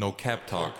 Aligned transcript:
No 0.00 0.12
Cap 0.12 0.46
Talk. 0.46 0.74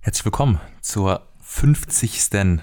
Herzlich 0.00 0.24
willkommen 0.24 0.58
zur 0.80 1.28
50. 1.38 2.60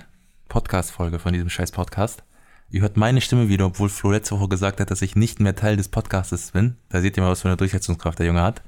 Podcast-Folge 0.50 1.20
von 1.20 1.32
diesem 1.32 1.50
scheiß 1.50 1.72
Podcast. 1.72 2.22
Ihr 2.70 2.82
hört 2.82 2.98
meine 2.98 3.22
Stimme 3.22 3.48
wieder, 3.48 3.68
obwohl 3.68 3.88
Flo 3.88 4.12
letzte 4.12 4.38
Woche 4.38 4.50
gesagt 4.50 4.82
hat, 4.82 4.92
dass 4.92 5.02
ich 5.02 5.16
nicht 5.16 5.40
mehr 5.40 5.56
Teil 5.56 5.78
des 5.78 5.88
Podcastes 5.88 6.52
bin. 6.52 6.76
Da 6.90 7.00
seht 7.00 7.16
ihr 7.16 7.24
mal, 7.24 7.30
was 7.30 7.44
für 7.44 7.48
eine 7.48 7.56
Durchsetzungskraft 7.56 8.20
der 8.20 8.26
Junge 8.26 8.42
hat. 8.42 8.62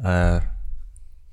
Äh, 0.00 0.42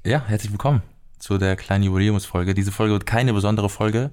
ja, 0.10 0.24
herzlich 0.26 0.54
willkommen 0.54 0.82
zu 1.20 1.38
der 1.38 1.58
kleinen 1.58 1.84
Jubiläumsfolge. 1.84 2.54
Diese 2.54 2.72
Folge 2.72 2.94
wird 2.94 3.06
keine 3.06 3.34
besondere 3.34 3.68
Folge. 3.68 4.12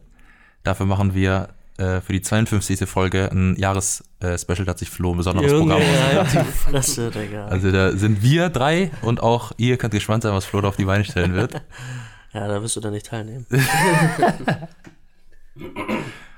Dafür 0.64 0.86
machen 0.86 1.14
wir 1.14 1.54
äh, 1.76 2.00
für 2.00 2.12
die 2.12 2.22
52. 2.22 2.88
Folge 2.88 3.30
ein 3.32 3.56
Jahres-Special, 3.56 4.64
da 4.64 4.70
hat 4.70 4.78
sich 4.78 4.90
Flo 4.90 5.12
ein 5.12 5.16
besonderes 5.16 5.50
Junge, 5.50 5.74
Programm 5.74 5.88
halt 5.88 6.18
ausgedacht. 6.18 7.14
Digga. 7.14 7.46
Also 7.46 7.72
da 7.72 7.92
sind 7.96 8.22
wir 8.22 8.48
drei 8.48 8.90
und 9.02 9.22
auch 9.22 9.52
ihr 9.56 9.76
könnt 9.76 9.92
gespannt 9.92 10.22
sein, 10.22 10.32
was 10.32 10.44
Flo 10.44 10.60
da 10.60 10.68
auf 10.68 10.76
die 10.76 10.84
Beine 10.84 11.04
stellen 11.04 11.34
wird. 11.34 11.54
ja, 12.32 12.46
da 12.46 12.62
wirst 12.62 12.76
du 12.76 12.80
dann 12.80 12.92
nicht 12.92 13.06
teilnehmen. 13.06 13.46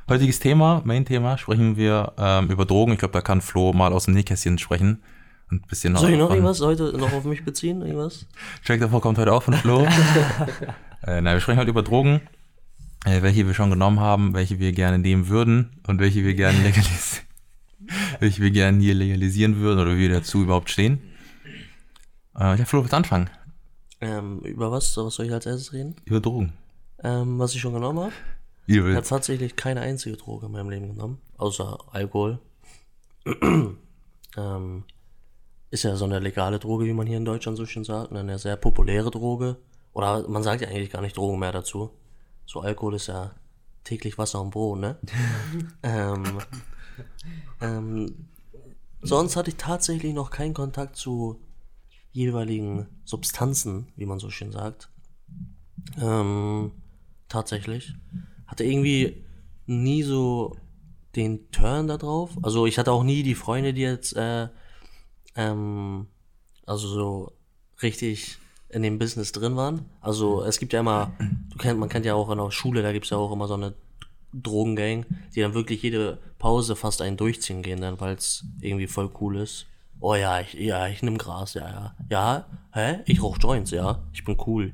Heutiges 0.08 0.38
Thema, 0.38 0.82
Main-Thema, 0.84 1.36
sprechen 1.36 1.76
wir 1.76 2.12
ähm, 2.16 2.48
über 2.48 2.64
Drogen. 2.64 2.92
Ich 2.92 3.00
glaube, 3.00 3.12
da 3.12 3.20
kann 3.20 3.40
Flo 3.40 3.72
mal 3.72 3.92
aus 3.92 4.04
dem 4.04 4.14
Nähkästchen 4.14 4.56
sprechen. 4.56 5.02
Und 5.50 5.62
ein 5.62 5.68
bisschen 5.68 5.96
Soll 5.96 6.10
ich 6.10 6.18
noch 6.18 6.30
irgendwas 6.30 6.60
heute 6.60 6.96
noch 6.96 7.12
auf 7.12 7.24
mich 7.24 7.44
beziehen? 7.44 7.82
Irgendwas? 7.82 8.26
Jack 8.64 8.80
davor 8.80 9.00
kommt 9.00 9.18
heute 9.18 9.32
auch 9.32 9.42
von 9.42 9.54
Flo. 9.54 9.86
äh, 11.06 11.20
nein, 11.20 11.34
wir 11.34 11.40
sprechen 11.40 11.58
heute 11.58 11.70
über 11.70 11.82
Drogen, 11.82 12.16
äh, 12.16 12.35
welche 13.06 13.46
wir 13.46 13.54
schon 13.54 13.70
genommen 13.70 14.00
haben, 14.00 14.34
welche 14.34 14.58
wir 14.58 14.72
gerne 14.72 14.98
nehmen 14.98 15.28
würden 15.28 15.80
und 15.86 16.00
welche 16.00 16.24
wir 16.24 16.34
gerne 16.34 16.58
legalisieren, 16.62 17.26
welche 18.20 18.42
wir 18.42 18.50
gerne 18.50 18.80
hier 18.80 18.94
legalisieren 18.94 19.56
würden 19.56 19.80
oder 19.80 19.94
wie 19.94 20.00
wir 20.00 20.10
dazu 20.10 20.42
überhaupt 20.42 20.70
stehen. 20.70 21.00
Äh, 22.38 22.58
ja, 22.58 22.64
Flo, 22.64 22.80
willst 22.80 22.94
anfangen? 22.94 23.30
Ähm, 24.00 24.40
über 24.40 24.70
was? 24.70 24.96
Was 24.96 25.14
soll 25.14 25.26
ich 25.26 25.32
als 25.32 25.46
erstes 25.46 25.72
reden? 25.72 25.96
Über 26.04 26.20
Drogen. 26.20 26.52
Ähm, 27.02 27.38
was 27.38 27.54
ich 27.54 27.60
schon 27.60 27.74
genommen 27.74 27.98
habe? 27.98 28.12
Ich 28.66 28.78
habe 28.78 29.02
tatsächlich 29.02 29.54
keine 29.54 29.80
einzige 29.80 30.16
Droge 30.16 30.46
in 30.46 30.52
meinem 30.52 30.70
Leben 30.70 30.88
genommen, 30.88 31.18
außer 31.36 31.78
Alkohol. 31.92 32.40
ähm, 34.36 34.84
ist 35.70 35.84
ja 35.84 35.94
so 35.94 36.04
eine 36.04 36.18
legale 36.18 36.58
Droge, 36.58 36.84
wie 36.86 36.92
man 36.92 37.06
hier 37.06 37.16
in 37.16 37.24
Deutschland 37.24 37.56
so 37.56 37.66
schön 37.66 37.84
sagt, 37.84 38.12
eine 38.12 38.38
sehr 38.38 38.56
populäre 38.56 39.10
Droge. 39.10 39.56
Oder 39.92 40.28
man 40.28 40.42
sagt 40.42 40.62
ja 40.62 40.68
eigentlich 40.68 40.90
gar 40.90 41.02
nicht 41.02 41.16
Drogen 41.16 41.38
mehr 41.38 41.52
dazu. 41.52 41.90
So 42.46 42.60
Alkohol 42.60 42.94
ist 42.94 43.08
ja 43.08 43.32
täglich 43.84 44.18
Wasser 44.18 44.40
und 44.40 44.50
Brot, 44.50 44.78
ne? 44.78 44.98
ähm, 45.82 46.38
ähm, 47.60 48.28
sonst 49.02 49.36
hatte 49.36 49.50
ich 49.50 49.56
tatsächlich 49.56 50.14
noch 50.14 50.30
keinen 50.30 50.54
Kontakt 50.54 50.96
zu 50.96 51.40
jeweiligen 52.12 52.86
Substanzen, 53.04 53.88
wie 53.96 54.06
man 54.06 54.18
so 54.18 54.30
schön 54.30 54.52
sagt. 54.52 54.88
Ähm, 56.00 56.72
tatsächlich. 57.28 57.94
Hatte 58.46 58.64
irgendwie 58.64 59.24
nie 59.66 60.02
so 60.02 60.56
den 61.14 61.50
Turn 61.50 61.88
da 61.88 61.96
drauf. 61.96 62.36
Also 62.42 62.66
ich 62.66 62.78
hatte 62.78 62.92
auch 62.92 63.02
nie 63.02 63.22
die 63.22 63.34
Freunde, 63.34 63.74
die 63.74 63.82
jetzt 63.82 64.16
äh, 64.16 64.48
ähm, 65.34 66.06
also 66.64 66.88
so 66.88 67.32
richtig 67.82 68.38
in 68.68 68.82
dem 68.82 68.98
Business 68.98 69.32
drin 69.32 69.56
waren. 69.56 69.82
Also 70.00 70.42
es 70.42 70.58
gibt 70.58 70.72
ja 70.72 70.80
immer, 70.80 71.12
du 71.50 71.56
kennt, 71.58 71.78
man 71.78 71.88
kennt 71.88 72.04
ja 72.06 72.14
auch 72.14 72.30
in 72.30 72.38
der 72.38 72.50
Schule, 72.50 72.82
da 72.82 72.92
gibt's 72.92 73.10
ja 73.10 73.16
auch 73.16 73.32
immer 73.32 73.46
so 73.46 73.54
eine 73.54 73.74
Drogengang, 74.32 75.06
die 75.34 75.40
dann 75.40 75.54
wirklich 75.54 75.82
jede 75.82 76.18
Pause 76.38 76.76
fast 76.76 77.00
einen 77.00 77.16
durchziehen 77.16 77.62
gehen, 77.62 77.80
dann 77.80 78.00
weil 78.00 78.14
es 78.14 78.44
irgendwie 78.60 78.86
voll 78.86 79.10
cool 79.20 79.36
ist. 79.36 79.66
Oh 80.00 80.14
ja, 80.14 80.40
ich, 80.40 80.52
ja, 80.54 80.86
ich 80.88 81.02
nehm 81.02 81.16
Gras, 81.16 81.54
ja, 81.54 81.68
ja. 81.68 81.94
Ja, 82.10 82.46
hä? 82.72 82.98
Ich 83.06 83.22
rauch 83.22 83.38
Joints, 83.40 83.70
ja. 83.70 84.00
Ich 84.12 84.24
bin 84.24 84.36
cool. 84.46 84.72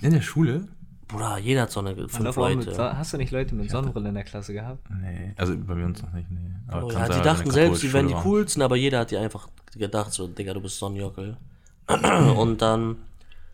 In 0.00 0.12
der 0.12 0.22
Schule? 0.22 0.68
Bruder, 1.06 1.38
jeder 1.38 1.62
hat 1.62 1.70
so 1.70 1.80
eine 1.80 1.94
fünf 2.08 2.36
Leute. 2.36 2.74
Son- 2.74 2.96
hast 2.96 3.12
du 3.12 3.16
nicht 3.18 3.30
Leute 3.32 3.54
mit 3.54 3.70
Sonnenbrille 3.70 4.08
in 4.10 4.14
der 4.14 4.24
Klasse 4.24 4.52
gehabt? 4.52 4.88
Nee, 4.90 5.32
also 5.36 5.54
bei 5.56 5.74
mir 5.74 5.86
uns 5.86 6.02
noch 6.02 6.12
nicht, 6.12 6.30
nee. 6.30 6.38
Aber 6.66 6.84
Oh, 6.86 6.90
ja, 6.90 7.06
sein, 7.06 7.18
die 7.18 7.24
dachten 7.24 7.50
selbst, 7.50 7.82
die 7.82 7.92
wären 7.92 8.08
die 8.08 8.14
coolsten, 8.14 8.62
aber 8.62 8.76
jeder 8.76 9.00
hat 9.00 9.10
die 9.10 9.16
einfach 9.16 9.48
gedacht, 9.74 10.12
so, 10.12 10.26
Digga, 10.26 10.54
du 10.54 10.60
bist 10.60 10.78
Sonnenjockel. 10.78 11.36
Und 12.36 12.60
dann, 12.62 12.96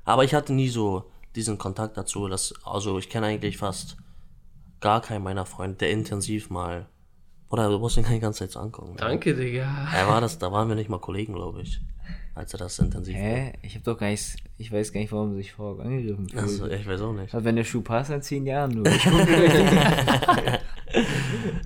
aber 0.05 0.25
ich 0.25 0.35
hatte 0.35 0.53
nie 0.53 0.69
so 0.69 1.05
diesen 1.37 1.59
Kontakt 1.59 1.97
dazu, 1.97 2.29
dass, 2.29 2.55
also 2.65 2.99
ich 2.99 3.09
kenne 3.09 3.27
eigentlich 3.27 3.57
fast 3.57 3.97
gar 4.81 5.01
keinen 5.01 5.23
meiner 5.23 5.47
Freunde, 5.47 5.77
der 5.79 5.91
intensiv 5.91 6.51
mal, 6.51 6.87
oder 7.49 7.69
du 7.71 7.79
musst 7.79 7.97
ihn 7.97 8.05
die 8.11 8.19
ganze 8.21 8.41
Zeit 8.41 8.51
so 8.53 8.61
angucken. 8.61 8.97
Danke, 8.97 9.35
Digga. 9.35 9.89
Er 9.95 10.09
war 10.09 10.21
das, 10.21 10.39
da 10.39 10.51
waren 10.53 10.69
wir 10.69 10.75
nicht 10.75 10.91
mal 10.91 10.99
Kollegen, 10.99 11.35
glaube 11.35 11.63
ich, 11.63 11.81
als 12.35 12.53
er 12.53 12.59
das 12.59 12.79
intensiv 12.81 13.15
Hä? 13.15 13.53
Ich 13.63 13.77
hab 13.77 13.85
doch 13.85 13.97
gar 13.99 14.09
nicht, 14.09 14.37
ich 14.59 14.73
weiß 14.73 14.93
gar 14.93 15.01
nicht, 15.01 15.13
warum 15.13 15.33
du 15.33 15.39
dich 15.39 15.53
vorher 15.53 15.85
angegriffen 15.85 16.29
fühlst. 16.29 16.61
Also, 16.63 16.67
ich 16.67 16.87
weiß 16.87 17.01
auch 17.03 17.13
nicht. 17.13 17.33
Also 17.33 17.45
wenn 17.45 17.57
der 17.57 17.65
Schuh 17.65 17.83
passt, 17.83 18.11
in 18.11 18.23
zehn 18.23 18.47
Jahren 18.47 18.73
nur. 18.73 18.87
Ich 18.87 19.05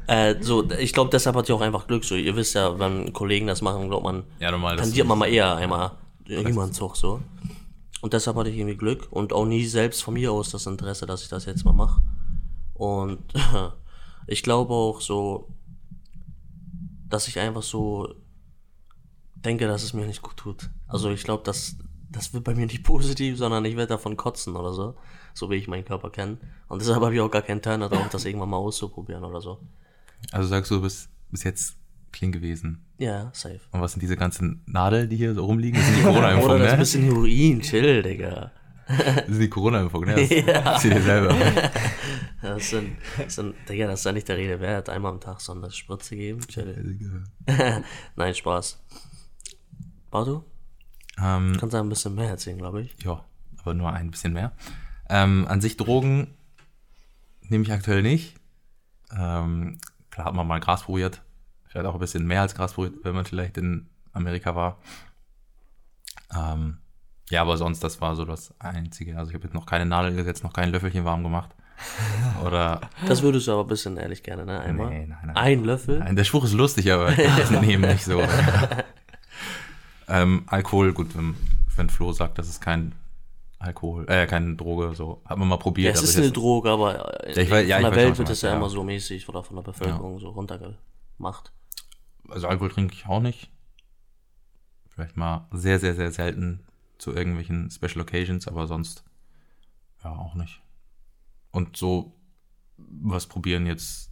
Äh, 0.06 0.36
so, 0.40 0.70
ich 0.70 0.94
glaube, 0.94 1.10
deshalb 1.10 1.36
hat 1.36 1.48
ihr 1.50 1.54
auch 1.54 1.60
einfach 1.60 1.86
Glück, 1.86 2.02
so, 2.02 2.14
ihr 2.14 2.34
wisst 2.34 2.54
ja, 2.54 2.78
wenn 2.78 3.12
Kollegen 3.12 3.46
das 3.46 3.60
machen, 3.60 3.88
glaubt 3.88 4.04
man, 4.04 4.24
Ja, 4.40 4.50
normal. 4.50 4.76
tendiert 4.76 5.06
man 5.06 5.18
mal 5.18 5.26
eher 5.26 5.54
einmal 5.56 5.90
irgendwann 6.28 6.72
Zug 6.72 6.96
so. 6.96 7.20
Und 8.00 8.12
deshalb 8.12 8.36
hatte 8.36 8.50
ich 8.50 8.56
irgendwie 8.56 8.76
Glück 8.76 9.08
und 9.10 9.32
auch 9.32 9.44
nie 9.44 9.64
selbst 9.64 10.02
von 10.02 10.14
mir 10.14 10.32
aus 10.32 10.50
das 10.50 10.66
Interesse, 10.66 11.06
dass 11.06 11.22
ich 11.22 11.28
das 11.28 11.46
jetzt 11.46 11.64
mal 11.64 11.72
mache. 11.72 12.00
Und 12.74 13.34
ich 14.26 14.42
glaube 14.42 14.72
auch 14.72 15.00
so, 15.00 15.48
dass 17.08 17.26
ich 17.26 17.38
einfach 17.40 17.62
so 17.62 18.14
denke, 19.34 19.66
dass 19.66 19.82
es 19.82 19.94
mir 19.94 20.06
nicht 20.06 20.22
gut 20.22 20.36
tut. 20.36 20.70
Also 20.86 21.10
ich 21.10 21.24
glaube, 21.24 21.42
dass 21.44 21.76
das 22.10 22.32
wird 22.32 22.44
bei 22.44 22.54
mir 22.54 22.66
nicht 22.66 22.84
positiv, 22.84 23.38
sondern 23.38 23.64
ich 23.64 23.76
werde 23.76 23.94
davon 23.94 24.16
kotzen 24.16 24.56
oder 24.56 24.72
so, 24.72 24.94
so 25.34 25.50
wie 25.50 25.56
ich 25.56 25.68
meinen 25.68 25.84
Körper 25.84 26.10
kenne. 26.10 26.38
Und 26.68 26.80
deshalb 26.80 27.02
habe 27.02 27.14
ich 27.14 27.20
auch 27.20 27.30
gar 27.30 27.42
keinen 27.42 27.62
Turner 27.62 27.88
darauf, 27.88 28.08
das 28.10 28.24
irgendwann 28.24 28.50
mal 28.50 28.56
auszuprobieren 28.58 29.24
oder 29.24 29.40
so. 29.40 29.58
Also 30.30 30.48
sagst 30.48 30.70
du, 30.70 30.76
du 30.76 30.82
bist 30.82 31.08
bis 31.30 31.44
jetzt 31.44 31.76
clean 32.12 32.32
gewesen. 32.32 32.84
Ja, 32.98 33.30
safe. 33.32 33.60
Und 33.70 33.80
was 33.80 33.92
sind 33.92 34.02
diese 34.02 34.16
ganzen 34.16 34.62
Nadeln, 34.66 35.08
die 35.08 35.16
hier 35.16 35.34
so 35.34 35.44
rumliegen? 35.44 35.78
Das 35.78 35.86
sind 35.86 35.98
die 35.98 36.02
Oder 36.06 36.34
Corona-Impfungen, 36.34 36.62
das 36.62 36.72
ne? 36.72 36.78
bisschen 36.78 37.04
Heroin, 37.04 37.60
chill, 37.60 38.02
Digga. 38.02 38.52
Das 38.88 39.26
sind 39.26 39.41
die 39.41 39.50
Corona-Impfungen, 39.50 40.14
ne? 40.14 40.42
Das 40.46 40.82
Sieh 40.82 40.91
dir 40.91 41.02
selber. 41.02 41.34
Das 42.41 42.70
sind, 42.70 42.96
das 43.16 43.34
sind, 43.34 43.56
Digga, 43.69 43.88
das 43.88 43.98
ist 43.98 44.06
ja 44.06 44.12
nicht 44.12 44.28
der 44.28 44.36
Rede 44.36 44.60
wert. 44.60 44.88
Einmal 44.88 45.10
am 45.10 45.20
Tag 45.20 45.41
so 45.41 45.52
eine 45.52 45.72
Spritze 45.72 46.14
geben. 46.14 46.41
Chill. 46.46 47.24
Nein, 48.14 48.34
Spaß. 48.34 48.80
Bartu, 50.08 50.44
ähm, 51.20 51.56
kannst 51.58 51.75
du 51.75 51.78
ein 51.78 51.88
bisschen 51.88 52.14
mehr 52.14 52.28
erzählen, 52.28 52.58
glaube 52.58 52.82
ich. 52.82 52.94
ja, 53.02 53.25
aber 53.58 53.75
nur 53.75 53.92
ein 53.92 54.10
bisschen 54.10 54.32
mehr. 54.32 54.52
Ähm, 55.08 55.46
an 55.48 55.60
sich 55.60 55.76
Drogen 55.76 56.28
nehme 57.42 57.64
ich 57.64 57.72
aktuell 57.72 58.02
nicht. 58.02 58.36
Ähm, 59.10 59.78
klar 60.10 60.26
hat 60.26 60.34
man 60.34 60.46
mal 60.46 60.60
Gras 60.60 60.84
probiert. 60.84 61.22
Vielleicht 61.68 61.86
auch 61.86 61.94
ein 61.94 62.00
bisschen 62.00 62.26
mehr 62.26 62.42
als 62.42 62.54
Gras 62.54 62.72
probiert, 62.72 62.94
wenn 63.04 63.14
man 63.14 63.24
vielleicht 63.24 63.56
in 63.58 63.88
Amerika 64.12 64.54
war. 64.56 64.78
Ähm, 66.36 66.78
ja, 67.30 67.42
aber 67.42 67.56
sonst, 67.56 67.80
das 67.84 68.00
war 68.00 68.16
so 68.16 68.24
das 68.24 68.54
Einzige. 68.58 69.16
Also 69.18 69.30
ich 69.30 69.34
habe 69.34 69.44
jetzt 69.44 69.54
noch 69.54 69.66
keine 69.66 69.86
Nadel 69.86 70.14
gesetzt, 70.14 70.42
noch 70.44 70.52
kein 70.52 70.70
Löffelchen 70.70 71.04
warm 71.04 71.22
gemacht. 71.22 71.50
Oder 72.44 72.80
Das 73.06 73.22
würdest 73.22 73.46
du 73.46 73.52
aber 73.52 73.62
ein 73.62 73.68
bisschen 73.68 73.96
ehrlich 73.98 74.22
gerne, 74.24 74.44
ne? 74.44 74.58
Einmal. 74.60 74.88
Nee, 74.90 75.06
nein, 75.06 75.18
nein. 75.26 75.36
Ein 75.36 75.64
Löffel. 75.64 76.00
Nein, 76.00 76.16
der 76.16 76.24
Spruch 76.24 76.44
ist 76.44 76.54
lustig, 76.54 76.90
aber 76.90 77.10
ich 77.18 77.50
nehme 77.50 77.86
nicht 77.86 78.04
so. 78.04 78.20
ähm, 80.08 80.42
Alkohol, 80.46 80.92
gut, 80.92 81.16
wenn, 81.16 81.36
wenn 81.76 81.90
Flo 81.90 82.12
sagt, 82.12 82.38
das 82.38 82.48
ist 82.48 82.60
kein 82.60 82.94
Alkohol, 83.60 84.06
äh, 84.08 84.26
keine 84.26 84.54
Droge, 84.56 84.94
so 84.94 85.20
hat 85.26 85.36
man 85.38 85.48
mal 85.48 85.56
Ja, 85.56 85.60
probiert. 85.60 85.94
es 85.94 86.00
aber 86.00 86.08
ist 86.08 86.16
eine 86.16 86.26
jetzt- 86.26 86.36
Droge, 86.36 86.70
aber 86.70 86.94
Ja, 87.28 87.36
ich 87.42 87.50
weiß- 87.52 87.62
ja, 87.62 87.76
von 87.80 87.90
der 87.90 87.96
Welt 87.96 88.18
wird 88.18 88.30
es 88.30 88.42
ja 88.42 88.50
du 88.50 88.56
immer 88.56 88.70
so 88.70 88.82
mäßig 88.84 89.28
oder 89.28 89.42
von 89.42 89.56
der 89.56 89.62
Bevölkerung 89.62 90.18
so 90.20 90.30
runtergemacht. 91.18 91.52
Also 92.28 92.48
Alkohol 92.48 92.70
trinke 92.70 92.94
ich 92.94 93.06
auch 93.06 93.20
nicht. 93.20 93.50
Vielleicht 94.88 95.16
mal 95.16 95.46
sehr, 95.52 95.78
sehr, 95.78 95.94
sehr 95.94 96.10
selten 96.10 96.60
zu 96.98 97.14
irgendwelchen 97.14 97.70
Special 97.70 98.00
Occasions, 98.00 98.48
aber 98.48 98.66
sonst 98.66 99.04
ja 100.02 100.10
auch 100.10 100.34
nicht. 100.34 100.60
Und 101.50 101.76
so 101.76 102.14
was 102.76 103.26
probieren 103.26 103.66
jetzt 103.66 104.10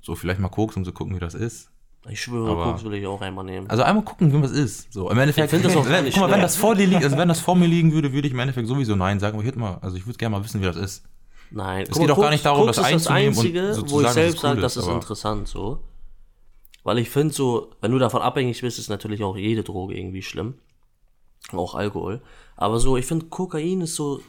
so 0.00 0.14
vielleicht 0.14 0.40
mal 0.40 0.48
Koks, 0.48 0.76
um 0.76 0.84
zu 0.84 0.92
gucken, 0.92 1.14
wie 1.14 1.20
das 1.20 1.34
ist. 1.34 1.70
Ich 2.08 2.22
schwöre, 2.22 2.52
Aber- 2.52 2.64
Koks 2.72 2.84
will 2.84 2.94
ich 2.94 3.06
auch 3.06 3.20
einmal 3.20 3.44
nehmen. 3.44 3.68
Also 3.68 3.82
einmal 3.82 4.04
gucken, 4.04 4.32
wie 4.32 4.40
was 4.42 4.52
ist. 4.52 4.90
So, 4.92 5.10
im 5.10 5.18
Endeffekt, 5.18 5.52
Ich 5.52 5.62
das 5.62 5.76
auch 5.76 5.86
wenn, 5.86 6.04
guck 6.10 6.16
mal, 6.20 6.30
wenn 6.30 6.40
das 6.40 6.56
vor 6.56 6.74
dir 6.74 6.86
liegt, 6.86 7.02
also 7.02 7.16
wenn 7.18 7.28
das 7.28 7.40
vor 7.40 7.56
mir 7.56 7.66
liegen 7.66 7.92
würde, 7.92 8.12
würde 8.12 8.28
ich 8.28 8.32
im 8.32 8.38
Endeffekt 8.38 8.68
sowieso 8.68 8.94
nein 8.96 9.18
sagen, 9.20 9.34
aber 9.34 9.42
ich 9.42 9.48
hätte 9.48 9.58
mal, 9.58 9.78
also 9.80 9.96
ich 9.96 10.06
würde 10.06 10.16
gerne 10.16 10.36
mal 10.36 10.44
wissen, 10.44 10.60
wie 10.60 10.66
das 10.66 10.76
ist. 10.76 11.04
Nein, 11.50 11.86
Es 11.88 11.98
geht 11.98 12.10
auch 12.10 12.18
gar 12.20 12.30
nicht 12.30 12.44
darum, 12.44 12.66
das 12.66 12.76
ist 12.78 12.84
das 12.84 12.92
einzunehmen 13.08 13.28
und 13.32 13.38
Einzige, 13.38 13.72
zu 13.72 13.90
wo 13.90 14.00
ich 14.02 14.08
selbst 14.08 14.40
sage, 14.40 14.56
cool 14.56 14.62
das 14.62 14.76
ist, 14.76 14.82
ist 14.82 14.88
aber- 14.88 14.94
interessant 14.96 15.48
so. 15.48 15.80
Weil 16.84 16.98
ich 16.98 17.10
finde 17.10 17.34
so, 17.34 17.70
wenn 17.80 17.90
du 17.92 17.98
davon 17.98 18.22
abhängig 18.22 18.60
bist, 18.60 18.78
ist 18.78 18.88
natürlich 18.88 19.22
auch 19.22 19.36
jede 19.36 19.62
Droge 19.62 19.96
irgendwie 19.98 20.22
schlimm. 20.22 20.54
Auch 21.52 21.74
Alkohol. 21.74 22.20
Aber 22.56 22.78
so, 22.80 22.96
ich 22.96 23.04
finde 23.06 23.26
Kokain 23.26 23.80
ist 23.82 23.94
so, 23.94 24.20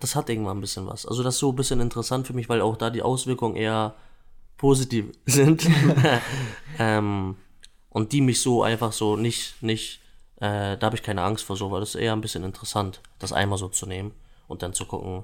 das 0.00 0.14
hat 0.14 0.28
irgendwann 0.28 0.58
ein 0.58 0.60
bisschen 0.60 0.86
was. 0.86 1.06
Also 1.06 1.22
das 1.22 1.34
ist 1.34 1.40
so 1.40 1.50
ein 1.50 1.56
bisschen 1.56 1.80
interessant 1.80 2.26
für 2.26 2.32
mich, 2.34 2.48
weil 2.48 2.60
auch 2.60 2.76
da 2.76 2.90
die 2.90 3.02
Auswirkungen 3.02 3.56
eher 3.56 3.94
positiv 4.58 5.06
sind. 5.26 5.68
ähm, 6.78 7.36
und 7.90 8.12
die 8.12 8.20
mich 8.20 8.40
so 8.40 8.62
einfach 8.62 8.92
so 8.92 9.16
nicht, 9.16 9.62
nicht 9.62 10.00
Äh, 10.36 10.76
da 10.76 10.86
habe 10.86 10.96
ich 10.96 11.04
keine 11.04 11.22
Angst 11.22 11.44
vor 11.44 11.56
so, 11.56 11.70
weil 11.70 11.78
das 11.80 11.90
ist 11.94 12.00
eher 12.00 12.12
ein 12.12 12.20
bisschen 12.20 12.42
interessant, 12.42 13.00
das 13.20 13.32
einmal 13.32 13.58
so 13.58 13.68
zu 13.68 13.86
nehmen 13.86 14.10
und 14.48 14.62
dann 14.62 14.72
zu 14.74 14.86
gucken, 14.86 15.22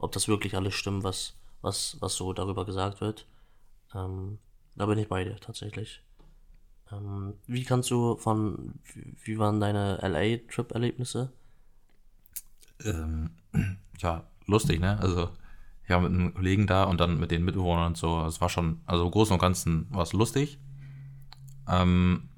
ob 0.00 0.12
das 0.12 0.28
wirklich 0.28 0.56
alles 0.56 0.74
stimmt, 0.74 1.04
was, 1.04 1.34
was, 1.62 1.96
was 2.00 2.14
so 2.14 2.32
darüber 2.32 2.64
gesagt 2.64 3.00
wird. 3.00 3.26
Ähm, 3.94 4.38
da 4.76 4.86
bin 4.86 4.98
ich 4.98 5.08
bei 5.08 5.24
dir 5.24 5.36
tatsächlich. 5.36 6.02
Ähm, 6.90 7.34
wie 7.46 7.64
kannst 7.64 7.90
du 7.90 8.16
von, 8.16 8.74
wie, 9.24 9.38
waren 9.38 9.60
deine 9.60 9.98
LA-Trip-Erlebnisse? 10.02 11.30
Ähm, 12.84 13.30
ja, 13.98 14.24
lustig, 14.46 14.80
ne? 14.80 14.98
Also, 15.00 15.30
ja, 15.88 16.00
mit 16.00 16.12
einem 16.12 16.34
Kollegen 16.34 16.66
da 16.66 16.84
und 16.84 17.00
dann 17.00 17.18
mit 17.18 17.30
den 17.30 17.44
Mitbewohnern 17.44 17.88
und 17.88 17.96
so. 17.96 18.24
Es 18.24 18.40
war 18.40 18.48
schon, 18.48 18.80
also 18.86 19.04
im 19.04 19.10
Großen 19.10 19.34
und 19.34 19.40
Ganzen 19.40 19.86
war 19.90 20.02
es 20.02 20.12
lustig. 20.12 20.58
Ähm, 21.68 22.28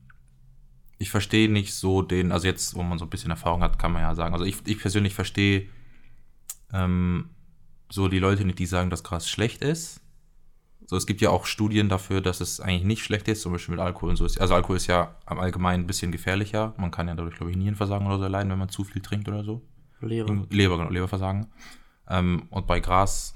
ich 0.99 1.11
verstehe 1.11 1.50
nicht 1.50 1.75
so 1.75 2.03
den, 2.03 2.32
also 2.32 2.47
jetzt, 2.47 2.75
wo 2.75 2.82
man 2.82 2.99
so 2.99 3.05
ein 3.05 3.11
bisschen 3.11 3.31
Erfahrung 3.31 3.62
hat, 3.62 3.79
kann 3.79 3.93
man 3.93 4.03
ja 4.03 4.15
sagen. 4.15 4.35
Also 4.35 4.44
ich, 4.44 4.56
ich 4.67 4.79
persönlich 4.79 5.15
verstehe 5.15 5.69
ähm, 6.73 7.31
so 7.93 8.09
die 8.09 8.19
Leute 8.19 8.47
nicht, 8.47 8.59
die 8.59 8.65
sagen, 8.65 8.89
dass 8.89 9.05
Gras 9.05 9.29
schlecht 9.29 9.62
ist. 9.62 10.00
So, 10.87 10.97
es 10.97 11.06
gibt 11.06 11.21
ja 11.21 11.29
auch 11.29 11.44
Studien 11.44 11.91
dafür, 11.91 12.23
dass 12.23 12.41
es 12.41 12.59
eigentlich 12.59 12.85
nicht 12.85 13.05
schlecht 13.05 13.29
ist, 13.29 13.43
zum 13.43 13.53
Beispiel 13.53 13.75
mit 13.75 13.85
Alkohol 13.85 14.11
und 14.11 14.17
so. 14.17 14.25
Also 14.25 14.55
Alkohol 14.55 14.77
ist 14.77 14.87
ja 14.87 15.15
am 15.27 15.39
Allgemeinen 15.39 15.85
ein 15.85 15.87
bisschen 15.87 16.11
gefährlicher. 16.11 16.75
Man 16.79 16.91
kann 16.91 17.06
ja 17.06 17.15
dadurch, 17.15 17.37
glaube 17.37 17.50
ich, 17.50 17.56
Nierenversagen 17.59 18.06
oder 18.06 18.17
so 18.17 18.25
erleiden, 18.25 18.50
wenn 18.50 18.59
man 18.59 18.71
zu 18.71 18.85
viel 18.85 19.03
trinkt 19.03 19.29
oder 19.29 19.44
so. 19.44 19.61
Leber. 20.00 20.47
Leber, 20.49 20.79
genau, 20.79 20.91
Leberversagen. 20.91 21.49
Ähm, 22.09 22.44
und 22.49 22.67
bei 22.67 22.81
Gras 22.81 23.35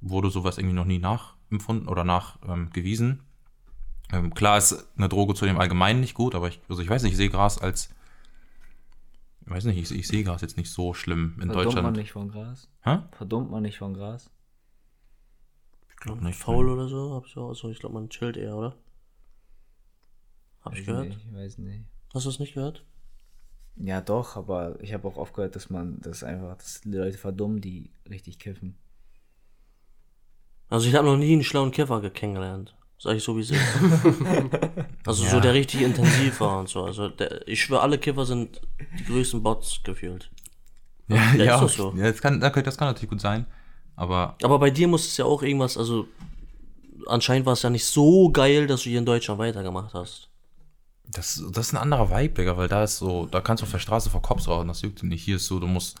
wurde 0.00 0.28
sowas 0.30 0.58
irgendwie 0.58 0.74
noch 0.74 0.86
nie 0.86 0.98
nachempfunden 0.98 1.88
oder 1.88 2.02
nachgewiesen. 2.02 3.20
Ähm, 4.12 4.34
klar 4.34 4.58
ist 4.58 4.88
eine 4.96 5.08
Droge 5.08 5.34
zu 5.34 5.46
dem 5.46 5.58
Allgemeinen 5.58 6.00
nicht 6.00 6.14
gut, 6.14 6.34
aber 6.34 6.48
ich, 6.48 6.60
also 6.68 6.82
ich 6.82 6.88
weiß 6.88 7.04
nicht, 7.04 7.12
ich 7.12 7.16
sehe 7.16 7.30
Gras 7.30 7.58
als, 7.58 7.90
weiß 9.54 9.64
nicht, 9.64 9.78
ich, 9.78 9.96
ich 9.96 10.08
sehe 10.08 10.24
Gras 10.24 10.42
jetzt 10.42 10.56
nicht 10.56 10.70
so 10.70 10.94
schlimm 10.94 11.34
in 11.40 11.48
Verdummt 11.50 11.54
man 11.56 11.64
Deutschland. 11.64 11.96
nicht 11.96 12.12
von 12.12 12.28
Gras? 12.28 12.68
Hä? 12.82 12.98
Verdummt 13.12 13.50
man 13.50 13.62
nicht 13.62 13.78
von 13.78 13.94
Gras? 13.94 14.30
Ich 15.88 15.96
glaube 15.96 16.24
nicht, 16.24 16.38
faul 16.38 16.68
oder 16.68 16.88
so, 16.88 17.14
hab 17.14 17.26
ich 17.26 17.36
auch. 17.36 17.48
Also 17.48 17.70
ich 17.70 17.78
glaube, 17.78 17.94
man 17.94 18.10
chillt 18.10 18.36
eher, 18.36 18.56
oder? 18.56 18.76
Hab 20.60 20.72
ich 20.74 20.80
Weiß 20.80 20.86
gehört? 20.86 21.08
nicht, 21.08 21.24
ich 21.24 21.34
weiß 21.34 21.58
nicht. 21.58 21.84
Hast 22.12 22.26
du 22.26 22.30
es 22.30 22.38
nicht 22.40 22.54
gehört? 22.54 22.84
Ja, 23.76 24.00
doch, 24.00 24.36
aber 24.36 24.80
ich 24.80 24.92
habe 24.92 25.06
auch 25.08 25.16
oft 25.16 25.34
gehört, 25.34 25.56
dass 25.56 25.70
man 25.70 26.00
das 26.00 26.22
einfach, 26.24 26.56
dass 26.56 26.80
die 26.82 26.90
Leute 26.92 27.18
verdummen, 27.18 27.60
die 27.60 27.90
richtig 28.08 28.38
kiffen. 28.38 28.76
Also 30.68 30.88
ich 30.88 30.94
habe 30.94 31.06
noch 31.06 31.16
nie 31.16 31.32
einen 31.32 31.44
schlauen 31.44 31.70
Kiffer 31.70 32.08
kennengelernt. 32.10 32.76
Sag 32.98 33.16
ich 33.16 33.22
so 33.24 33.36
wie 33.36 33.40
es 33.42 33.50
ist. 33.50 33.60
also 35.06 35.24
so 35.24 35.36
Ja. 35.36 35.40
der 35.40 35.54
richtig 35.54 35.82
intensiv 35.82 36.40
war 36.40 36.60
und 36.60 36.68
so. 36.68 36.84
Also 36.84 37.08
der, 37.08 37.46
ich 37.46 37.62
schwöre, 37.62 37.82
alle 37.82 37.98
Kiffer 37.98 38.24
sind 38.24 38.60
die 38.98 39.04
größten 39.04 39.42
Bots 39.42 39.80
gefühlt. 39.84 40.30
Ja, 41.08 41.16
Ja, 41.34 41.44
ja, 41.44 41.54
ist 41.56 41.78
doch 41.78 41.92
so. 41.92 41.98
ja 41.98 42.10
das, 42.10 42.20
kann, 42.22 42.40
das 42.40 42.52
kann 42.78 42.88
natürlich 42.88 43.10
gut 43.10 43.20
sein. 43.20 43.46
Aber 43.96 44.36
Aber 44.42 44.58
bei 44.58 44.70
dir 44.70 44.88
muss 44.88 45.06
es 45.06 45.16
ja 45.16 45.24
auch 45.24 45.42
irgendwas, 45.42 45.76
also 45.76 46.06
anscheinend 47.06 47.46
war 47.46 47.52
es 47.52 47.62
ja 47.62 47.70
nicht 47.70 47.84
so 47.84 48.30
geil, 48.30 48.66
dass 48.66 48.82
du 48.84 48.88
hier 48.90 48.98
in 49.00 49.06
Deutschland 49.06 49.38
weitergemacht 49.38 49.92
hast. 49.94 50.28
das, 51.10 51.42
das 51.52 51.66
ist 51.68 51.72
ein 51.74 51.78
anderer 51.78 52.10
Vibe, 52.10 52.34
Digga, 52.34 52.56
weil 52.56 52.68
da 52.68 52.82
ist 52.84 52.98
so, 52.98 53.26
da 53.26 53.40
kannst 53.40 53.60
du 53.62 53.66
auf 53.66 53.70
der 53.72 53.78
Straße 53.78 54.08
vor 54.10 54.22
Cops 54.22 54.48
rauchen, 54.48 54.68
das 54.68 54.80
juckt 54.80 55.02
nicht. 55.02 55.22
Hier 55.22 55.36
ist 55.36 55.46
so, 55.46 55.60
du 55.60 55.66
musst 55.66 55.96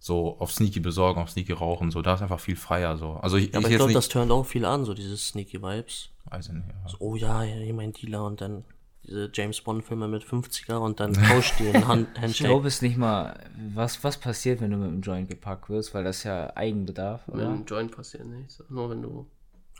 so 0.00 0.36
auf 0.38 0.50
Sneaky 0.52 0.80
besorgen, 0.80 1.20
auf 1.20 1.30
Sneaky 1.30 1.52
rauchen, 1.52 1.90
so, 1.90 2.02
da 2.02 2.14
ist 2.14 2.22
einfach 2.22 2.40
viel 2.40 2.56
freier, 2.56 2.96
so. 2.96 3.12
Also 3.22 3.36
ich, 3.36 3.52
Ja, 3.52 3.58
aber 3.58 3.68
ich 3.68 3.72
ich 3.74 3.76
glaube, 3.78 3.92
das 3.92 4.08
turnt 4.08 4.32
auch 4.32 4.44
viel 4.44 4.64
an, 4.64 4.84
so 4.84 4.92
diese 4.94 5.16
sneaky 5.16 5.62
Vibes. 5.62 6.08
Ich 6.38 6.48
nicht, 6.48 6.66
ja. 6.68 6.92
Oh 7.00 7.16
ja, 7.16 7.42
hier 7.42 7.74
mein 7.74 7.92
Dealer 7.92 8.24
und 8.24 8.40
dann 8.40 8.64
diese 9.04 9.30
James 9.32 9.60
Bond 9.62 9.82
Filme 9.84 10.06
mit 10.08 10.22
50er 10.24 10.76
und 10.76 11.00
dann 11.00 11.14
tauscht 11.14 11.58
die 11.58 11.70
einen 11.70 11.88
Hand 11.88 12.08
Ich 12.14 12.20
Handshake. 12.22 12.48
glaube 12.48 12.68
es 12.68 12.82
nicht 12.82 12.96
mal, 12.96 13.34
was, 13.74 14.04
was 14.04 14.18
passiert, 14.18 14.60
wenn 14.60 14.70
du 14.70 14.76
mit 14.76 14.90
dem 14.90 15.00
Joint 15.00 15.28
gepackt 15.28 15.68
wirst, 15.70 15.94
weil 15.94 16.04
das 16.04 16.22
ja 16.22 16.54
Eigenbedarf, 16.54 17.26
Mit 17.26 17.36
oder? 17.36 17.48
einem 17.48 17.64
Joint 17.64 17.90
passiert 17.96 18.26
nichts. 18.26 18.62
Nur 18.68 18.90
wenn 18.90 19.02
du 19.02 19.26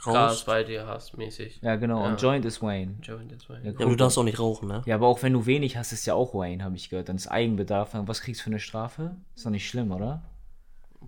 Raus. 0.07 0.15
Gras 0.15 0.45
bei 0.47 0.65
dir 0.65 0.87
hast, 0.87 1.19
mäßig. 1.19 1.61
Ja, 1.61 1.77
genau, 1.77 2.07
und 2.07 2.21
Joint 2.23 2.47
ist 2.47 2.63
Wayne. 2.63 2.95
Joint 3.03 3.31
ist. 3.33 3.47
Ja, 3.51 3.57
Ja, 3.63 3.73
aber 3.75 3.85
du 3.85 3.97
darfst 3.97 4.17
auch 4.17 4.25
nicht 4.25 4.39
rauchen, 4.41 4.67
ne? 4.69 4.81
Ja, 4.87 4.95
aber 4.95 5.07
auch 5.07 5.23
wenn 5.23 5.35
du 5.35 5.45
wenig 5.45 5.77
hast, 5.77 5.93
ist 5.93 6.07
ja 6.07 6.15
auch 6.15 6.33
Wayne, 6.35 6.65
habe 6.65 6.75
ich 6.75 6.89
gehört. 6.89 7.11
Dann 7.11 7.17
ist 7.17 7.27
Eigenbedarf. 7.29 7.91
Was 7.93 8.23
kriegst 8.23 8.41
du 8.41 8.45
für 8.45 8.51
eine 8.51 8.61
Strafe? 8.61 9.15
Ist 9.37 9.45
doch 9.45 9.51
nicht 9.51 9.69
schlimm, 9.69 9.93
oder? 9.93 10.23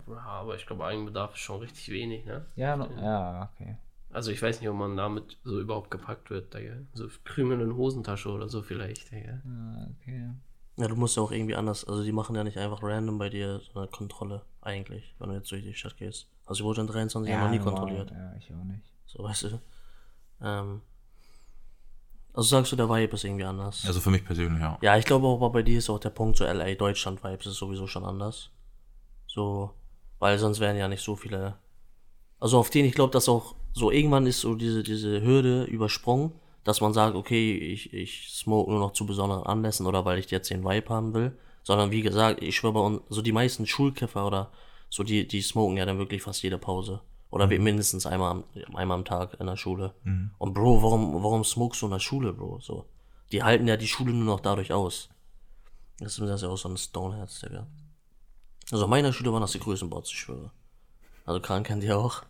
Ja, 0.07 0.17
aber 0.19 0.55
ich 0.55 0.67
glaube, 0.67 0.85
Eigenbedarf 0.85 1.33
ist 1.33 1.39
schon 1.39 1.59
richtig 1.61 1.89
wenig, 1.89 2.25
ne? 2.25 2.45
Ja, 2.55 2.77
no, 2.77 2.87
ja, 3.01 3.49
okay. 3.55 3.77
Also 4.13 4.31
ich 4.31 4.41
weiß 4.41 4.61
nicht, 4.61 4.69
ob 4.69 4.75
man 4.75 4.95
damit 4.95 5.37
so 5.43 5.59
überhaupt 5.59 5.91
gepackt 5.91 6.29
wird, 6.29 6.53
Digga. 6.53 6.75
So 6.93 7.07
Krümel 7.23 7.61
in 7.61 7.75
Hosentasche 7.75 8.29
oder 8.29 8.47
so 8.47 8.61
vielleicht, 8.61 9.11
Digga. 9.11 9.41
Ah, 9.45 9.87
okay. 9.99 10.31
Ja, 10.77 10.87
du 10.87 10.95
musst 10.95 11.17
ja 11.17 11.23
auch 11.23 11.31
irgendwie 11.31 11.55
anders, 11.55 11.85
also 11.85 12.03
die 12.03 12.11
machen 12.11 12.35
ja 12.35 12.43
nicht 12.43 12.57
einfach 12.57 12.81
random 12.81 13.17
bei 13.17 13.29
dir 13.29 13.59
so 13.59 13.79
eine 13.79 13.87
Kontrolle, 13.89 14.41
eigentlich, 14.61 15.13
wenn 15.19 15.29
du 15.29 15.35
jetzt 15.35 15.51
durch 15.51 15.63
die 15.63 15.73
Stadt 15.73 15.97
gehst. 15.97 16.27
Also 16.45 16.61
ich 16.61 16.65
wurde 16.65 16.81
in 16.81 16.87
23 16.87 17.31
Jahren 17.31 17.43
noch 17.43 17.51
nie 17.51 17.59
normal. 17.59 17.73
kontrolliert. 17.73 18.11
Ja, 18.11 18.35
ich 18.37 18.51
auch 18.51 18.63
nicht. 18.63 18.83
So, 19.05 19.23
weißt 19.23 19.43
du. 19.43 19.59
Ähm, 20.41 20.81
also 22.33 22.49
sagst 22.49 22.71
du, 22.71 22.75
der 22.75 22.89
Vibe 22.89 23.13
ist 23.13 23.23
irgendwie 23.23 23.43
anders. 23.43 23.83
Also 23.85 23.99
für 23.99 24.09
mich 24.09 24.25
persönlich, 24.25 24.59
ja. 24.59 24.77
Ja, 24.81 24.97
ich 24.97 25.05
glaube 25.05 25.27
aber 25.27 25.51
bei 25.51 25.61
dir 25.61 25.77
ist 25.77 25.89
auch 25.89 25.99
der 25.99 26.09
Punkt 26.09 26.37
so 26.37 26.45
LA, 26.45 26.73
Deutschland 26.73 27.23
Vibes 27.23 27.45
ist 27.45 27.55
sowieso 27.57 27.85
schon 27.85 28.03
anders. 28.03 28.49
So, 29.27 29.71
weil 30.17 30.39
sonst 30.39 30.59
wären 30.59 30.75
ja 30.75 30.87
nicht 30.87 31.03
so 31.03 31.15
viele. 31.15 31.55
Also 32.39 32.57
auf 32.57 32.71
den, 32.71 32.85
ich 32.85 32.95
glaube, 32.95 33.13
dass 33.13 33.29
auch 33.29 33.55
so 33.73 33.91
irgendwann 33.91 34.27
ist 34.27 34.41
so 34.41 34.55
diese, 34.55 34.83
diese 34.83 35.21
Hürde 35.21 35.63
übersprungen, 35.65 36.31
dass 36.63 36.81
man 36.81 36.93
sagt, 36.93 37.15
okay, 37.15 37.57
ich, 37.57 37.93
ich 37.93 38.29
smoke 38.29 38.71
nur 38.71 38.79
noch 38.79 38.93
zu 38.93 39.05
besonderen 39.05 39.43
Anlässen 39.43 39.85
oder 39.85 40.05
weil 40.05 40.19
ich 40.19 40.31
jetzt 40.31 40.49
den 40.49 40.63
Vibe 40.63 40.89
haben 40.89 41.13
will. 41.13 41.37
Sondern 41.63 41.91
wie 41.91 42.01
gesagt, 42.01 42.41
ich 42.41 42.55
schwöre 42.55 42.73
bei 42.73 42.79
uns, 42.79 43.01
so 43.09 43.21
die 43.21 43.31
meisten 43.31 43.65
Schulkäfer 43.65 44.25
oder 44.25 44.51
so, 44.89 45.03
die, 45.03 45.27
die 45.27 45.41
smoken 45.41 45.77
ja 45.77 45.85
dann 45.85 45.97
wirklich 45.97 46.21
fast 46.21 46.43
jede 46.43 46.57
Pause. 46.57 47.01
Oder 47.29 47.49
wie 47.49 47.57
mindestens 47.57 48.05
einmal 48.05 48.31
am, 48.31 48.43
einmal 48.75 48.97
am 48.99 49.05
Tag 49.05 49.39
in 49.39 49.47
der 49.47 49.57
Schule. 49.57 49.95
Und 50.37 50.53
Bro, 50.53 50.83
warum, 50.83 51.23
warum 51.23 51.43
smokest 51.43 51.81
du 51.81 51.87
in 51.87 51.93
der 51.93 51.99
Schule, 51.99 52.31
Bro? 52.31 52.59
So. 52.61 52.85
Die 53.31 53.41
halten 53.41 53.67
ja 53.67 53.75
die 53.75 53.87
Schule 53.87 54.13
nur 54.13 54.25
noch 54.25 54.39
dadurch 54.39 54.71
aus. 54.71 55.09
Das 55.99 56.19
ist 56.19 56.41
ja 56.41 56.49
auch 56.49 56.57
so 56.57 56.69
ein 56.69 56.77
Stoneheads, 56.77 57.39
Digga. 57.41 57.65
Also 58.71 58.83
in 58.83 58.89
meiner 58.89 59.13
Schule 59.13 59.33
waren 59.33 59.41
das 59.41 59.53
die 59.53 59.59
größten 59.59 59.89
Bots, 59.89 60.11
ich 60.11 60.19
schwöre. 60.19 60.51
Also 61.25 61.39
Kran 61.39 61.63
kennt 61.63 61.83
ihr 61.83 61.97
auch. 61.97 62.23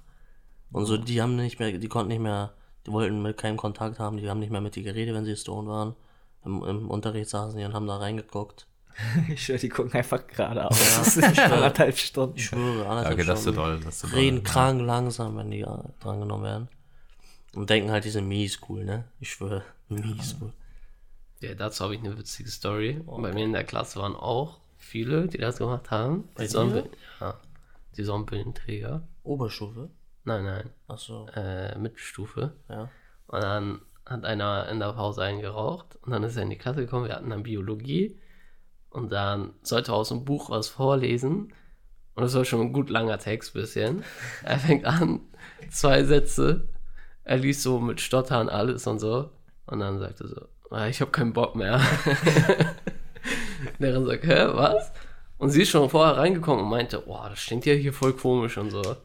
Und 0.74 0.86
so, 0.86 0.98
die 0.98 1.22
haben 1.22 1.36
nicht 1.36 1.60
mehr, 1.60 1.72
die 1.72 1.88
konnten 1.88 2.10
nicht 2.10 2.22
mehr, 2.22 2.54
die 2.86 2.92
wollten 2.92 3.22
mit 3.22 3.38
keinem 3.38 3.58
Kontakt 3.58 4.00
haben, 4.00 4.18
die 4.18 4.30
haben 4.30 4.40
nicht 4.40 4.52
mehr 4.52 4.60
mit 4.60 4.75
dir 4.75 4.84
geredet, 4.84 5.16
wenn 5.16 5.24
sie 5.24 5.36
Stone 5.38 5.70
waren. 5.70 5.96
Im, 6.44 6.64
Im 6.64 6.90
Unterricht 6.92 7.30
saßen 7.30 7.58
die 7.58 7.64
und 7.64 7.74
haben 7.74 7.88
da 7.88 7.98
reingeguckt. 7.98 8.68
Ich 9.30 9.46
schwör, 9.46 9.58
die 9.58 9.70
gucken 9.70 9.94
einfach 9.94 10.27
geradeaus. 10.27 10.77
Das 10.98 11.18
ist 11.18 11.39
anderthalb 11.39 11.98
Stunden. 11.98 12.36
Ich 12.38 12.46
schwöre, 12.46 12.88
anderthalb 12.88 13.15
Okay, 13.15 13.25
das 13.25 13.39
ist 13.39 13.46
so 13.46 13.51
Stunden. 13.51 13.70
doll, 13.70 13.80
das 13.80 13.96
ist 13.96 14.01
so 14.01 14.08
doll. 14.08 14.18
Reden 14.20 14.44
krank 14.44 14.82
langsam, 14.82 15.38
wenn 15.38 15.50
die 15.50 15.65
drangenommen 16.00 16.44
werden. 16.44 16.68
Und 17.56 17.70
denken 17.70 17.89
halt, 17.92 18.06
die 18.06 18.10
sind 18.10 18.27
mies 18.27 18.60
cool, 18.68 18.84
ne? 18.84 19.06
Ich 19.20 19.32
schwöre, 19.32 19.63
mies 19.89 20.36
cool. 20.42 20.51
Ja, 21.42 21.56
dazu 21.56 21.84
habe 21.84 21.96
ich 21.96 22.01
eine 22.01 22.18
witzige 22.18 22.50
Story. 22.50 23.01
Bei 23.06 23.34
mir 23.34 23.44
in 23.46 23.53
der 23.53 23.63
Klasse 23.63 24.00
waren 24.00 24.15
auch 24.15 24.60
viele, 24.77 25.27
die 25.27 25.38
das 25.38 25.58
gemacht 25.58 25.92
haben. 25.92 26.30
Die? 26.39 26.48
Sonnenbild, 26.48 26.89
ja, 27.20 27.36
die 27.98 28.03
Sonnenbrillenträger. 28.03 29.01
Oberstufe? 29.24 29.89
Nein, 30.25 30.46
nein, 30.46 30.70
Achso, 30.88 31.27
äh, 31.36 31.77
Mittelstufe. 31.77 32.53
ja. 32.70 32.89
Und 33.27 33.44
dann 33.44 33.82
hat 34.06 34.25
einer 34.25 34.68
in 34.70 34.80
der 34.80 34.94
Pause 34.94 35.24
einen 35.24 35.42
geraucht 35.42 35.98
und 36.01 36.12
dann 36.12 36.24
ist 36.24 36.36
er 36.36 36.44
in 36.44 36.50
die 36.50 36.58
Klasse 36.58 36.82
gekommen, 36.82 37.08
wir 37.08 37.15
hatten 37.15 37.30
dann 37.30 37.44
Biologie 37.44 38.20
und 38.89 39.12
dann 39.12 39.53
sollte 39.63 39.92
er 39.92 39.96
aus 39.96 40.10
dem 40.10 40.25
Buch 40.25 40.50
was 40.50 40.68
vorlesen 40.70 41.53
und 42.15 42.24
das 42.24 42.36
war 42.36 42.46
schon 42.46 42.62
ein 42.62 42.74
gut 42.74 42.89
langer 42.89 43.18
Text 43.18 43.53
bisschen. 43.53 44.03
Er 44.44 44.60
fängt 44.60 44.86
an, 44.86 45.22
zwei 45.72 46.03
Sätze, 46.03 46.68
er 47.24 47.38
liest 47.38 47.63
so 47.63 47.80
mit 47.80 48.01
Stottern 48.01 48.50
alles 48.50 48.86
und 48.88 49.00
so 49.00 49.30
und 49.65 49.80
dann 49.80 50.00
sagt 50.00 50.22
er 50.22 50.27
so, 50.27 50.48
ah, 50.70 50.88
ich 50.88 51.00
habe 51.01 51.12
keinen 51.12 51.34
Bock 51.34 51.56
mehr. 51.56 51.80
Lehrerin 53.80 54.06
sagt, 54.06 54.24
hä, 54.25 54.48
was? 54.53 54.92
Und 55.38 55.50
sie 55.50 55.63
ist 55.63 55.70
schon 55.70 55.89
vorher 55.89 56.18
reingekommen 56.18 56.63
und 56.65 56.70
meinte, 56.70 57.00
boah, 57.00 57.30
das 57.30 57.39
stinkt 57.39 57.65
ja 57.65 57.74
hier 57.74 57.94
voll 57.94 58.13
komisch 58.13 58.58
und 58.58 58.72
so. 58.72 58.96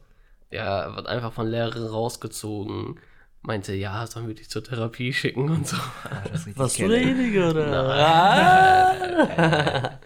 Ja, 0.50 0.80
er 0.82 0.96
wird 0.96 1.06
einfach 1.06 1.32
von 1.32 1.46
Lehrerin 1.48 1.84
rausgezogen. 1.86 2.98
Meinte, 3.42 3.72
ja, 3.74 4.06
sollen 4.06 4.26
wir 4.26 4.34
dich 4.34 4.50
zur 4.50 4.64
Therapie 4.64 5.12
schicken 5.12 5.48
und 5.48 5.66
so. 5.66 5.76
Warst 6.56 6.78
du 6.80 6.88
derjenige, 6.88 7.50
oder? 7.50 8.94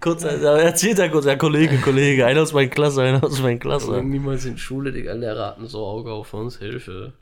Kurz, 0.00 0.24
äh, 0.24 0.38
erzählt 0.62 0.98
er 0.98 1.08
kurz, 1.10 1.26
ja, 1.26 1.36
Kollege, 1.36 1.78
Kollege, 1.78 2.26
einer 2.26 2.42
aus 2.42 2.52
meiner 2.52 2.68
Klasse, 2.70 3.02
einer 3.02 3.22
aus 3.22 3.40
meiner 3.40 3.58
Klasse. 3.58 4.02
niemals 4.02 4.44
in 4.44 4.58
Schule, 4.58 4.90
Digga, 4.90 5.12
Lehrer 5.12 5.46
hatten 5.48 5.66
so 5.68 5.84
Auge 5.86 6.10
auf 6.12 6.34
uns, 6.34 6.58
Hilfe. 6.58 7.12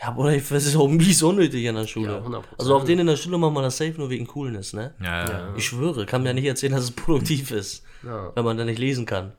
Ja, 0.00 0.10
Bruder, 0.12 0.32
ich 0.34 0.42
weiß, 0.50 0.62
es 0.62 0.66
ist 0.68 0.76
auch 0.76 0.88
mies 0.88 1.22
unnötig 1.22 1.64
in 1.64 1.74
der 1.74 1.86
Schule. 1.86 2.12
Ja, 2.12 2.18
100%. 2.20 2.42
also 2.58 2.76
auf 2.76 2.84
denen 2.84 3.00
in 3.00 3.06
der 3.06 3.16
Schule 3.16 3.36
machen 3.38 3.54
wir 3.54 3.62
das 3.62 3.76
safe 3.78 3.94
nur 3.98 4.08
wegen 4.10 4.26
Coolness, 4.26 4.72
ne? 4.72 4.94
Ja, 5.02 5.24
ja. 5.28 5.54
Ich 5.56 5.66
schwöre, 5.66 6.06
kann 6.06 6.22
mir 6.22 6.28
ja 6.28 6.34
nicht 6.34 6.44
erzählen, 6.46 6.72
dass 6.72 6.84
es 6.84 6.90
produktiv 6.90 7.50
ist, 7.50 7.82
Ja. 8.02 8.32
wenn 8.34 8.44
man 8.44 8.56
da 8.56 8.64
nicht 8.64 8.78
lesen 8.78 9.04
kann. 9.06 9.32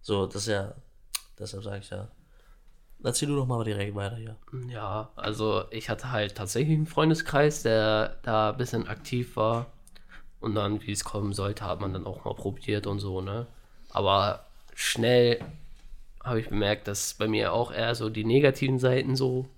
So, 0.00 0.26
das 0.26 0.42
ist 0.42 0.48
ja, 0.48 0.74
deshalb 1.38 1.62
sage 1.62 1.78
ich 1.78 1.90
ja. 1.90 2.08
Erzähl 3.02 3.28
du 3.28 3.36
doch 3.36 3.46
mal 3.46 3.62
direkt 3.64 3.94
weiter 3.94 4.16
hier. 4.16 4.36
Ja, 4.68 5.10
also 5.14 5.64
ich 5.70 5.88
hatte 5.88 6.10
halt 6.10 6.34
tatsächlich 6.34 6.76
einen 6.76 6.86
Freundeskreis, 6.86 7.62
der 7.62 8.18
da 8.22 8.50
ein 8.50 8.56
bisschen 8.56 8.88
aktiv 8.88 9.36
war. 9.36 9.66
Und 10.40 10.54
dann, 10.54 10.82
wie 10.82 10.92
es 10.92 11.04
kommen 11.04 11.32
sollte, 11.32 11.64
hat 11.64 11.80
man 11.80 11.92
dann 11.92 12.06
auch 12.06 12.24
mal 12.24 12.34
probiert 12.34 12.86
und 12.86 12.98
so, 12.98 13.20
ne? 13.20 13.46
Aber 13.90 14.46
schnell 14.74 15.40
habe 16.22 16.40
ich 16.40 16.48
bemerkt, 16.48 16.88
dass 16.88 17.14
bei 17.14 17.26
mir 17.28 17.52
auch 17.52 17.72
eher 17.72 17.94
so 17.94 18.10
die 18.10 18.24
negativen 18.24 18.78
Seiten 18.78 19.16
so 19.16 19.48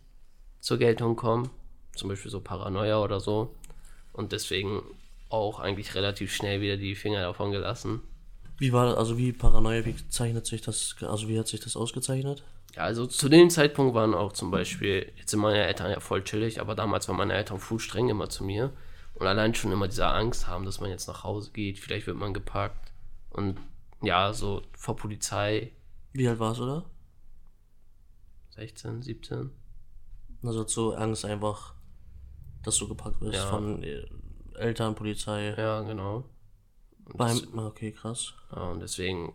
zur 0.60 0.78
Geltung 0.78 1.16
kommen. 1.16 1.50
Zum 1.94 2.08
Beispiel 2.08 2.30
so 2.30 2.40
Paranoia 2.40 3.02
oder 3.02 3.20
so. 3.20 3.54
Und 4.12 4.32
deswegen 4.32 4.82
auch 5.28 5.60
eigentlich 5.60 5.94
relativ 5.94 6.32
schnell 6.34 6.60
wieder 6.60 6.76
die 6.76 6.94
Finger 6.94 7.22
davon 7.22 7.52
gelassen. 7.52 8.02
Wie 8.60 8.72
war 8.74 8.98
also 8.98 9.16
wie 9.16 9.32
Paranoia, 9.32 9.84
wie 9.86 9.96
zeichnet 10.10 10.44
sich 10.46 10.60
das, 10.60 10.94
also 11.00 11.28
wie 11.28 11.38
hat 11.38 11.48
sich 11.48 11.60
das 11.60 11.76
ausgezeichnet? 11.76 12.44
Ja, 12.76 12.82
also 12.82 13.06
zu 13.06 13.28
dem 13.30 13.48
Zeitpunkt 13.48 13.94
waren 13.94 14.14
auch 14.14 14.32
zum 14.32 14.50
Beispiel, 14.50 15.10
jetzt 15.16 15.30
sind 15.30 15.40
meine 15.40 15.64
Eltern 15.66 15.90
ja 15.90 15.98
voll 15.98 16.22
chillig, 16.22 16.60
aber 16.60 16.74
damals 16.74 17.08
waren 17.08 17.16
meine 17.16 17.32
Eltern 17.32 17.58
full 17.58 17.80
streng 17.80 18.10
immer 18.10 18.28
zu 18.28 18.44
mir. 18.44 18.72
Und 19.14 19.26
allein 19.26 19.54
schon 19.54 19.72
immer 19.72 19.88
diese 19.88 20.06
Angst 20.06 20.46
haben, 20.46 20.66
dass 20.66 20.78
man 20.78 20.90
jetzt 20.90 21.08
nach 21.08 21.24
Hause 21.24 21.50
geht, 21.52 21.78
vielleicht 21.78 22.06
wird 22.06 22.18
man 22.18 22.34
gepackt. 22.34 22.92
Und 23.30 23.58
ja, 24.02 24.32
so 24.34 24.62
vor 24.76 24.94
Polizei, 24.94 25.72
Wie 26.12 26.28
alt 26.28 26.38
warst 26.38 26.60
du 26.60 26.66
da? 26.66 26.84
16, 28.50 29.02
17. 29.02 29.50
Also 30.42 30.66
so 30.66 30.92
Angst 30.94 31.24
einfach, 31.24 31.74
dass 32.62 32.76
du 32.76 32.88
gepackt 32.88 33.20
wirst 33.20 33.34
Ja. 33.38 33.46
von 33.46 33.82
äh, 33.82 34.04
Eltern, 34.56 34.94
Polizei. 34.94 35.54
Ja, 35.56 35.80
genau. 35.82 36.24
Beim, 37.14 37.40
okay, 37.58 37.92
krass. 37.92 38.34
Ja, 38.54 38.62
und 38.70 38.80
deswegen 38.80 39.32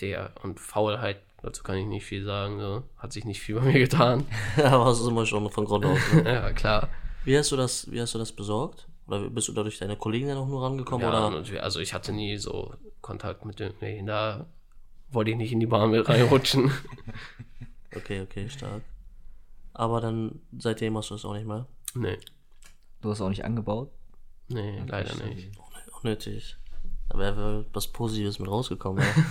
der 0.00 0.32
und 0.42 0.60
Faulheit, 0.60 1.22
dazu 1.42 1.62
kann 1.62 1.76
ich 1.76 1.86
nicht 1.86 2.04
viel 2.04 2.24
sagen, 2.24 2.60
so. 2.60 2.82
hat 2.96 3.12
sich 3.12 3.24
nicht 3.24 3.40
viel 3.40 3.56
bei 3.56 3.62
mir 3.62 3.78
getan. 3.78 4.26
Aber 4.56 4.88
es 4.90 5.00
ist 5.00 5.06
immer 5.06 5.26
schon 5.26 5.50
von 5.50 5.64
Grund 5.64 5.84
auf. 5.84 6.12
Ne? 6.12 6.22
ja, 6.26 6.52
klar. 6.52 6.88
Wie 7.24 7.36
hast 7.36 7.50
du 7.52 7.56
das, 7.56 7.90
wie 7.90 8.00
hast 8.00 8.14
du 8.14 8.18
das 8.18 8.32
besorgt? 8.32 8.88
Oder 9.06 9.30
bist 9.30 9.48
du 9.48 9.52
da 9.52 9.62
durch 9.62 9.78
deine 9.78 9.96
Kollegen 9.96 10.28
dann 10.28 10.38
auch 10.38 10.48
nur 10.48 10.62
rangekommen? 10.62 11.02
Ja, 11.06 11.28
oder? 11.28 11.38
und 11.38 11.56
also 11.58 11.80
ich 11.80 11.94
hatte 11.94 12.12
nie 12.12 12.36
so 12.38 12.74
Kontakt 13.00 13.44
mit 13.44 13.60
irgendwelchen, 13.60 14.06
da 14.06 14.46
wollte 15.10 15.30
ich 15.30 15.36
nicht 15.36 15.52
in 15.52 15.60
die 15.60 15.66
Bahn 15.66 15.90
mit 15.90 16.08
reinrutschen. 16.08 16.70
Okay, 17.94 18.20
okay, 18.20 18.46
stark. 18.50 18.82
Aber 19.72 20.02
dann 20.02 20.40
seitdem 20.58 20.98
hast 20.98 21.08
du 21.08 21.14
das 21.14 21.24
auch 21.24 21.32
nicht 21.32 21.46
mehr. 21.46 21.66
nee, 21.94 22.18
Du 23.00 23.10
hast 23.10 23.22
auch 23.22 23.30
nicht 23.30 23.44
angebaut? 23.44 23.90
nee, 24.48 24.82
leider 24.86 25.14
nicht. 25.24 25.50
Unnötig. 26.02 26.56
Da 27.08 27.18
wäre 27.18 27.64
was 27.72 27.86
Positives 27.86 28.38
mit 28.38 28.48
rausgekommen. 28.48 29.02
Ja. 29.02 29.22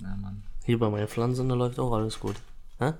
Na, 0.00 0.16
Mann. 0.16 0.42
Hier 0.64 0.78
bei 0.78 0.88
meinen 0.88 1.08
Pflanzen, 1.08 1.48
da 1.48 1.54
läuft 1.54 1.78
auch 1.78 1.92
alles 1.92 2.18
gut. 2.20 2.36
Hä? 2.78 2.92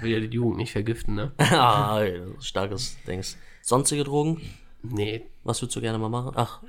Will 0.00 0.10
ja 0.12 0.20
die 0.20 0.26
Jugend 0.34 0.58
nicht 0.58 0.72
vergiften, 0.72 1.14
ne? 1.14 1.32
ah, 1.38 2.00
ey, 2.00 2.22
starkes 2.40 2.96
Dings. 3.06 3.36
Sonstige 3.62 4.04
Drogen? 4.04 4.40
Nee, 4.82 5.26
Was 5.44 5.62
würdest 5.62 5.76
du 5.76 5.80
gerne 5.80 5.98
mal 5.98 6.08
machen? 6.08 6.32
Ach, 6.34 6.60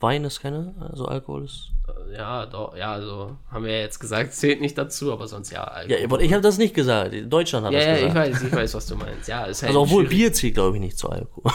Wein 0.00 0.24
ist 0.24 0.40
keine, 0.40 0.74
also 0.80 1.06
Alkohol 1.06 1.44
ist. 1.44 1.70
ja, 2.12 2.44
doch, 2.46 2.76
ja, 2.76 2.92
also 2.92 3.36
haben 3.50 3.64
wir 3.64 3.72
ja 3.72 3.78
jetzt 3.80 4.00
gesagt, 4.00 4.32
zählt 4.34 4.60
nicht 4.60 4.76
dazu, 4.76 5.12
aber 5.12 5.28
sonst 5.28 5.50
ja. 5.50 5.64
Alkohol. 5.64 5.98
Ja, 5.98 6.04
aber 6.04 6.20
ich 6.20 6.32
habe 6.32 6.42
das 6.42 6.58
nicht 6.58 6.74
gesagt. 6.74 7.14
Deutschland 7.26 7.66
hat 7.66 7.72
ja, 7.72 7.78
das 7.78 7.86
ja, 7.86 7.94
ich 7.94 8.00
gesagt. 8.12 8.16
weiß, 8.16 8.42
ich 8.42 8.52
weiß, 8.52 8.74
was 8.74 8.86
du 8.86 8.96
meinst. 8.96 9.28
Ja, 9.28 9.44
ist 9.44 9.62
halt 9.62 9.70
also 9.70 9.82
obwohl 9.82 10.04
schwierig. 10.06 10.18
Bier 10.18 10.32
zählt, 10.32 10.54
glaube 10.54 10.76
ich, 10.76 10.80
nicht 10.80 10.98
zu 10.98 11.08
Alkohol. 11.08 11.52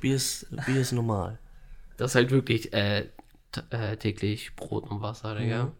Bier, 0.00 0.16
ist, 0.16 0.46
Bier 0.66 0.80
ist 0.80 0.92
normal. 0.92 1.38
Das 1.96 2.12
ist 2.12 2.14
halt 2.16 2.30
wirklich 2.30 2.72
äh, 2.72 3.08
äh, 3.70 3.96
täglich 3.96 4.54
Brot 4.56 4.90
und 4.90 5.00
Wasser, 5.02 5.34
Digga. 5.34 5.72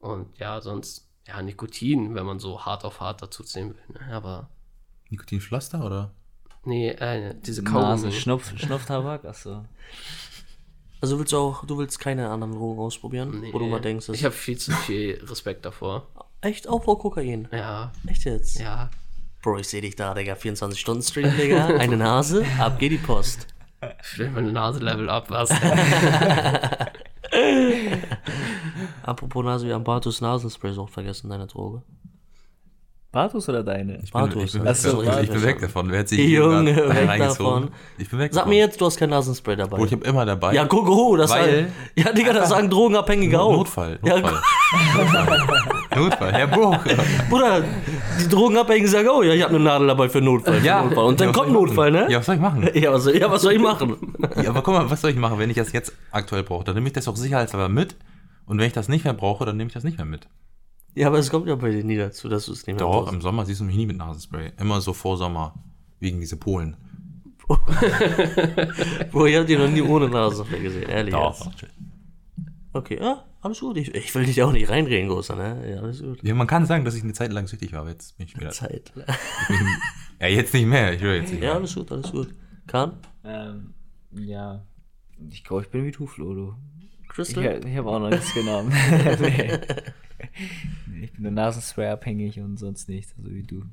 Und 0.00 0.38
ja, 0.38 0.60
sonst, 0.60 1.08
ja, 1.26 1.42
Nikotin, 1.42 2.14
wenn 2.14 2.24
man 2.26 2.38
so 2.38 2.64
hart 2.64 2.84
auf 2.84 3.00
hart 3.00 3.22
dazu 3.22 3.42
zählen 3.42 3.74
will. 3.74 3.96
Ne? 4.06 4.14
Aber, 4.14 4.48
Nikotinpflaster 5.10 5.84
oder? 5.84 6.12
nee, 6.64 6.90
äh, 6.90 7.34
diese 7.40 7.62
Nase, 7.62 7.72
Kaugummi. 8.04 8.12
Schnupf, 8.12 8.52
Schnupftabak? 8.58 9.24
Achso. 9.24 9.64
Also 11.00 11.18
willst 11.18 11.32
du 11.32 11.38
auch, 11.38 11.64
du 11.64 11.78
willst 11.78 11.98
keine 12.00 12.28
anderen 12.28 12.52
Drogen 12.54 12.80
ausprobieren? 12.80 13.40
Nee, 13.40 13.52
Wo 13.52 13.58
du 13.58 13.66
mal 13.66 13.80
denkst, 13.80 14.08
ich 14.10 14.24
habe 14.24 14.34
viel 14.34 14.58
zu 14.58 14.72
viel 14.72 15.22
Respekt 15.24 15.64
davor. 15.64 16.08
echt 16.40 16.68
auch 16.68 16.82
vor 16.84 16.98
Kokain. 16.98 17.48
Ja, 17.52 17.92
Echt 18.06 18.24
jetzt? 18.24 18.58
ja. 18.58 18.90
Bro, 19.40 19.58
ich 19.58 19.68
sehe 19.68 19.80
dich 19.80 19.94
da, 19.94 20.12
Digga. 20.14 20.34
24-Stunden-Stream, 20.34 21.36
Digga. 21.36 21.66
Eine 21.78 21.96
Nase, 21.96 22.44
ab 22.58 22.78
geht 22.80 22.90
die 22.90 22.98
Post. 22.98 23.46
Will 24.16 24.30
meine 24.30 24.52
Nase 24.52 24.80
level 24.80 25.08
up, 25.08 25.30
was? 25.30 25.50
Apropos 29.02 29.44
Nase, 29.44 29.66
wir 29.66 29.74
haben 29.74 29.84
Bartus 29.84 30.20
Nasenspray 30.20 30.76
auch 30.78 30.88
vergessen, 30.88 31.30
deine 31.30 31.46
Droge. 31.46 31.82
Bartus 33.10 33.48
oder 33.48 33.62
deine? 33.62 33.94
Ich 34.02 34.12
bin, 34.12 34.20
Bartus, 34.20 34.44
ich 34.44 34.52
bin, 34.52 34.60
ja. 34.60 34.64
weg, 34.66 34.70
Achso, 34.72 34.88
davon. 34.90 35.04
ja, 35.06 35.20
ich 35.20 35.30
bin 35.30 35.40
ja. 35.40 35.46
weg 35.46 35.60
davon. 35.62 35.90
Wer 35.90 35.98
hat 36.00 36.08
sich 36.08 36.18
Junge, 36.28 36.76
weg 36.76 37.08
reingezogen? 37.08 37.62
davon. 37.62 37.70
Ich 37.96 38.10
bin 38.10 38.18
weg 38.18 38.34
Sag 38.34 38.40
davon. 38.42 38.50
mir 38.50 38.58
jetzt, 38.58 38.78
du 38.80 38.84
hast 38.84 38.98
kein 38.98 39.08
Nasenspray 39.08 39.56
dabei. 39.56 39.78
Bro, 39.78 39.86
ich 39.86 39.92
habe 39.92 40.04
immer 40.04 40.26
dabei. 40.26 40.52
ja, 40.52 40.66
guck, 40.66 40.86
oh, 40.90 41.16
das 41.16 41.30
Weil- 41.30 41.62
sagen, 41.62 41.72
Ja, 41.94 42.12
Digga, 42.12 42.34
das 42.34 42.50
sagen 42.50 42.68
Drogenabhängige 42.68 43.40
auch. 43.40 43.50
Notfall. 43.52 43.98
Ja, 44.04 44.18
Notfall. 44.18 44.40
Notfall. 44.94 45.46
Notfall. 45.96 46.32
Herr 46.34 46.46
Bro. 46.48 46.76
Bruder, 47.30 47.64
die 48.22 48.28
Drogenabhängigen 48.28 48.88
sagen, 48.90 49.08
oh 49.10 49.22
ja, 49.22 49.32
ich 49.32 49.42
habe 49.42 49.54
eine 49.54 49.64
Nadel 49.64 49.86
dabei 49.88 50.10
für 50.10 50.20
Notfall. 50.20 50.60
Für 50.60 50.66
Notfall. 50.84 51.04
Und 51.06 51.18
dann 51.20 51.28
Ja, 51.28 51.34
was 51.34 51.36
kommt 51.42 51.48
soll 51.54 51.66
ich 51.66 51.66
Notfall, 51.66 51.90
machen? 51.92 52.04
ne? 52.06 52.12
Ja, 52.12 52.18
was 52.18 52.26
soll 52.26 52.34
ich 52.34 52.40
machen? 52.42 52.70
Ja, 52.74 52.92
was, 52.92 53.06
ja, 53.06 53.30
was 53.30 53.42
soll 53.42 53.52
ich 53.54 53.58
machen? 53.60 53.96
Ja, 54.42 54.50
aber 54.50 54.60
guck 54.62 54.74
mal, 54.74 54.90
was 54.90 55.00
soll 55.00 55.10
ich 55.12 55.16
machen, 55.16 55.38
wenn 55.38 55.48
ich 55.48 55.56
das 55.56 55.72
jetzt 55.72 55.92
aktuell 56.10 56.42
brauche? 56.42 56.64
Dann 56.64 56.74
nehme 56.74 56.88
ich 56.88 56.92
das 56.92 57.08
auch 57.08 57.16
sicherheitshalber 57.16 57.70
mit. 57.70 57.96
Und 58.44 58.58
wenn 58.58 58.66
ich 58.66 58.74
das 58.74 58.88
nicht 58.88 59.04
mehr 59.04 59.14
brauche, 59.14 59.46
dann 59.46 59.56
nehme 59.56 59.68
ich 59.68 59.74
das 59.74 59.84
nicht 59.84 59.96
mehr 59.96 60.06
mit. 60.06 60.28
Ja, 60.94 61.06
aber 61.08 61.18
es 61.18 61.30
kommt 61.30 61.46
ja 61.46 61.54
bei 61.54 61.70
dir 61.70 61.84
nie 61.84 61.96
dazu, 61.96 62.28
dass 62.28 62.46
du 62.46 62.52
es 62.52 62.58
nicht 62.66 62.76
mehr 62.76 62.76
Doch, 62.86 62.90
brauchst. 63.04 63.12
im 63.14 63.20
Sommer 63.20 63.44
siehst 63.46 63.60
du 63.60 63.64
mich 63.64 63.76
nie 63.76 63.86
mit 63.86 63.96
Nasenspray. 63.96 64.52
Immer 64.58 64.80
so 64.80 64.92
vor 64.92 65.16
Sommer. 65.16 65.54
Wegen 66.00 66.20
diese 66.20 66.36
Polen. 66.36 66.76
Bro, 69.10 69.26
ich 69.26 69.36
hab 69.36 69.46
dich 69.46 69.58
noch 69.58 69.68
nie 69.68 69.82
ohne 69.82 70.08
Nasenspray 70.08 70.60
gesehen, 70.60 70.88
ehrlich. 70.88 71.14
Doch. 71.14 71.46
jetzt. 71.46 71.66
Okay, 72.72 72.98
ja, 73.00 73.24
alles 73.40 73.60
gut. 73.60 73.76
Ich, 73.78 73.94
ich 73.94 74.14
will 74.14 74.24
dich 74.26 74.42
auch 74.42 74.52
nicht 74.52 74.68
reinreden, 74.68 75.08
Großer, 75.08 75.34
ne? 75.34 75.70
Ja, 75.70 75.80
alles 75.80 76.02
gut. 76.02 76.22
Ja, 76.22 76.34
man 76.34 76.46
kann 76.46 76.66
sagen, 76.66 76.84
dass 76.84 76.94
ich 76.94 77.02
eine 77.02 77.14
Zeit 77.14 77.32
lang 77.32 77.46
süchtig 77.46 77.72
war, 77.72 77.80
aber 77.80 77.90
jetzt 77.90 78.16
bin 78.18 78.26
ich 78.26 78.36
wieder. 78.36 78.50
Zeit. 78.50 78.92
Ja, 80.20 80.26
jetzt 80.26 80.52
nicht 80.52 80.66
mehr. 80.66 80.92
Ich 80.94 81.00
höre 81.00 81.14
jetzt 81.14 81.30
nicht 81.32 81.42
Ja, 81.42 81.50
mehr. 81.50 81.54
alles 81.56 81.74
gut, 81.74 81.90
alles 81.90 82.10
gut. 82.12 82.28
Kahn? 82.66 82.98
Ähm, 83.24 83.72
ja. 84.12 84.62
Ich 85.30 85.42
glaube, 85.44 85.62
ich 85.62 85.70
bin 85.70 85.84
wie 85.84 85.90
du, 85.90 86.06
Flo, 86.06 86.34
du. 86.34 86.54
Ich, 87.02 87.08
Crystal? 87.08 87.60
ich 87.66 87.76
habe 87.76 87.88
auch 87.88 87.98
noch 87.98 88.10
nichts 88.10 88.32
genommen. 88.34 88.70
nee. 89.20 89.58
Ich 91.00 91.12
bin 91.12 91.22
nur 91.22 91.32
Nasenspray 91.32 91.88
abhängig 91.88 92.40
und 92.40 92.56
sonst 92.56 92.88
nichts, 92.88 93.14
also 93.16 93.30
wie 93.30 93.42
du. 93.42 93.64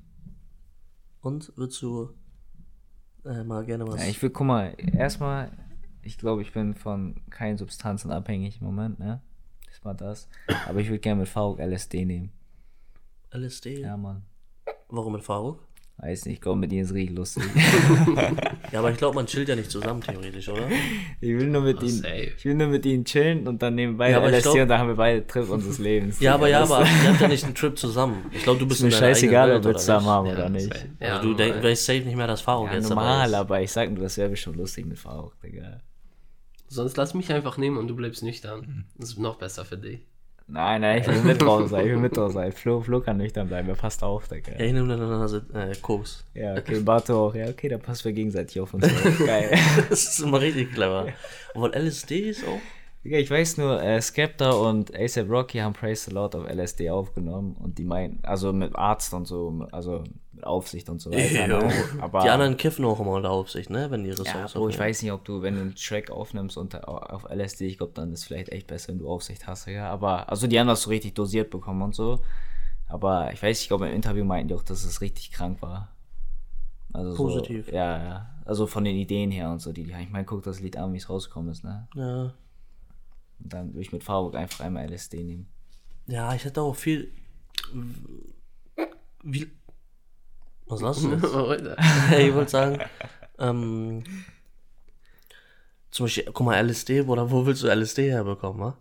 Und 1.21 1.51
würdest 1.55 1.81
du 1.81 2.09
äh, 3.25 3.43
mal 3.43 3.65
gerne 3.65 3.87
was. 3.87 4.01
Ja, 4.01 4.07
ich 4.09 4.21
will, 4.21 4.29
guck 4.29 4.45
mal, 4.45 4.75
erstmal, 4.77 5.51
ich 6.03 6.17
glaube, 6.17 6.41
ich 6.43 6.53
bin 6.53 6.75
von 6.75 7.15
keinen 7.29 7.57
Substanzen 7.57 8.11
abhängig 8.11 8.61
im 8.61 8.67
Moment, 8.67 8.99
ne? 8.99 9.21
Das 9.67 9.83
war 9.83 9.95
das. 9.95 10.29
Aber 10.67 10.79
ich 10.79 10.87
würde 10.87 10.99
gerne 10.99 11.21
mit 11.21 11.29
Faruk 11.29 11.59
LSD 11.59 12.05
nehmen. 12.05 12.31
LSD? 13.31 13.81
Ja, 13.81 13.97
Mann. 13.97 14.23
Warum 14.89 15.13
mit 15.13 15.23
Faruk? 15.23 15.64
Weiß 15.97 16.25
nicht, 16.25 16.35
ich 16.35 16.41
glaube, 16.41 16.59
mit 16.59 16.71
ihnen 16.73 16.83
ist 16.83 16.93
richtig 16.93 17.15
lustig. 17.17 17.43
Ja, 18.71 18.79
aber 18.79 18.91
ich 18.91 18.97
glaube, 18.97 19.15
man 19.15 19.27
chillt 19.27 19.47
ja 19.47 19.55
nicht 19.55 19.71
zusammen, 19.71 20.01
theoretisch, 20.01 20.49
oder? 20.49 20.67
Ich 21.21 21.29
will 21.29 21.47
nur 21.47 21.61
mit 21.61 21.77
Oh, 21.77 21.85
ihnen, 21.85 22.01
safe. 22.01 22.33
ich 22.37 22.43
will 22.43 22.55
nur 22.55 22.67
mit 22.67 22.85
ihnen 22.85 23.05
chillen 23.05 23.47
und 23.47 23.61
dann 23.61 23.75
nehmen 23.75 23.95
beide 23.95 24.13
Ja, 24.13 24.17
aber 24.17 24.27
ich 24.29 24.35
LSD 24.37 24.43
glaub- 24.51 24.61
und 24.63 24.67
dann 24.67 24.79
haben 24.79 24.87
wir 24.89 24.95
beide 24.95 25.25
Trip 25.25 25.49
unseres 25.49 25.77
Lebens. 25.77 26.19
Ja, 26.19 26.33
aber 26.33 26.49
ja, 26.49 26.63
aber 26.63 26.81
ihr 26.81 27.09
habt 27.11 27.21
ja 27.21 27.27
nicht 27.29 27.45
einen 27.45 27.55
Trip 27.55 27.77
zusammen. 27.77 28.25
Ich 28.33 28.43
glaube, 28.43 28.59
du 28.59 28.67
bist 28.67 28.81
ist 28.81 28.85
mir 28.85 28.91
scheißegal, 28.91 29.55
ob 29.55 29.63
wir 29.63 29.75
zusammen 29.75 30.05
oder 30.07 30.15
haben 30.43 30.51
nicht? 30.51 30.65
oder 30.67 30.79
nicht. 30.81 30.87
Ja, 30.99 31.19
du 31.21 31.33
denk, 31.35 31.63
weißt 31.63 31.85
safe 31.85 32.01
nicht 32.01 32.15
mehr, 32.17 32.27
dass 32.27 32.41
Faruk 32.41 32.67
Ja, 32.67 32.73
jetzt 32.75 32.89
normal, 32.89 33.31
dabei 33.31 33.33
ist. 33.33 33.33
aber 33.35 33.61
ich 33.61 33.71
sag 33.71 33.91
nur, 33.91 34.03
das 34.03 34.17
wäre 34.17 34.29
bestimmt 34.29 34.57
lustig 34.57 34.85
mit 34.85 34.99
Faruk, 34.99 35.39
Digga. 35.41 35.79
Sonst 36.67 36.97
lass 36.97 37.13
mich 37.13 37.31
einfach 37.31 37.57
nehmen 37.57 37.77
und 37.77 37.87
du 37.87 37.95
bleibst 37.95 38.23
nüchtern. 38.23 38.85
Das 38.97 39.09
ist 39.11 39.19
noch 39.19 39.37
besser 39.37 39.63
für 39.63 39.77
dich. 39.77 39.99
Nein, 40.47 40.81
nein, 40.81 41.01
ich 41.01 41.07
will 41.07 41.21
mit 41.23 41.41
drauf 41.41 41.69
sein, 41.69 41.85
ich 41.85 41.91
will 41.91 41.97
mit 41.97 42.15
drauf 42.15 42.31
sein. 42.31 42.51
Flo, 42.51 42.81
Flo 42.81 43.01
kann 43.01 43.17
nüchtern 43.17 43.47
bleiben, 43.47 43.67
er 43.67 43.75
passt 43.75 44.03
auf, 44.03 44.27
Digga. 44.27 44.51
Ja, 44.53 44.59
ich 44.59 44.73
nehme 44.73 44.87
dann 44.87 44.99
Nase 44.99 45.45
äh, 45.53 45.75
Koks. 45.81 46.25
Ja, 46.35 46.55
okay, 46.55 46.79
Bato 46.81 47.27
auch. 47.27 47.35
Ja, 47.35 47.47
okay, 47.49 47.67
da 47.67 47.77
passt 47.77 48.05
wir 48.05 48.13
gegenseitig 48.13 48.59
auf 48.59 48.73
uns 48.73 48.83
auf. 48.85 49.25
Geil. 49.25 49.51
Das 49.89 50.03
ist 50.03 50.19
immer 50.19 50.39
richtig 50.39 50.73
clever. 50.73 51.07
Obwohl 51.55 51.73
LSD 51.75 52.29
ist 52.29 52.45
auch. 52.47 52.59
Digga, 53.03 53.17
ich 53.17 53.29
weiß 53.29 53.57
nur, 53.57 53.81
äh, 53.81 53.99
Skepta 54.01 54.51
und 54.51 54.95
ASAP 54.95 55.29
Rocky 55.29 55.59
haben 55.59 55.73
Praise 55.73 56.09
the 56.09 56.11
Lord 56.15 56.35
auf 56.35 56.47
LSD 56.47 56.89
aufgenommen 56.89 57.55
und 57.59 57.77
die 57.77 57.83
meinen, 57.83 58.19
also 58.23 58.53
mit 58.53 58.75
Arzt 58.75 59.13
und 59.13 59.25
so, 59.25 59.67
also 59.71 60.03
Aufsicht 60.45 60.89
und 60.89 60.99
so 60.99 61.11
weiter. 61.13 61.47
Ne? 61.47 61.71
Aber 62.01 62.21
Die 62.21 62.29
anderen 62.29 62.57
kiffen 62.57 62.85
auch 62.85 62.99
immer 62.99 63.11
unter 63.11 63.31
Aufsicht, 63.31 63.69
ne? 63.69 63.91
Wenn 63.91 64.03
die 64.03 64.09
ihre 64.09 64.23
ja, 64.23 64.31
Songs 64.31 64.53
Bro, 64.53 64.69
ich 64.69 64.79
weiß 64.79 65.01
nicht, 65.01 65.11
ob 65.11 65.23
du, 65.25 65.41
wenn 65.41 65.55
du 65.55 65.61
einen 65.61 65.75
Track 65.75 66.11
aufnimmst 66.11 66.57
und 66.57 66.87
auf 66.87 67.25
LSD, 67.29 67.67
ich 67.67 67.77
glaube, 67.77 67.93
dann 67.93 68.11
ist 68.11 68.19
es 68.19 68.25
vielleicht 68.25 68.49
echt 68.49 68.67
besser, 68.67 68.89
wenn 68.89 68.99
du 68.99 69.09
Aufsicht 69.09 69.47
hast, 69.47 69.67
ja. 69.67 69.89
Aber, 69.89 70.29
also 70.29 70.47
die 70.47 70.59
haben 70.59 70.67
das 70.67 70.83
so 70.83 70.89
richtig 70.89 71.15
dosiert 71.15 71.49
bekommen 71.49 71.81
und 71.81 71.95
so. 71.95 72.21
Aber 72.87 73.33
ich 73.33 73.41
weiß, 73.41 73.57
nicht, 73.57 73.63
ich 73.63 73.67
glaube, 73.67 73.87
im 73.87 73.95
Interview 73.95 74.23
meinten 74.25 74.49
die 74.49 74.53
auch, 74.53 74.63
dass 74.63 74.83
es 74.83 75.01
richtig 75.01 75.31
krank 75.31 75.61
war. 75.61 75.89
Also 76.93 77.15
Positiv. 77.15 77.65
So, 77.67 77.75
ja, 77.75 78.03
ja. 78.03 78.29
Also 78.45 78.67
von 78.67 78.83
den 78.83 78.95
Ideen 78.95 79.31
her 79.31 79.49
und 79.49 79.59
so. 79.59 79.73
Die, 79.73 79.83
die 79.83 79.91
ich 79.91 80.09
meine, 80.09 80.25
guck 80.25 80.43
das 80.43 80.59
Lied 80.59 80.77
an, 80.77 80.93
wie 80.93 80.97
es 80.97 81.09
rausgekommen 81.09 81.51
ist, 81.51 81.63
ne? 81.63 81.87
Ja. 81.95 82.33
Und 83.43 83.53
dann 83.53 83.69
würde 83.69 83.81
ich 83.81 83.91
mit 83.91 84.03
Faruk 84.03 84.35
einfach 84.35 84.63
einmal 84.63 84.89
LSD 84.89 85.23
nehmen. 85.23 85.47
ja, 86.07 86.33
ich 86.33 86.45
hätte 86.45 86.61
auch 86.61 86.75
viel. 86.75 87.11
Wie. 89.23 89.47
Was 90.67 90.81
lass 90.81 91.01
du 91.01 91.11
jetzt? 91.11 91.23
Ich 92.19 92.33
wollte 92.33 92.51
sagen, 92.51 92.79
ähm, 93.39 94.03
Zum 95.91 96.05
Beispiel, 96.05 96.25
guck 96.33 96.45
mal, 96.45 96.55
LSD, 96.65 97.03
Bruder, 97.03 97.29
wo 97.29 97.45
willst 97.45 97.63
du 97.63 97.67
LSD 97.67 98.09
herbekommen, 98.11 98.59
wa? 98.59 98.77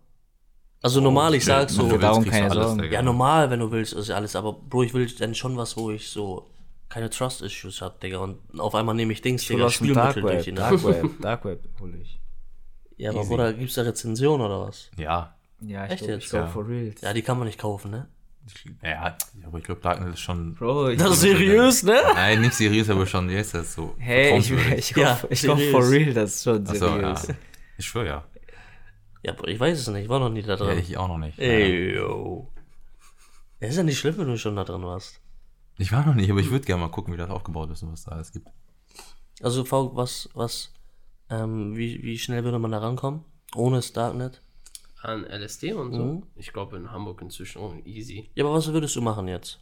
Also 0.81 1.01
normal, 1.01 1.33
ich 1.35 1.45
sag 1.45 1.69
so, 1.69 1.87
du 1.89 1.97
keine 1.97 2.51
alles, 2.51 2.63
Sorgen. 2.67 2.81
Digga. 2.81 2.93
ja 2.95 3.01
normal, 3.01 3.49
wenn 3.49 3.59
du 3.59 3.71
willst, 3.71 3.93
ist 3.93 4.09
ja 4.09 4.15
alles, 4.17 4.35
aber 4.35 4.53
Bro, 4.53 4.83
ich 4.83 4.93
will 4.93 5.07
dann 5.07 5.33
schon 5.33 5.57
was, 5.57 5.75
wo 5.77 5.89
ich 5.89 6.09
so 6.09 6.47
keine 6.89 7.09
Trust-Issues 7.09 7.81
hab, 7.81 7.99
Digga, 8.01 8.19
und 8.19 8.37
auf 8.59 8.75
einmal 8.75 8.93
nehme 8.93 9.11
ich 9.13 9.21
Dings, 9.21 9.41
Ich 9.43 9.47
Digga, 9.47 9.67
dem 9.67 9.93
Dark 9.93 10.11
Spielmittel 10.13 10.21
durch 10.21 10.35
Web. 10.35 10.43
die 10.45 10.51
Dark. 10.53 10.83
Web, 10.83 11.09
Dark 11.21 11.45
Web 11.45 11.63
hol 11.79 11.95
ich. 11.95 12.19
Ja, 12.97 13.09
aber 13.09 13.21
Easy. 13.21 13.29
Bruder, 13.29 13.53
gibt's 13.53 13.73
da 13.75 13.81
Rezension 13.81 14.41
oder 14.41 14.61
was? 14.67 14.91
Ja. 14.97 15.35
Ja, 15.61 15.85
ich 15.85 15.91
Echt 15.93 15.99
glaub, 16.03 16.09
jetzt? 16.11 16.23
ich 16.25 16.29
glaub, 16.29 16.41
Ja. 16.43 16.47
for 16.49 16.67
real. 16.67 16.93
Ja, 17.01 17.13
die 17.13 17.21
kann 17.23 17.37
man 17.39 17.47
nicht 17.47 17.59
kaufen, 17.59 17.89
ne? 17.91 18.07
Ja, 18.83 19.17
aber 19.45 19.57
ich 19.57 19.63
glaube, 19.63 19.81
Darknet 19.81 20.13
ist 20.13 20.19
schon. 20.19 20.53
Bro, 20.53 20.89
ich, 20.89 20.99
Das 20.99 21.11
ist 21.13 21.21
seriös, 21.21 21.83
ne? 21.83 21.99
Nein, 22.13 22.41
nicht 22.41 22.53
seriös, 22.53 22.89
aber 22.89 23.05
schon, 23.05 23.27
wie 23.29 23.37
heißt 23.37 23.55
das 23.55 23.73
so? 23.73 23.95
hey, 23.97 24.37
ich, 24.37 24.51
ich, 24.77 24.91
Ja, 24.95 25.19
ich 25.29 25.41
glaub, 25.41 25.57
seriös. 25.57 25.71
for 25.71 25.89
real, 25.89 26.13
das 26.13 26.35
ist 26.35 26.43
schon 26.43 26.67
Achso, 26.67 26.85
ja. 26.99 27.15
seriös. 27.15 27.27
Ich 27.77 27.85
schwöre 27.87 28.05
ja. 28.07 28.23
Ja, 29.23 29.33
Bro, 29.33 29.47
ich 29.47 29.59
weiß 29.59 29.79
es 29.79 29.87
nicht, 29.87 30.03
ich 30.03 30.09
war 30.09 30.19
noch 30.19 30.29
nie 30.29 30.43
da 30.43 30.49
ja. 30.49 30.55
drin. 30.57 30.77
Ich 30.77 30.95
auch 30.97 31.07
noch 31.07 31.17
nicht. 31.17 31.39
Ey, 31.39 31.95
yo. 31.95 32.51
Ja, 33.59 33.67
ist 33.67 33.77
ja 33.77 33.83
nicht 33.83 33.97
schlimm, 33.97 34.17
wenn 34.19 34.27
du 34.27 34.37
schon 34.37 34.55
da 34.55 34.63
drin 34.63 34.83
warst. 34.83 35.19
Ich 35.77 35.91
war 35.91 36.05
noch 36.05 36.13
nicht, 36.13 36.29
aber 36.29 36.39
ich 36.39 36.51
würde 36.51 36.65
gerne 36.65 36.83
mal 36.83 36.89
gucken, 36.91 37.13
wie 37.13 37.17
das 37.17 37.29
aufgebaut 37.29 37.71
ist 37.71 37.81
und 37.83 37.91
was 37.91 38.03
da 38.03 38.11
alles 38.11 38.31
gibt. 38.31 38.47
Also, 39.41 39.65
V, 39.65 39.95
was, 39.95 40.29
was, 40.33 40.71
ähm, 41.29 41.75
wie, 41.75 42.01
wie 42.03 42.17
schnell 42.19 42.43
würde 42.43 42.59
man 42.59 42.71
da 42.71 42.77
rankommen? 42.77 43.25
Ohne 43.55 43.77
das 43.77 43.91
Darknet? 43.91 44.41
An 45.01 45.23
LSD 45.25 45.73
und 45.73 45.93
so. 45.93 46.03
Mhm. 46.03 46.23
Ich 46.35 46.51
glaube 46.51 46.77
in 46.77 46.91
Hamburg 46.91 47.21
inzwischen 47.21 47.61
oh, 47.61 47.73
easy. 47.85 48.29
Ja, 48.35 48.45
aber 48.45 48.55
was 48.55 48.71
würdest 48.71 48.95
du 48.95 49.01
machen 49.01 49.27
jetzt? 49.27 49.59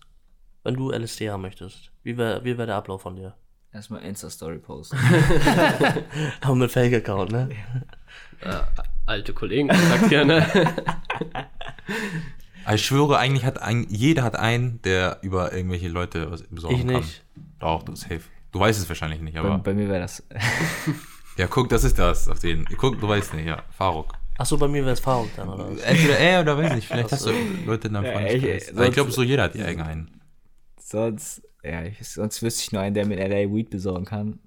Wenn 0.63 0.75
du 0.75 0.91
LSD 0.91 1.29
haben 1.29 1.41
möchtest? 1.41 1.91
Wie 2.03 2.17
wäre 2.17 2.43
wie 2.45 2.57
wär 2.57 2.65
der 2.65 2.75
Ablauf 2.75 3.01
von 3.01 3.15
dir? 3.15 3.35
Erstmal 3.73 4.03
Insta-Story 4.03 4.59
posten. 4.59 4.97
Aber 6.41 6.55
mit 6.55 6.71
Fake-Account, 6.71 7.31
ne? 7.31 7.49
Äh, 8.41 8.61
alte 9.07 9.33
Kollegen 9.33 9.67
kontaktieren, 9.69 10.27
ne? 10.27 10.45
Ich 12.71 12.85
schwöre, 12.85 13.17
eigentlich 13.17 13.43
hat 13.43 13.61
ein, 13.61 13.87
jeder 13.89 14.23
hat 14.23 14.37
einen, 14.37 14.81
der 14.83 15.19
über 15.21 15.51
irgendwelche 15.51 15.89
Leute 15.89 16.31
was 16.31 16.43
besorgen 16.43 16.77
Ich 16.77 16.83
nicht. 16.85 17.23
kann. 17.35 17.45
Doch, 17.59 17.83
du 17.83 17.93
safe. 17.95 18.21
Du 18.53 18.59
weißt 18.59 18.79
es 18.79 18.87
wahrscheinlich 18.87 19.19
nicht, 19.19 19.33
bei, 19.33 19.41
aber. 19.41 19.57
bei 19.57 19.73
mir 19.73 19.89
wäre 19.89 19.99
das. 20.01 20.23
Ja, 21.35 21.47
guck, 21.47 21.67
das 21.69 21.83
ist 21.83 21.97
das 21.97 22.29
auf 22.29 22.39
den. 22.39 22.63
Guck, 22.77 23.01
du 23.01 23.07
weißt 23.07 23.33
nicht, 23.33 23.47
ja. 23.47 23.63
Faruk. 23.71 24.13
Achso, 24.37 24.57
bei 24.57 24.67
mir 24.67 24.81
wäre 24.83 24.93
es 24.93 24.99
Faruk 24.99 25.33
dann, 25.35 25.49
oder 25.49 25.71
was? 25.71 25.81
Entweder 25.81 26.17
er 26.17 26.41
oder 26.41 26.57
weiß 26.57 26.73
nicht, 26.73 26.87
vielleicht 26.87 27.11
hast 27.11 27.25
du 27.25 27.31
Leute 27.65 27.87
in 27.87 27.93
deinem 27.93 28.05
Ja, 28.05 28.11
Freundeskreis. 28.13 28.69
ich- 28.71 28.79
ich 28.79 28.91
glaube, 28.93 29.11
so 29.11 29.21
jeder 29.23 29.43
hat 29.43 29.55
irgendeinen. 29.55 30.19
sonst, 30.79 31.41
ja, 31.63 31.83
ich, 31.83 32.07
sonst 32.07 32.41
wüsste 32.41 32.61
ich 32.63 32.71
nur 32.71 32.81
einen, 32.81 32.93
der 32.95 33.05
mit 33.05 33.19
LA 33.19 33.53
Weed 33.53 33.69
besorgen 33.69 34.05
kann. 34.05 34.39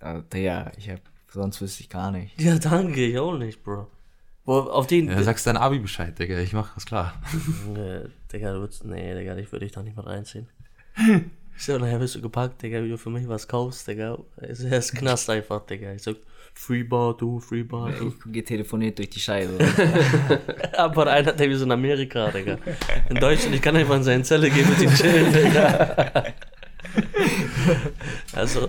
Aber, 0.00 0.24
ja, 0.36 0.70
ich 0.76 0.88
hab, 0.90 1.00
sonst 1.28 1.60
wüsste 1.60 1.82
ich 1.82 1.88
gar 1.88 2.10
nicht. 2.10 2.40
Ja, 2.40 2.58
danke, 2.58 3.04
ich 3.04 3.18
auch 3.18 3.36
nicht, 3.36 3.62
Bro. 3.64 3.88
Wo, 4.44 4.58
auf 4.60 4.86
den. 4.86 5.08
Ja, 5.08 5.22
sagst 5.22 5.46
dein 5.46 5.56
Abi 5.56 5.78
Bescheid, 5.78 6.18
Digga. 6.18 6.38
Ich 6.38 6.52
mach 6.52 6.74
das 6.74 6.84
klar. 6.84 7.14
Nee, 7.72 8.02
Digga, 8.32 8.52
du 8.52 8.60
würdest. 8.60 8.84
Nee, 8.84 9.14
Digga, 9.14 9.36
ich 9.38 9.50
würde 9.50 9.64
dich 9.64 9.72
da 9.72 9.82
nicht 9.82 9.96
mit 9.96 10.04
reinziehen. 10.06 10.48
Ich 11.56 11.64
so, 11.64 11.78
nachher 11.78 11.98
wirst 12.00 12.14
du 12.16 12.20
gepackt, 12.20 12.60
Digga, 12.62 12.82
wie 12.84 12.90
du 12.90 12.98
für 12.98 13.10
mich 13.10 13.26
was 13.26 13.48
kaufst, 13.48 13.88
Digga. 13.88 14.18
Es 14.36 14.60
ist 14.60 14.94
Knast 14.94 15.30
einfach, 15.30 15.64
Digga. 15.64 15.92
Ich 15.94 16.02
sag, 16.02 16.16
Free 16.54 16.84
Bar, 16.84 17.16
du, 17.16 17.40
Free 17.40 17.64
Bar, 17.64 17.90
du. 17.90 18.08
Ich 18.08 18.20
gucke 18.20 18.44
telefoniert 18.44 18.96
durch 18.98 19.10
die 19.10 19.20
Scheibe. 19.20 19.58
Aber 20.78 21.08
einer, 21.08 21.32
der 21.32 21.50
wie 21.50 21.54
so 21.54 21.64
in 21.64 21.72
Amerika, 21.72 22.30
Digga. 22.30 22.58
In 23.10 23.16
Deutschland, 23.16 23.54
ich 23.54 23.60
kann 23.60 23.76
einfach 23.76 23.96
in 23.96 24.04
seine 24.04 24.22
Zelle 24.22 24.48
gehen 24.50 24.68
mit 24.68 24.80
ihm 24.80 24.94
chillen, 24.94 25.32
Digga. 25.32 26.24
Also, 28.34 28.68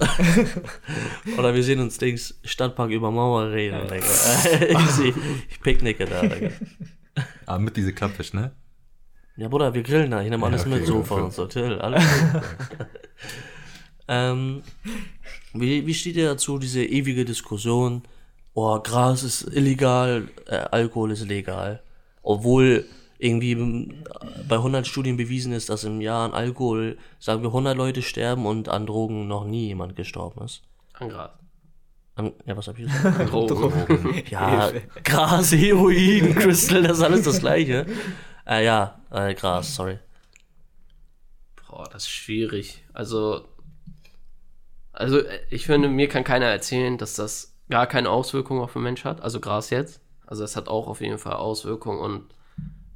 oder 1.38 1.54
wir 1.54 1.62
sehen 1.62 1.80
uns 1.80 1.98
Dings 1.98 2.40
Stadtpark 2.44 2.90
über 2.90 3.12
Mauer 3.12 3.52
reden, 3.52 3.82
Digga. 3.88 4.06
Ich, 4.82 4.92
seh, 4.92 5.14
ich 5.50 5.60
picknicke 5.62 6.06
da, 6.06 6.22
Digga. 6.22 6.50
Ah, 7.46 7.60
mit 7.60 7.78
diese 7.78 7.94
Klappfisch, 7.94 8.34
ne? 8.34 8.52
Ja, 9.38 9.48
Bruder, 9.48 9.74
wir 9.74 9.84
grillen 9.84 10.12
da. 10.12 10.22
Ich 10.22 10.30
nehme 10.30 10.46
alles 10.46 10.62
okay, 10.62 10.76
mit, 10.76 10.88
Sofa 10.88 11.16
und 11.16 11.34
so, 11.34 11.48
chill, 11.48 11.80
alles 11.80 12.04
gut. 12.32 12.42
Ähm, 14.08 14.64
wie, 15.54 15.86
wie 15.86 15.94
steht 15.94 16.16
ihr 16.16 16.28
dazu, 16.28 16.60
diese 16.60 16.84
ewige 16.84 17.26
Diskussion, 17.26 18.04
oh, 18.54 18.80
Gras 18.80 19.24
ist 19.24 19.44
illegal, 19.54 20.30
äh, 20.48 20.56
Alkohol 20.56 21.12
ist 21.12 21.28
legal. 21.28 21.82
Obwohl 22.22 22.86
irgendwie 23.18 23.94
bei 24.48 24.56
100 24.56 24.86
Studien 24.86 25.18
bewiesen 25.18 25.54
ist, 25.54 25.70
dass 25.70 25.84
im 25.84 26.02
Jahr 26.02 26.26
an 26.26 26.34
Alkohol, 26.34 26.98
sagen 27.20 27.42
wir, 27.42 27.50
100 27.50 27.78
Leute 27.78 28.02
sterben 28.02 28.46
und 28.46 28.70
an 28.70 28.86
Drogen 28.86 29.28
noch 29.28 29.46
nie 29.46 29.68
jemand 29.68 29.96
gestorben 29.96 30.44
ist. 30.44 30.62
An 30.94 31.10
Gras. 31.10 31.32
An, 32.16 32.32
ja, 32.46 32.56
was 32.56 32.68
hab 32.68 32.80
ich 32.80 32.86
gesagt? 32.86 33.32
Drogen. 33.32 34.24
Ja, 34.30 34.72
Gras, 35.04 35.52
Heroin, 35.52 36.36
Crystal, 36.36 36.82
das 36.84 36.98
ist 36.98 37.04
alles 37.04 37.24
das 37.24 37.40
gleiche. 37.40 37.86
Äh, 38.48 38.66
ja, 38.66 39.00
äh, 39.12 39.34
Gras, 39.34 39.76
sorry. 39.76 40.00
Boah, 41.68 41.90
das 41.92 42.04
ist 42.04 42.10
schwierig. 42.10 42.84
Also, 42.94 43.46
also 44.96 45.20
äh, 45.20 45.40
ich 45.50 45.66
finde, 45.66 45.88
mir 45.90 46.08
kann 46.10 46.24
keiner 46.24 46.46
erzählen, 46.48 46.98
dass 46.98 47.16
das 47.16 47.56
gar 47.70 47.88
keine 47.88 48.10
Auswirkungen 48.10 48.62
auf 48.62 48.74
den 48.74 48.84
Mensch 48.84 49.04
hat. 49.06 49.22
Also 49.22 49.40
Gras 49.40 49.70
jetzt. 49.70 50.02
Also 50.26 50.44
es 50.44 50.56
hat 50.56 50.68
auch 50.68 50.88
auf 50.88 51.02
jeden 51.02 51.18
Fall 51.20 51.34
Auswirkungen 51.34 52.00
und 52.00 52.34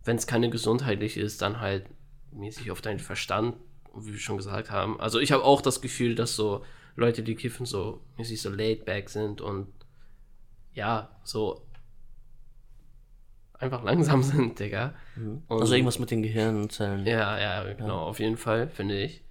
wenn 0.03 0.15
es 0.15 0.25
keine 0.27 0.49
gesundheitliche 0.49 1.21
ist, 1.21 1.41
dann 1.41 1.59
halt 1.59 1.85
mäßig 2.31 2.71
auf 2.71 2.81
deinen 2.81 2.99
Verstand, 2.99 3.55
wie 3.95 4.13
wir 4.13 4.19
schon 4.19 4.37
gesagt 4.37 4.71
haben. 4.71 4.99
Also 4.99 5.19
ich 5.19 5.31
habe 5.31 5.43
auch 5.43 5.61
das 5.61 5.81
Gefühl, 5.81 6.15
dass 6.15 6.35
so 6.35 6.63
Leute, 6.95 7.21
die 7.21 7.35
kiffen, 7.35 7.65
so 7.65 8.01
mäßig 8.17 8.41
so 8.41 8.49
laid 8.49 8.85
back 8.85 9.09
sind 9.09 9.41
und 9.41 9.67
ja, 10.73 11.09
so 11.23 11.61
einfach 13.53 13.83
langsam 13.83 14.23
sind, 14.23 14.59
Digga. 14.59 14.93
Und- 15.47 15.61
Also 15.61 15.73
irgendwas 15.73 15.99
mit 15.99 16.11
den 16.11 16.23
Gehirnzellen. 16.23 17.05
ja, 17.05 17.37
ja, 17.39 17.73
genau, 17.73 17.99
auf 18.03 18.19
jeden 18.19 18.37
Fall, 18.37 18.69
finde 18.69 18.99
ich. 19.01 19.23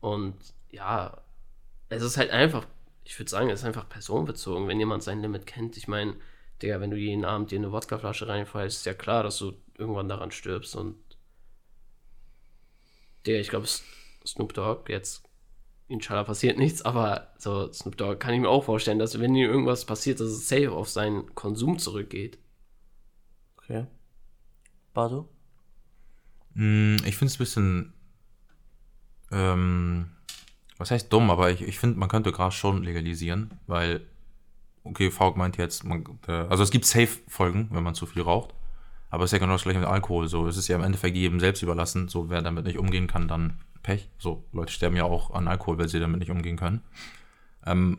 Und 0.00 0.34
ja, 0.70 1.16
es 1.88 2.02
ist 2.02 2.16
halt 2.16 2.30
einfach, 2.30 2.66
ich 3.04 3.18
würde 3.18 3.30
sagen, 3.30 3.50
es 3.50 3.60
ist 3.60 3.66
einfach 3.66 3.88
personenbezogen. 3.88 4.68
Wenn 4.68 4.78
jemand 4.80 5.02
sein 5.02 5.22
Limit 5.22 5.46
kennt, 5.46 5.76
ich 5.76 5.88
meine, 5.88 6.16
Digga, 6.62 6.80
wenn 6.80 6.90
du 6.90 6.96
jeden 6.96 7.24
Abend 7.24 7.50
dir 7.50 7.58
eine 7.58 7.72
Wodkaflasche 7.72 8.28
reinfallst, 8.28 8.78
ist 8.78 8.86
ja 8.86 8.94
klar, 8.94 9.22
dass 9.22 9.38
du 9.38 9.52
irgendwann 9.78 10.08
daran 10.08 10.30
stirbst. 10.30 10.74
Und 10.76 10.96
Digga, 13.26 13.38
ich 13.38 13.48
glaube, 13.48 13.66
Snoop 14.26 14.54
Dogg, 14.54 14.90
jetzt, 14.90 15.22
inshallah 15.88 16.24
passiert 16.24 16.58
nichts, 16.58 16.82
aber 16.82 17.32
so 17.38 17.72
Snoop 17.72 17.96
Dogg 17.96 18.18
kann 18.18 18.34
ich 18.34 18.40
mir 18.40 18.48
auch 18.48 18.64
vorstellen, 18.64 18.98
dass 18.98 19.18
wenn 19.20 19.34
ihm 19.34 19.48
irgendwas 19.48 19.84
passiert, 19.84 20.20
dass 20.20 20.28
es 20.28 20.48
safe 20.48 20.72
auf 20.72 20.88
seinen 20.88 21.34
Konsum 21.34 21.78
zurückgeht. 21.78 22.38
Okay. 23.58 23.86
Bato? 24.94 25.28
Mm, 26.54 26.96
Ich 27.04 27.16
finde 27.16 27.26
es 27.26 27.34
ein 27.34 27.38
bisschen, 27.38 27.94
ähm, 29.30 30.15
was 30.78 30.90
heißt 30.90 31.12
dumm, 31.12 31.30
aber 31.30 31.50
ich, 31.50 31.62
ich 31.62 31.78
finde, 31.78 31.98
man 31.98 32.08
könnte 32.08 32.32
Gras 32.32 32.54
schon 32.54 32.82
legalisieren, 32.82 33.58
weil, 33.66 34.02
okay, 34.84 35.10
Fauk 35.10 35.36
meint 35.36 35.56
jetzt, 35.56 35.84
man, 35.84 36.04
äh, 36.28 36.32
also 36.32 36.62
es 36.62 36.70
gibt 36.70 36.84
Safe-Folgen, 36.84 37.68
wenn 37.70 37.82
man 37.82 37.94
zu 37.94 38.06
viel 38.06 38.22
raucht, 38.22 38.54
aber 39.10 39.24
es 39.24 39.28
ist 39.28 39.32
ja 39.32 39.38
genau 39.38 39.54
das 39.54 39.62
gleiche 39.62 39.78
mit 39.78 39.88
Alkohol, 39.88 40.28
so, 40.28 40.46
es 40.46 40.56
ist 40.56 40.68
ja 40.68 40.76
im 40.76 40.82
Endeffekt 40.82 41.16
jedem 41.16 41.40
selbst 41.40 41.62
überlassen, 41.62 42.08
so, 42.08 42.28
wer 42.28 42.42
damit 42.42 42.64
nicht 42.64 42.78
umgehen 42.78 43.06
kann, 43.06 43.28
dann 43.28 43.58
Pech, 43.82 44.08
so, 44.18 44.44
Leute 44.52 44.72
sterben 44.72 44.96
ja 44.96 45.04
auch 45.04 45.32
an 45.32 45.48
Alkohol, 45.48 45.78
weil 45.78 45.88
sie 45.88 46.00
damit 46.00 46.18
nicht 46.18 46.30
umgehen 46.30 46.56
können. 46.56 46.82
Ähm, 47.64 47.98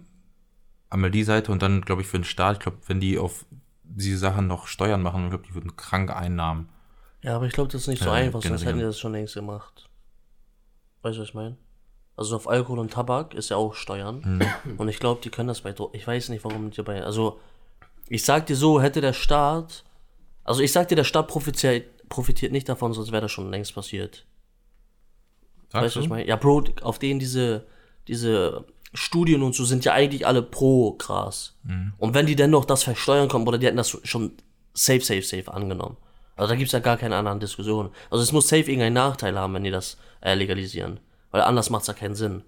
einmal 0.89 1.11
die 1.11 1.23
Seite 1.23 1.51
und 1.51 1.61
dann, 1.61 1.81
glaube 1.81 2.01
ich, 2.01 2.07
für 2.07 2.19
den 2.19 2.25
Staat, 2.25 2.57
ich 2.57 2.63
glaube, 2.63 2.77
wenn 2.87 2.99
die 2.99 3.17
auf 3.17 3.45
diese 3.83 4.17
Sachen 4.17 4.47
noch 4.47 4.67
Steuern 4.67 5.01
machen, 5.01 5.23
ich 5.25 5.29
glaube, 5.29 5.45
die 5.47 5.55
würden 5.55 5.75
krank 5.77 6.11
Einnahmen 6.11 6.69
Ja, 7.23 7.35
aber 7.35 7.45
ich 7.45 7.53
glaube, 7.53 7.71
das 7.71 7.81
ist 7.81 7.87
nicht 7.87 8.03
so 8.03 8.09
Ja, 8.09 8.15
einfach, 8.15 8.41
sonst 8.41 8.65
hätten 8.65 8.79
die 8.79 8.83
das 8.83 8.99
schon 8.99 9.13
längst 9.13 9.33
gemacht. 9.33 9.89
Weißt 11.01 11.17
du, 11.17 11.21
was 11.21 11.29
ich 11.29 11.33
meine? 11.33 11.57
Also 12.17 12.35
auf 12.35 12.49
Alkohol 12.49 12.79
und 12.79 12.91
Tabak 12.91 13.35
ist 13.35 13.49
ja 13.49 13.57
auch 13.57 13.75
Steuern. 13.75 14.43
Und 14.77 14.89
ich 14.89 14.99
glaube, 14.99 15.21
die 15.23 15.29
können 15.29 15.47
das 15.47 15.61
bei 15.61 15.71
Dro 15.71 15.91
Ich 15.93 16.05
weiß 16.05 16.29
nicht, 16.29 16.43
warum 16.43 16.71
die 16.71 16.81
bei. 16.81 17.03
Also, 17.03 17.39
ich 18.09 18.25
sag 18.25 18.47
dir 18.47 18.55
so, 18.55 18.81
hätte 18.81 19.01
der 19.01 19.13
Staat. 19.13 19.83
Also, 20.43 20.61
ich 20.61 20.71
sag 20.71 20.87
dir, 20.87 20.95
der 20.95 21.03
Staat 21.03 21.27
profitiert, 21.27 21.85
profitiert 22.09 22.51
nicht 22.51 22.67
davon, 22.67 22.91
sonst 22.93 23.11
wäre 23.11 23.21
das 23.21 23.31
schon 23.31 23.51
längst 23.51 23.75
passiert. 23.75 24.25
Sagst 25.69 25.85
weißt 25.85 25.95
du, 25.95 25.99
was 25.99 26.05
ich 26.05 26.09
meine? 26.09 26.27
Ja, 26.27 26.37
Bro, 26.37 26.63
auf 26.81 26.97
denen 26.97 27.19
diese, 27.19 27.67
diese 28.07 28.65
Studien 28.93 29.43
und 29.43 29.53
so 29.53 29.63
sind 29.63 29.85
ja 29.85 29.93
eigentlich 29.93 30.25
alle 30.25 30.41
pro 30.41 30.93
Gras. 30.93 31.55
Und 31.99 32.13
wenn 32.15 32.25
die 32.25 32.35
denn 32.35 32.49
noch 32.49 32.65
das 32.65 32.83
versteuern 32.83 33.27
kommen, 33.27 33.47
oder 33.47 33.59
die 33.59 33.67
hätten 33.67 33.77
das 33.77 33.95
schon 34.03 34.31
safe, 34.73 35.01
safe, 35.01 35.21
safe 35.21 35.53
angenommen. 35.53 35.97
Also 36.35 36.49
da 36.49 36.55
gibt's 36.55 36.71
ja 36.73 36.79
gar 36.79 36.97
keine 36.97 37.15
anderen 37.15 37.39
Diskussionen. 37.39 37.89
Also 38.09 38.23
es 38.23 38.31
muss 38.31 38.47
safe 38.47 38.61
irgendeinen 38.61 38.93
Nachteil 38.93 39.37
haben, 39.37 39.53
wenn 39.53 39.63
die 39.63 39.71
das 39.71 39.97
äh, 40.21 40.33
legalisieren. 40.35 40.99
Weil 41.31 41.41
anders 41.41 41.69
macht's 41.69 41.87
ja 41.87 41.93
keinen 41.93 42.15
Sinn. 42.15 42.43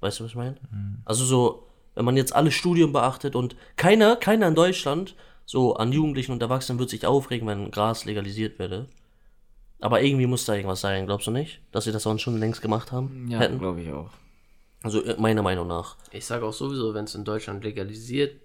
Weißt 0.00 0.18
du, 0.18 0.24
was 0.24 0.30
ich 0.32 0.36
meine? 0.36 0.56
Also 1.04 1.24
so, 1.24 1.68
wenn 1.94 2.04
man 2.04 2.16
jetzt 2.16 2.34
alle 2.34 2.50
Studien 2.50 2.92
beachtet 2.92 3.36
und 3.36 3.56
keiner, 3.76 4.16
keiner 4.16 4.48
in 4.48 4.54
Deutschland, 4.54 5.14
so 5.44 5.76
an 5.76 5.92
Jugendlichen 5.92 6.32
und 6.32 6.42
Erwachsenen 6.42 6.78
wird 6.78 6.90
sich 6.90 7.06
aufregen, 7.06 7.46
wenn 7.46 7.70
Gras 7.70 8.04
legalisiert 8.04 8.58
werde. 8.58 8.88
Aber 9.80 10.00
irgendwie 10.00 10.26
muss 10.26 10.44
da 10.44 10.54
irgendwas 10.54 10.80
sein, 10.80 11.06
glaubst 11.06 11.26
du 11.26 11.32
nicht? 11.32 11.60
Dass 11.72 11.84
sie 11.84 11.92
das 11.92 12.04
sonst 12.04 12.22
schon 12.22 12.38
längst 12.38 12.62
gemacht 12.62 12.92
haben? 12.92 13.28
Ja, 13.28 13.40
hätten? 13.40 13.58
glaube 13.58 13.82
ich 13.82 13.92
auch. 13.92 14.10
Also 14.82 15.02
äh, 15.02 15.16
meiner 15.18 15.42
Meinung 15.42 15.66
nach. 15.66 15.96
Ich 16.10 16.24
sage 16.24 16.46
auch 16.46 16.52
sowieso, 16.52 16.94
wenn 16.94 17.04
es 17.04 17.14
in 17.14 17.24
Deutschland 17.24 17.64
legalisiert 17.64 18.40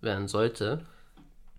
werden 0.00 0.28
sollte, 0.28 0.84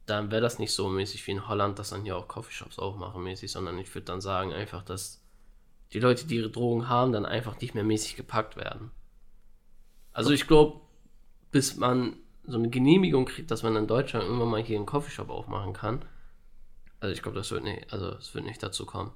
dann 0.06 0.32
wäre 0.32 0.42
das 0.42 0.60
nicht 0.60 0.74
so 0.74 0.90
mäßig 0.90 1.26
wie 1.26 1.32
in 1.32 1.48
Holland, 1.48 1.80
dass 1.80 1.92
dann 1.92 2.04
hier 2.04 2.18
auch 2.18 2.28
Coffeeshops 2.28 2.80
aufmachen 2.80 3.24
mäßig, 3.24 3.52
sondern 3.52 3.80
ich 3.80 3.94
würde 3.96 4.06
dann 4.06 4.22
sagen 4.22 4.52
einfach, 4.52 4.84
dass 4.84 5.22
die 5.94 6.00
Leute, 6.00 6.26
die 6.28 6.36
ihre 6.36 6.50
Drogen 6.50 6.90
haben, 6.90 7.12
dann 7.12 7.26
einfach 7.26 7.60
nicht 7.62 7.76
mehr 7.76 7.84
mäßig 7.84 8.16
gepackt 8.16 8.56
werden. 8.58 8.92
Also 10.12 10.32
ich 10.32 10.48
glaube, 10.48 10.82
bis 11.52 11.78
man 11.78 12.18
so 12.46 12.58
eine 12.58 12.70
Genehmigung 12.70 13.26
kriegt, 13.26 13.52
dass 13.52 13.64
man 13.64 13.76
in 13.76 13.88
Deutschland 13.88 14.26
irgendwann 14.26 14.50
mal 14.50 14.62
hier 14.62 14.78
einen 14.78 14.86
Coffeeshop 14.86 15.30
aufmachen 15.30 15.74
kann, 15.74 16.04
also 17.00 17.14
ich 17.14 17.22
glaube, 17.22 17.38
das 17.38 17.52
wird 17.52 17.66
nicht, 17.66 17.92
also 17.92 18.12
es 18.12 18.34
wird 18.34 18.46
nicht 18.46 18.64
dazu 18.64 18.86
kommen. 18.86 19.12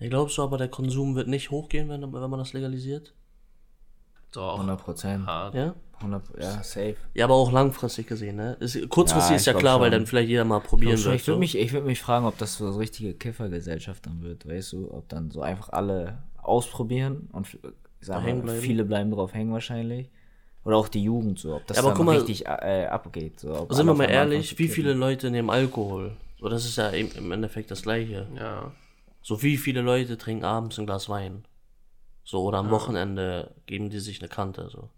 Ja, 0.00 0.08
glaubst 0.08 0.36
du 0.36 0.42
aber, 0.42 0.58
der 0.58 0.68
Konsum 0.68 1.14
wird 1.14 1.28
nicht 1.28 1.50
hochgehen, 1.50 1.88
wenn, 1.88 2.02
wenn 2.02 2.30
man 2.30 2.38
das 2.38 2.52
legalisiert? 2.52 3.14
Doch, 4.32 4.54
100 4.54 4.80
Prozent. 4.82 5.26
hart. 5.26 5.54
Ja? 5.54 5.74
100, 6.00 6.22
ja, 6.40 6.62
safe. 6.62 6.94
Ja, 7.14 7.24
aber 7.24 7.34
auch 7.34 7.50
langfristig 7.50 8.06
gesehen, 8.06 8.36
ne? 8.36 8.56
Ist, 8.60 8.88
kurzfristig 8.88 9.30
Ja, 9.30 9.36
ist 9.36 9.46
ja 9.46 9.52
klar, 9.54 9.80
weil 9.80 9.90
schon. 9.90 9.98
dann 10.00 10.06
vielleicht 10.06 10.28
jeder 10.28 10.44
mal 10.44 10.60
probieren 10.60 10.94
Ich, 10.94 11.04
wird. 11.04 11.16
ich 11.16 11.26
würde 11.26 11.36
so. 11.36 11.38
mich, 11.40 11.58
ich 11.58 11.72
würd 11.72 11.84
mich 11.84 12.00
fragen, 12.00 12.24
ob 12.24 12.38
das 12.38 12.56
so 12.56 12.66
eine 12.68 12.78
richtige 12.78 13.14
Kiffergesellschaft 13.14 14.06
dann 14.06 14.22
wird, 14.22 14.46
weißt 14.48 14.74
du? 14.74 14.92
Ob 14.92 15.08
dann 15.08 15.30
so 15.30 15.40
einfach 15.42 15.70
alle 15.70 16.18
ausprobieren 16.40 17.28
und 17.32 17.48
ich 18.00 18.06
sag 18.06 18.22
hängen 18.22 18.38
mal, 18.38 18.44
bleiben. 18.44 18.60
viele 18.60 18.84
bleiben 18.84 19.10
drauf 19.10 19.34
hängen 19.34 19.52
wahrscheinlich. 19.52 20.08
Oder 20.64 20.76
auch 20.76 20.88
die 20.88 21.02
Jugend 21.02 21.38
so, 21.40 21.56
ob 21.56 21.66
das 21.66 21.76
Ja, 21.78 21.82
aber 21.82 21.90
dann 21.90 21.96
guck 21.96 22.06
mal, 22.06 22.16
richtig 22.16 22.46
äh, 22.46 22.86
abgeht. 22.86 23.40
So, 23.40 23.52
ob 23.54 23.72
Sind 23.74 23.86
wir 23.86 23.94
mal 23.94 24.04
ehrlich, 24.10 24.56
wie 24.58 24.68
viele 24.68 24.92
Leute 24.92 25.30
nehmen 25.30 25.50
Alkohol? 25.50 26.12
So, 26.38 26.48
das 26.48 26.64
ist 26.64 26.76
ja 26.76 26.88
im, 26.90 27.10
im 27.16 27.32
Endeffekt 27.32 27.70
das 27.72 27.82
Gleiche. 27.82 28.26
Ja. 28.36 28.70
So 29.22 29.42
wie 29.42 29.56
viele 29.56 29.80
Leute 29.80 30.16
trinken 30.16 30.44
abends 30.44 30.78
ein 30.78 30.86
Glas 30.86 31.08
Wein? 31.08 31.44
So, 32.28 32.42
oder 32.42 32.58
am 32.58 32.68
Wochenende 32.68 33.54
geben 33.64 33.88
die 33.88 34.00
sich 34.00 34.20
eine 34.20 34.28
Kante, 34.28 34.68
so. 34.68 34.90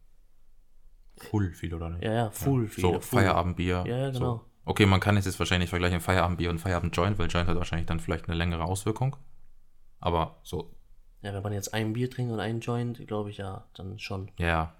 Full 1.16 1.53
viel, 1.53 1.73
oder 1.73 1.90
nicht? 1.90 2.03
Ja, 2.03 2.12
ja, 2.12 2.31
full, 2.33 2.66
viele, 2.66 2.88
So, 2.88 2.93
full. 2.95 3.21
Feierabendbier. 3.21 3.85
Ja, 3.87 3.97
ja, 3.99 4.11
genau. 4.11 4.38
So. 4.38 4.45
Okay, 4.64 4.85
man 4.85 4.99
kann 4.99 5.16
es 5.16 5.27
jetzt 5.27 5.38
wahrscheinlich 5.38 5.71
vergleichen 5.71 6.01
Feierabendbier 6.01 6.51
und 6.51 6.59
Feierabendjoint, 6.59 7.21
weil 7.21 7.29
Joint 7.29 7.49
hat 7.49 7.57
wahrscheinlich 7.57 7.87
dann 7.87 8.01
vielleicht 8.01 8.27
eine 8.29 8.37
längere 8.37 8.64
Auswirkung. 8.64 9.14
Aber 10.01 10.40
so, 10.43 10.75
Ja, 11.23 11.33
wenn 11.33 11.43
man 11.45 11.53
jetzt 11.53 11.73
ein 11.73 11.93
Bier 11.93 12.11
trinkt 12.11 12.33
und 12.33 12.40
einen 12.40 12.59
Joint, 12.59 13.07
glaube 13.07 13.31
ich 13.31 13.37
ja, 13.37 13.64
dann 13.75 14.01
schon. 14.01 14.33
ja, 14.37 14.75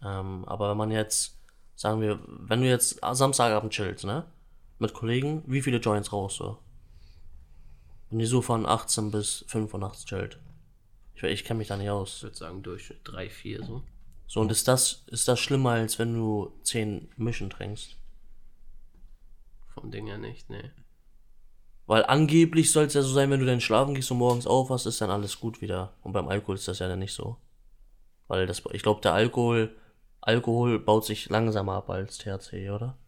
Ähm, 0.00 0.44
aber 0.44 0.70
wenn 0.70 0.76
man 0.76 0.92
jetzt, 0.92 1.36
sagen 1.74 2.00
wir, 2.00 2.20
wenn 2.28 2.60
du 2.60 2.68
jetzt 2.68 3.00
Samstagabend 3.12 3.72
chillst, 3.72 4.04
ne? 4.04 4.24
Mit 4.78 4.94
Kollegen, 4.94 5.42
wie 5.48 5.62
viele 5.62 5.78
Joints 5.78 6.12
rauchst 6.12 6.38
du? 6.38 6.58
Wenn 8.08 8.20
die 8.20 8.26
so 8.26 8.40
von 8.40 8.66
18 8.66 9.10
bis 9.10 9.44
85 9.48 10.06
chillt. 10.06 10.38
Ich, 11.18 11.22
ich 11.24 11.44
kenne 11.44 11.58
mich 11.58 11.68
da 11.68 11.76
nicht 11.76 11.86
Ich 11.86 11.90
aus. 11.90 12.22
würde 12.22 12.36
sagen 12.36 12.62
Durchschnitt 12.62 13.00
3, 13.04 13.28
4 13.28 13.64
so. 13.64 13.82
So, 14.26 14.40
und 14.40 14.50
ist 14.52 14.68
das, 14.68 15.04
ist 15.06 15.26
das 15.26 15.40
schlimmer, 15.40 15.70
als 15.70 15.98
wenn 15.98 16.14
du 16.14 16.52
10 16.62 17.08
Mischen 17.16 17.48
trinkst? 17.50 17.96
Vom 19.74 19.90
Ding 19.90 20.06
her 20.06 20.18
nicht, 20.18 20.50
nee. 20.50 20.70
Weil 21.86 22.04
angeblich 22.04 22.70
soll 22.70 22.84
es 22.84 22.94
ja 22.94 23.00
so 23.02 23.08
sein, 23.14 23.30
wenn 23.30 23.40
du 23.40 23.46
dann 23.46 23.62
schlafen 23.62 23.94
gehst 23.94 24.10
und 24.10 24.18
morgens 24.18 24.46
aufwachst, 24.46 24.86
ist 24.86 25.00
dann 25.00 25.10
alles 25.10 25.40
gut 25.40 25.62
wieder. 25.62 25.94
Und 26.02 26.12
beim 26.12 26.28
Alkohol 26.28 26.56
ist 26.56 26.68
das 26.68 26.80
ja 26.80 26.88
dann 26.88 26.98
nicht 26.98 27.14
so. 27.14 27.38
Weil 28.26 28.46
das, 28.46 28.62
ich 28.72 28.82
glaube, 28.82 29.00
der 29.00 29.14
Alkohol, 29.14 29.74
Alkohol 30.20 30.78
baut 30.78 31.06
sich 31.06 31.30
langsamer 31.30 31.74
ab 31.76 31.88
als 31.88 32.18
THC, 32.18 32.68
oder? 32.70 32.98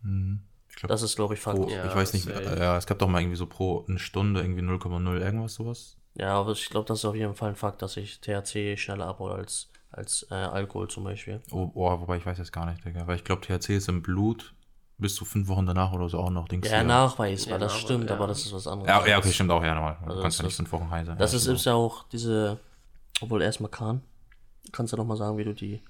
ich 0.71 0.77
glaube, 0.77 0.89
Das 0.89 1.03
ist, 1.03 1.17
glaube 1.17 1.35
ich, 1.35 1.41
Fakt. 1.41 1.59
pro, 1.61 1.69
Ja, 1.69 1.85
ich 1.87 1.95
weiß 1.95 2.15
nicht, 2.15 2.27
äh, 2.29 2.59
ja, 2.59 2.79
es 2.79 2.87
gab 2.87 2.99
doch 2.99 3.09
mal 3.09 3.21
irgendwie 3.21 3.37
so 3.37 3.47
pro 3.47 3.85
eine 3.87 3.99
Stunde 3.99 4.41
irgendwie 4.41 4.63
0,0 4.63 5.21
irgendwas 5.21 5.55
sowas. 5.55 5.99
Ja, 6.15 6.35
aber 6.35 6.53
ich 6.53 6.69
glaube, 6.71 6.87
das 6.89 6.99
ist 7.01 7.05
auf 7.05 7.15
jeden 7.15 7.35
Fall 7.35 7.51
ein 7.51 7.57
Fakt, 7.57 7.83
dass 7.83 7.93
sich 7.95 8.21
THC 8.21 8.77
schneller 8.77 9.07
abbaut 9.07 9.33
als, 9.33 9.71
als 9.91 10.27
äh, 10.31 10.35
Alkohol 10.35 10.89
zum 10.89 11.05
Beispiel. 11.05 11.41
Oh, 11.53 11.71
oh, 11.75 12.01
wobei 12.01 12.17
ich 12.17 12.27
weiß 12.27 12.39
jetzt 12.39 12.53
gar 12.53 12.67
nicht, 12.67 12.85
Digga. 12.85 13.07
Weil 13.07 13.17
ich 13.17 13.25
glaube, 13.25 13.43
THC 13.43 13.71
ist 13.77 13.89
im 13.89 14.03
Blut 14.03 14.53
bis 14.99 15.15
zu 15.15 15.25
fünf 15.25 15.49
Wochen 15.49 15.65
danach 15.67 15.93
oder 15.93 16.09
so 16.09 16.19
auch 16.19 16.31
noch. 16.31 16.47
Dings 16.49 16.69
Ja, 16.69 16.79
hier. 16.79 16.85
nachweisbar, 16.89 17.53
Ja, 17.55 17.59
das 17.59 17.73
aber- 17.73 17.81
stimmt, 17.81 18.11
ja. 18.11 18.17
aber 18.17 18.27
das 18.27 18.41
ist 18.45 18.53
was 18.53 18.67
anderes. 18.67 18.89
Ja, 18.89 19.07
ja, 19.07 19.19
okay, 19.19 19.33
stimmt 19.33 19.51
auch, 19.51 19.63
ja, 19.63 19.75
normal. 19.75 19.97
Du 20.03 20.11
Also 20.11 20.23
kannst 20.23 20.39
ja 20.41 20.45
nicht 20.45 20.57
fünf 20.57 20.71
Wochen 20.73 20.91
high 20.91 21.07
sein. 21.07 21.17
Das 21.17 21.33
ja, 21.33 21.39
ist, 21.39 21.47
ist 21.47 21.65
ja 21.65 21.75
auch 21.75 22.03
diese, 22.09 22.59
obwohl 23.21 23.41
erstmal 23.43 23.71
Kahn. 23.71 24.03
Kannst 24.73 24.93
du 24.93 24.97
noch 24.99 25.07
mal 25.07 25.17
sagen, 25.17 25.39
wie 25.39 25.45
du 25.45 25.55
die, 25.55 25.81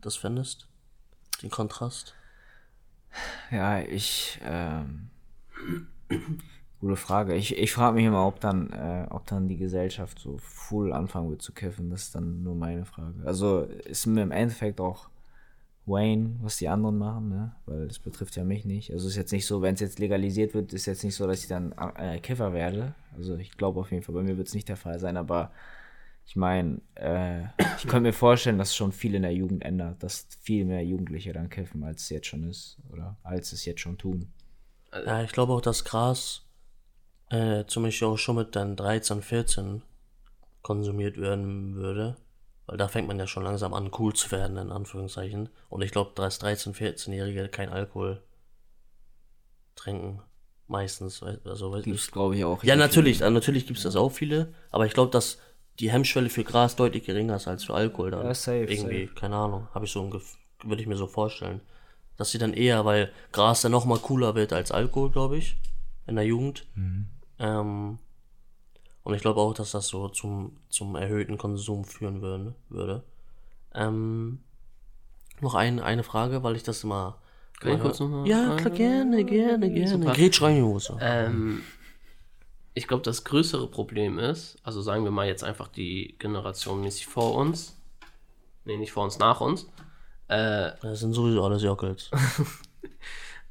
das 0.00 0.14
findest? 0.16 0.68
Den 1.42 1.50
Kontrast? 1.50 2.14
Ja, 3.50 3.80
ich, 3.80 4.38
ähm, 4.44 5.10
gute 6.80 6.96
Frage. 6.96 7.34
Ich, 7.34 7.56
ich 7.56 7.72
frage 7.72 7.96
mich 7.96 8.04
immer, 8.04 8.26
ob 8.26 8.40
dann, 8.40 8.70
äh, 8.72 9.06
ob 9.10 9.26
dann 9.26 9.48
die 9.48 9.56
Gesellschaft 9.56 10.18
so 10.18 10.38
full 10.38 10.92
anfangen 10.92 11.30
wird 11.30 11.42
zu 11.42 11.52
kiffen. 11.52 11.90
Das 11.90 12.04
ist 12.04 12.14
dann 12.14 12.42
nur 12.42 12.54
meine 12.54 12.84
Frage. 12.84 13.14
Also 13.24 13.62
ist 13.62 14.06
mir 14.06 14.22
im 14.22 14.30
Endeffekt 14.32 14.80
auch 14.80 15.08
Wayne, 15.86 16.36
was 16.40 16.56
die 16.56 16.68
anderen 16.68 16.96
machen, 16.96 17.28
ne? 17.28 17.54
Weil 17.66 17.86
das 17.88 17.98
betrifft 17.98 18.36
ja 18.36 18.44
mich 18.44 18.64
nicht. 18.64 18.90
Also 18.90 19.08
ist 19.08 19.16
jetzt 19.16 19.32
nicht 19.32 19.46
so, 19.46 19.60
wenn 19.60 19.74
es 19.74 19.80
jetzt 19.80 19.98
legalisiert 19.98 20.54
wird, 20.54 20.72
ist 20.72 20.86
jetzt 20.86 21.04
nicht 21.04 21.14
so, 21.14 21.26
dass 21.26 21.42
ich 21.42 21.48
dann 21.48 21.74
äh, 21.96 22.18
Kiffer 22.20 22.52
werde. 22.52 22.94
Also 23.16 23.36
ich 23.36 23.56
glaube 23.56 23.80
auf 23.80 23.90
jeden 23.90 24.02
Fall, 24.02 24.14
bei 24.14 24.22
mir 24.22 24.36
wird 24.38 24.48
es 24.48 24.54
nicht 24.54 24.68
der 24.68 24.76
Fall 24.76 24.98
sein, 24.98 25.16
aber 25.16 25.50
ich 26.26 26.36
meine, 26.36 26.80
äh, 26.94 27.42
ich 27.76 27.82
könnte 27.82 28.00
mir 28.00 28.12
vorstellen, 28.14 28.56
dass 28.56 28.74
schon 28.74 28.92
viel 28.92 29.14
in 29.14 29.22
der 29.22 29.34
Jugend 29.34 29.62
ändert, 29.62 30.02
dass 30.02 30.26
viel 30.40 30.64
mehr 30.64 30.82
Jugendliche 30.82 31.34
dann 31.34 31.50
kiffen, 31.50 31.84
als 31.84 32.04
es 32.04 32.08
jetzt 32.08 32.26
schon 32.28 32.44
ist, 32.48 32.78
oder 32.90 33.18
als 33.22 33.52
es 33.52 33.66
jetzt 33.66 33.80
schon 33.80 33.98
tun. 33.98 34.32
Ja, 34.92 35.22
ich 35.22 35.32
glaube 35.32 35.52
auch, 35.52 35.60
dass 35.60 35.84
Gras 35.84 36.43
äh, 37.30 37.64
zum 37.66 37.82
Beispiel 37.82 38.08
auch 38.08 38.18
schon 38.18 38.36
mit 38.36 38.56
dann 38.56 38.76
13, 38.76 39.22
14 39.22 39.82
konsumiert 40.62 41.18
werden 41.18 41.74
würde. 41.74 42.16
Weil 42.66 42.78
da 42.78 42.88
fängt 42.88 43.08
man 43.08 43.18
ja 43.18 43.26
schon 43.26 43.44
langsam 43.44 43.74
an, 43.74 43.90
cool 43.98 44.14
zu 44.14 44.30
werden, 44.30 44.56
in 44.56 44.72
Anführungszeichen. 44.72 45.50
Und 45.68 45.82
ich 45.82 45.90
glaube, 45.90 46.12
dass 46.14 46.38
13, 46.38 46.74
14-Jährige 46.74 47.48
kein 47.48 47.68
Alkohol 47.68 48.22
trinken. 49.74 50.22
Meistens. 50.66 51.22
Also, 51.22 51.72
weiß 51.72 51.84
Gibt's, 51.84 52.10
glaube 52.10 52.36
ich, 52.36 52.44
auch. 52.44 52.64
Ja, 52.64 52.74
natürlich. 52.74 53.20
äh, 53.20 53.30
Natürlich 53.30 53.66
gibt 53.66 53.76
es 53.76 53.84
das 53.84 53.96
auch 53.96 54.10
viele. 54.10 54.54
Aber 54.70 54.86
ich 54.86 54.94
glaube, 54.94 55.10
dass 55.10 55.38
die 55.78 55.90
Hemmschwelle 55.90 56.30
für 56.30 56.44
Gras 56.44 56.76
deutlich 56.76 57.04
geringer 57.04 57.36
ist 57.36 57.48
als 57.48 57.64
für 57.64 57.74
Alkohol. 57.74 58.12
Dann. 58.12 58.24
Ja, 58.24 58.34
safe, 58.34 58.64
Irgendwie, 58.64 59.08
keine 59.08 59.36
Ahnung. 59.36 59.68
Habe 59.74 59.84
ich 59.84 59.92
so 59.92 60.10
würde 60.62 60.80
ich 60.80 60.88
mir 60.88 60.96
so 60.96 61.06
vorstellen. 61.06 61.60
Dass 62.16 62.30
sie 62.30 62.38
dann 62.38 62.54
eher, 62.54 62.86
weil 62.86 63.12
Gras 63.32 63.60
dann 63.60 63.72
noch 63.72 63.84
mal 63.84 63.98
cooler 63.98 64.34
wird 64.34 64.54
als 64.54 64.72
Alkohol, 64.72 65.10
glaube 65.10 65.36
ich. 65.36 65.56
In 66.06 66.16
der 66.16 66.24
Jugend. 66.24 66.66
Ähm, 67.38 67.98
und 69.02 69.14
ich 69.14 69.20
glaube 69.22 69.40
auch, 69.40 69.52
dass 69.54 69.72
das 69.72 69.88
so 69.88 70.08
zum, 70.08 70.56
zum 70.68 70.96
erhöhten 70.96 71.36
Konsum 71.36 71.84
führen 71.84 72.22
würden, 72.22 72.54
würde. 72.68 73.02
Ähm, 73.74 74.40
noch 75.40 75.54
ein, 75.54 75.80
eine 75.80 76.02
Frage, 76.04 76.42
weil 76.42 76.56
ich 76.56 76.62
das 76.62 76.84
immer. 76.84 77.18
Kann 77.60 77.72
ich 77.74 77.80
kurz 77.80 78.00
hör- 78.00 78.08
noch 78.08 78.16
mal 78.22 78.28
Ja, 78.28 78.56
klar, 78.56 78.70
gerne, 78.74 79.24
gerne, 79.24 79.70
gerne. 79.70 80.06
Gretsch 80.12 80.40
rein, 80.42 80.62
Hose. 80.62 80.96
Ähm, 81.00 81.62
ich 82.74 82.86
glaube, 82.88 83.02
das 83.02 83.24
größere 83.24 83.68
Problem 83.68 84.18
ist, 84.18 84.56
also 84.62 84.80
sagen 84.82 85.04
wir 85.04 85.10
mal 85.10 85.26
jetzt 85.26 85.44
einfach 85.44 85.68
die 85.68 86.16
Generation 86.18 86.80
mäßig 86.80 87.06
vor 87.06 87.34
uns, 87.34 87.76
nee, 88.64 88.76
nicht 88.76 88.92
vor 88.92 89.04
uns, 89.04 89.18
nach 89.18 89.40
uns, 89.40 89.66
äh, 90.28 90.72
Das 90.82 91.00
sind 91.00 91.12
sowieso 91.12 91.44
alles 91.44 91.62
Jockels. 91.62 92.10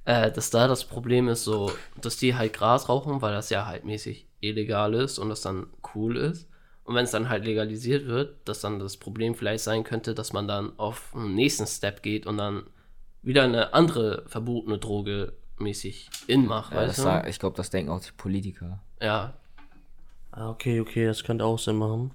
äh, 0.06 0.32
dass 0.32 0.50
da 0.50 0.68
das 0.68 0.86
Problem 0.86 1.28
ist, 1.30 1.44
so, 1.44 1.72
dass 2.02 2.18
die 2.18 2.36
halt 2.36 2.54
Gras 2.54 2.90
rauchen, 2.90 3.22
weil 3.22 3.34
das 3.34 3.50
ja 3.50 3.66
halt 3.66 3.86
mäßig 3.86 4.28
illegal 4.42 4.94
ist 4.94 5.20
und 5.20 5.30
das 5.30 5.42
dann 5.42 5.68
cool 5.96 6.18
ist. 6.18 6.48
Und 6.84 6.96
wenn 6.96 7.06
es 7.06 7.12
dann 7.12 7.30
halt 7.30 7.46
legalisiert 7.46 8.08
wird, 8.08 8.36
dass 8.48 8.60
dann 8.60 8.80
das 8.80 8.98
Problem 8.98 9.36
vielleicht 9.36 9.64
sein 9.64 9.86
könnte, 9.86 10.14
dass 10.14 10.34
man 10.34 10.48
dann 10.50 10.78
auf 10.78 11.16
einen 11.16 11.34
nächsten 11.34 11.66
Step 11.66 12.04
geht 12.04 12.26
und 12.26 12.38
dann 12.38 12.64
wieder 13.22 13.44
eine 13.44 13.74
andere 13.74 14.24
verbotene 14.28 14.80
Droge 14.80 15.32
mäßig 15.60 16.10
in 16.28 16.46
macht, 16.46 16.74
Ja, 16.74 16.82
das 16.82 16.90
weißt 16.90 16.98
du? 17.00 17.04
sag, 17.04 17.30
ich 17.30 17.40
glaube, 17.40 17.56
das 17.56 17.70
denken 17.70 17.90
auch 17.92 18.02
die 18.02 18.12
Politiker. 18.12 18.80
Ja, 19.02 19.34
Ah, 20.32 20.50
okay, 20.50 20.80
okay, 20.82 21.06
das 21.06 21.24
könnte 21.24 21.46
auch 21.46 21.60
Sinn 21.60 21.78
machen. 21.78 22.12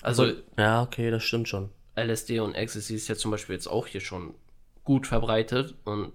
also 0.00 0.30
Ja, 0.56 0.82
okay, 0.82 1.10
das 1.10 1.24
stimmt 1.24 1.48
schon. 1.48 1.70
LSD 1.96 2.38
und 2.40 2.54
Ecstasy 2.54 2.94
ist 2.94 3.08
ja 3.08 3.16
zum 3.16 3.30
Beispiel 3.32 3.56
jetzt 3.56 3.66
auch 3.66 3.86
hier 3.88 4.00
schon 4.00 4.32
gut 4.84 5.06
verbreitet 5.08 5.74
und 5.84 6.12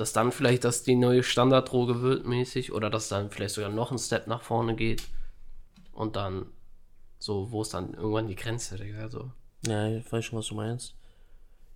dass 0.00 0.12
dann 0.12 0.32
vielleicht 0.32 0.64
das 0.64 0.82
die 0.82 0.96
neue 0.96 1.22
Standarddroge 1.22 2.02
wird 2.02 2.26
mäßig 2.26 2.72
oder 2.72 2.90
dass 2.90 3.08
dann 3.08 3.30
vielleicht 3.30 3.54
sogar 3.54 3.70
noch 3.70 3.90
ein 3.90 3.98
Step 3.98 4.26
nach 4.26 4.42
vorne 4.42 4.74
geht 4.74 5.02
und 5.92 6.16
dann 6.16 6.46
so, 7.18 7.50
wo 7.50 7.62
ist 7.62 7.74
dann 7.74 7.94
irgendwann 7.94 8.28
die 8.28 8.36
Grenze, 8.36 8.76
Digga, 8.76 9.08
so. 9.08 9.32
Ja, 9.66 9.88
ich 9.88 10.10
weiß 10.10 10.24
schon, 10.24 10.38
was 10.38 10.46
du 10.46 10.54
meinst. 10.54 10.94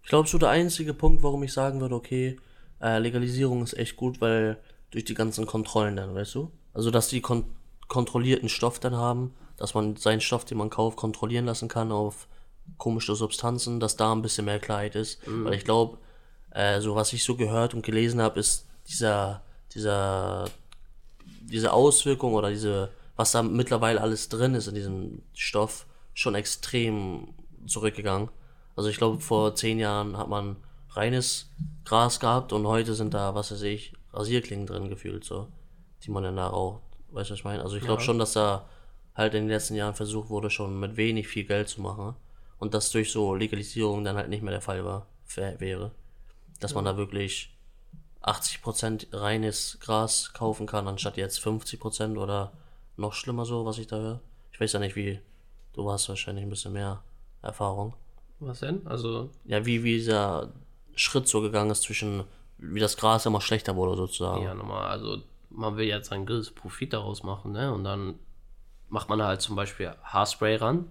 Ich 0.03 0.09
glaube, 0.09 0.29
so 0.29 0.39
der 0.39 0.51
einzige 0.51 0.95
Punkt, 0.95 1.23
warum 1.23 1.43
ich 1.43 1.53
sagen 1.53 1.81
würde, 1.81 1.95
okay, 1.95 2.39
äh, 2.81 2.99
Legalisierung 2.99 3.63
ist 3.63 3.77
echt 3.77 3.97
gut, 3.97 4.21
weil 4.21 4.59
durch 4.91 5.05
die 5.05 5.15
ganzen 5.15 5.47
Kontrollen 5.47 5.97
dann, 5.97 6.15
weißt 6.15 6.35
du? 6.35 6.53
Also, 6.73 6.91
dass 6.91 7.09
die 7.09 7.21
kon 7.21 7.45
kontrollierten 7.89 8.49
Stoff 8.49 8.79
dann 8.79 8.97
haben, 8.97 9.35
dass 9.59 9.75
man 9.75 9.97
seinen 9.97 10.23
Stoff, 10.23 10.47
den 10.47 10.57
man 10.57 10.71
kauft, 10.71 10.97
kontrollieren 10.97 11.45
lassen 11.45 11.69
kann 11.69 11.93
auf 11.93 12.27
komische 12.79 13.15
Substanzen, 13.15 13.81
dass 13.81 13.97
da 13.97 14.13
ein 14.13 14.23
bisschen 14.23 14.47
mehr 14.47 14.59
Klarheit 14.59 14.95
ist. 14.95 15.21
Weil 15.27 15.55
ich 15.55 15.65
glaube, 15.65 15.99
äh, 16.55 16.81
so 16.81 16.95
was 16.95 17.13
ich 17.13 17.25
so 17.25 17.37
gehört 17.37 17.75
und 17.75 17.85
gelesen 17.85 18.21
habe, 18.21 18.41
ist 18.41 18.67
dieser, 18.89 19.43
dieser, 19.75 20.45
diese 21.43 21.73
Auswirkung 21.73 22.35
oder 22.35 22.51
diese, 22.51 22.91
was 23.17 23.33
da 23.33 23.43
mittlerweile 23.43 24.01
alles 24.01 24.29
drin 24.29 24.55
ist 24.55 24.67
in 24.69 24.75
diesem 24.75 25.23
Stoff, 25.35 25.87
schon 26.15 26.35
extrem 26.35 27.29
zurückgegangen. 27.67 28.29
Also 28.77 28.89
ich 28.89 28.97
glaube, 28.97 29.21
vor 29.21 29.55
zehn 29.55 29.79
Jahren 29.79 30.17
hat 30.17 30.29
man 30.29 30.57
reines 30.91 31.51
Gras 31.85 32.21
gehabt 32.21 32.53
und 32.53 32.67
heute 32.67 32.95
sind 32.95 33.15
da, 33.15 33.35
was 33.35 33.51
weiß 33.53 33.63
ich, 33.63 33.93
Rasierklingen 34.13 34.67
drin 34.67 34.89
gefühlt, 34.89 35.25
so, 35.25 35.49
die 36.05 36.11
man 36.11 36.23
dann 36.23 36.37
da 36.37 36.49
raucht. 36.49 36.83
Weißt 37.13 37.31
du, 37.31 37.33
was 37.33 37.39
ich 37.41 37.45
meine? 37.45 37.63
Also 37.63 37.77
ich 37.77 37.83
glaube 37.83 38.03
schon, 38.03 38.19
dass 38.19 38.33
da 38.33 38.67
halt 39.15 39.35
in 39.35 39.45
den 39.45 39.51
letzten 39.51 39.75
Jahren 39.75 39.95
versucht 39.95 40.29
wurde, 40.31 40.49
schon 40.51 40.79
mit 40.81 40.97
wenig 40.97 41.29
viel 41.29 41.45
Geld 41.45 41.69
zu 41.69 41.81
machen 41.83 42.15
und 42.59 42.73
das 42.75 42.91
durch 42.91 43.13
so 43.13 43.35
Legalisierung 43.35 44.05
dann 44.05 44.17
halt 44.17 44.29
nicht 44.29 44.43
mehr 44.43 44.53
der 44.53 44.61
Fall 44.63 44.85
war, 44.85 45.07
wär- 45.35 45.61
wäre. 45.61 45.91
Dass 46.63 46.75
man 46.75 46.85
da 46.85 46.97
wirklich 46.97 47.55
80% 48.23 49.09
reines 49.13 49.79
Gras 49.81 50.33
kaufen 50.33 50.67
kann, 50.67 50.87
anstatt 50.87 51.17
jetzt 51.17 51.41
50% 51.41 52.19
oder 52.19 52.53
noch 52.97 53.13
schlimmer 53.15 53.45
so, 53.45 53.65
was 53.65 53.79
ich 53.79 53.87
da 53.87 53.97
höre. 53.97 54.21
Ich 54.53 54.61
weiß 54.61 54.73
ja 54.73 54.79
nicht, 54.79 54.97
wie, 54.97 55.21
du 55.73 55.91
hast 55.91 56.09
wahrscheinlich 56.09 56.45
ein 56.45 56.51
bisschen 56.51 56.73
mehr 56.73 57.03
Erfahrung. 57.43 57.95
Was 58.39 58.61
denn? 58.61 58.87
Also, 58.87 59.31
Ja, 59.45 59.65
wie, 59.67 59.83
wie 59.83 59.95
dieser 59.95 60.53
Schritt 60.95 61.29
so 61.29 61.41
gegangen 61.41 61.71
ist 61.71 61.83
zwischen, 61.83 62.25
wie 62.59 62.81
das 62.81 62.97
Gras 62.97 63.27
immer 63.27 63.41
schlechter 63.41 63.77
wurde 63.77 63.97
sozusagen. 63.97 64.45
ja, 64.45 64.55
nochmal, 64.55 64.89
also 64.89 65.19
man 65.51 65.77
will 65.77 65.87
jetzt 65.87 66.13
ein 66.13 66.27
gewisses 66.27 66.53
Profit 66.53 66.93
daraus 66.93 67.23
machen, 67.23 67.53
ne? 67.53 67.73
Und 67.73 67.85
dann 67.85 68.15
macht 68.89 69.09
man 69.09 69.23
halt 69.23 69.41
zum 69.41 69.57
Beispiel 69.57 69.95
Haarspray 70.03 70.57
ran. 70.57 70.91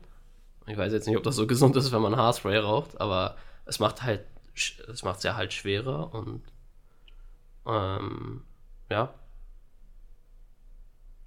Ich 0.68 0.78
weiß 0.78 0.94
jetzt 0.94 1.08
nicht, 1.08 1.18
ob 1.18 1.24
das 1.24 1.36
so 1.36 1.48
gesund 1.48 1.76
ist, 1.76 1.92
wenn 1.92 2.02
man 2.02 2.16
Haarspray 2.16 2.58
raucht, 2.58 3.00
aber 3.00 3.38
es 3.66 3.80
macht 3.80 4.04
halt, 4.04 4.26
es 4.56 5.04
macht 5.04 5.18
es 5.20 5.24
ja 5.24 5.36
halt 5.36 5.54
schwerer 5.54 6.14
und 6.14 6.44
ähm, 7.66 8.44
ja. 8.90 9.14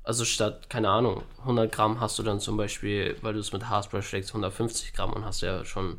Also 0.04 0.24
statt, 0.24 0.68
keine 0.70 0.88
Ahnung, 0.90 1.22
100 1.44 1.72
Gramm 1.72 1.98
hast 2.00 2.18
du 2.18 2.22
dann 2.22 2.38
zum 2.40 2.56
Beispiel, 2.56 3.16
weil 3.22 3.32
du 3.34 3.40
es 3.40 3.52
mit 3.52 3.68
Haarspray 3.68 4.02
schlägst, 4.02 4.32
150 4.32 4.92
Gramm 4.92 5.12
und 5.12 5.24
hast 5.24 5.40
ja 5.40 5.64
schon 5.64 5.98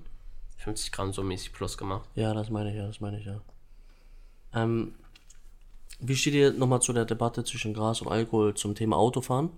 50 0.58 0.92
Gramm 0.92 1.12
so 1.12 1.24
mäßig 1.24 1.54
plus 1.54 1.78
gemacht. 1.78 2.08
Ja, 2.16 2.34
das 2.34 2.50
meine 2.50 2.72
ich 2.72 2.78
ja, 2.78 2.88
das 2.88 3.00
meine 3.00 3.20
ich 3.20 3.26
ja. 3.26 3.42
Ähm, 4.54 4.94
wie 6.00 6.16
steht 6.16 6.34
ihr 6.34 6.52
nochmal 6.54 6.82
zu 6.82 6.94
der 6.94 7.06
Debatte 7.06 7.44
zwischen 7.44 7.74
Gras 7.74 8.02
und 8.02 8.08
Alkohol 8.10 8.54
zum 8.56 8.76
Thema 8.76 8.98
Autofahren? 8.98 9.50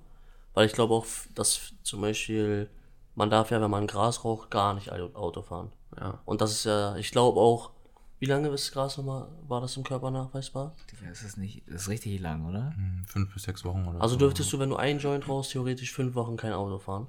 Weil 0.54 0.68
ich 0.68 0.74
glaube 0.74 0.94
auch, 0.96 1.06
dass 1.36 1.74
zum 1.84 2.02
Beispiel, 2.02 2.70
man 3.16 3.30
darf 3.30 3.52
ja, 3.52 3.62
wenn 3.62 3.72
man 3.72 3.88
Gras 3.88 4.24
raucht, 4.26 4.52
gar 4.52 4.74
nicht 4.74 4.92
Au- 4.92 5.14
Auto 5.16 5.42
fahren. 5.42 5.72
Ja. 5.96 6.20
Und 6.26 6.42
das 6.42 6.52
ist 6.52 6.64
ja, 6.66 6.96
ich 6.98 7.12
glaube 7.12 7.40
auch, 7.40 7.72
wie 8.20 8.26
lange 8.26 8.48
ist 8.50 8.72
Gras 8.72 8.98
nochmal, 8.98 9.28
war 9.48 9.62
das 9.62 9.78
im 9.78 9.84
Körper 9.84 10.10
nachweisbar? 10.12 10.74
Digga, 10.92 11.12
ist 11.12 11.24
das 11.24 11.38
nicht, 11.38 11.64
das 11.68 11.84
ist 11.84 11.90
richtig 11.90 12.20
lang, 12.20 12.48
oder? 12.50 12.74
Hm, 12.76 13.04
Fünf 13.08 13.34
bis 13.34 13.44
sechs 13.44 13.64
Wochen 13.64 13.88
oder 13.88 14.02
Also 14.02 14.14
so. 14.16 14.20
dürftest 14.20 14.52
du, 14.52 14.60
wenn 14.60 14.70
du 14.70 14.76
einen 14.76 15.00
Joint 15.00 15.28
rauchst, 15.30 15.52
theoretisch 15.52 15.92
fünf 15.94 16.16
Wochen 16.16 16.36
kein 16.36 16.54
Auto 16.54 16.80
fahren? 16.80 17.08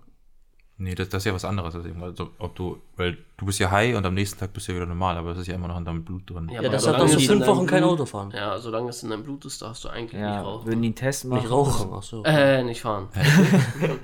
Nee, 0.81 0.95
das, 0.95 1.09
das 1.09 1.23
ist 1.23 1.25
ja 1.25 1.35
was 1.35 1.45
anderes. 1.45 1.75
Also, 1.75 2.31
ob 2.39 2.55
du, 2.55 2.81
weil 2.97 3.19
du 3.37 3.47
bist 3.47 3.59
ja 3.59 3.69
high 3.71 3.97
und 3.97 4.07
am 4.07 4.15
nächsten 4.15 4.39
Tag 4.39 4.53
bist 4.53 4.69
du 4.69 4.73
ja 4.73 4.77
wieder 4.77 4.87
normal, 4.87 5.17
aber 5.17 5.31
das 5.31 5.39
ist 5.41 5.49
ja 5.49 5.55
immer 5.57 5.67
noch 5.67 5.77
in 5.79 5.85
deinem 5.85 6.05
Blut 6.05 6.31
drin. 6.31 6.49
Ja, 6.53 6.61
aber 6.61 6.69
deshalb 6.69 6.99
darfst 6.99 7.15
du 7.17 7.19
es 7.19 7.27
fünf 7.27 7.45
Wochen 7.49 7.67
kein 7.67 7.81
Blut- 7.83 7.95
Auto 7.95 8.07
fahren. 8.07 8.31
Ja, 8.33 8.57
solange 8.61 8.91
es 8.91 9.03
in 9.03 9.11
deinem 9.11 9.25
Blut 9.25 9.45
ist, 9.45 9.61
darfst 9.61 9.83
du 9.85 9.89
eigentlich 9.89 10.13
nicht 10.13 10.21
Ja, 10.23 10.43
rauchen. 10.43 10.67
würden 10.69 10.83
die 10.83 10.89
einen 10.89 10.95
Test 10.95 11.25
machen? 11.25 11.41
Nicht 11.43 11.51
rauchen, 11.51 11.91
ach 11.93 12.03
so. 12.05 12.23
Äh, 12.25 12.63
nicht 12.63 12.81
fahren. 12.83 13.09
Ist 13.15 13.21
Ja, 13.25 13.91
das 13.91 14.01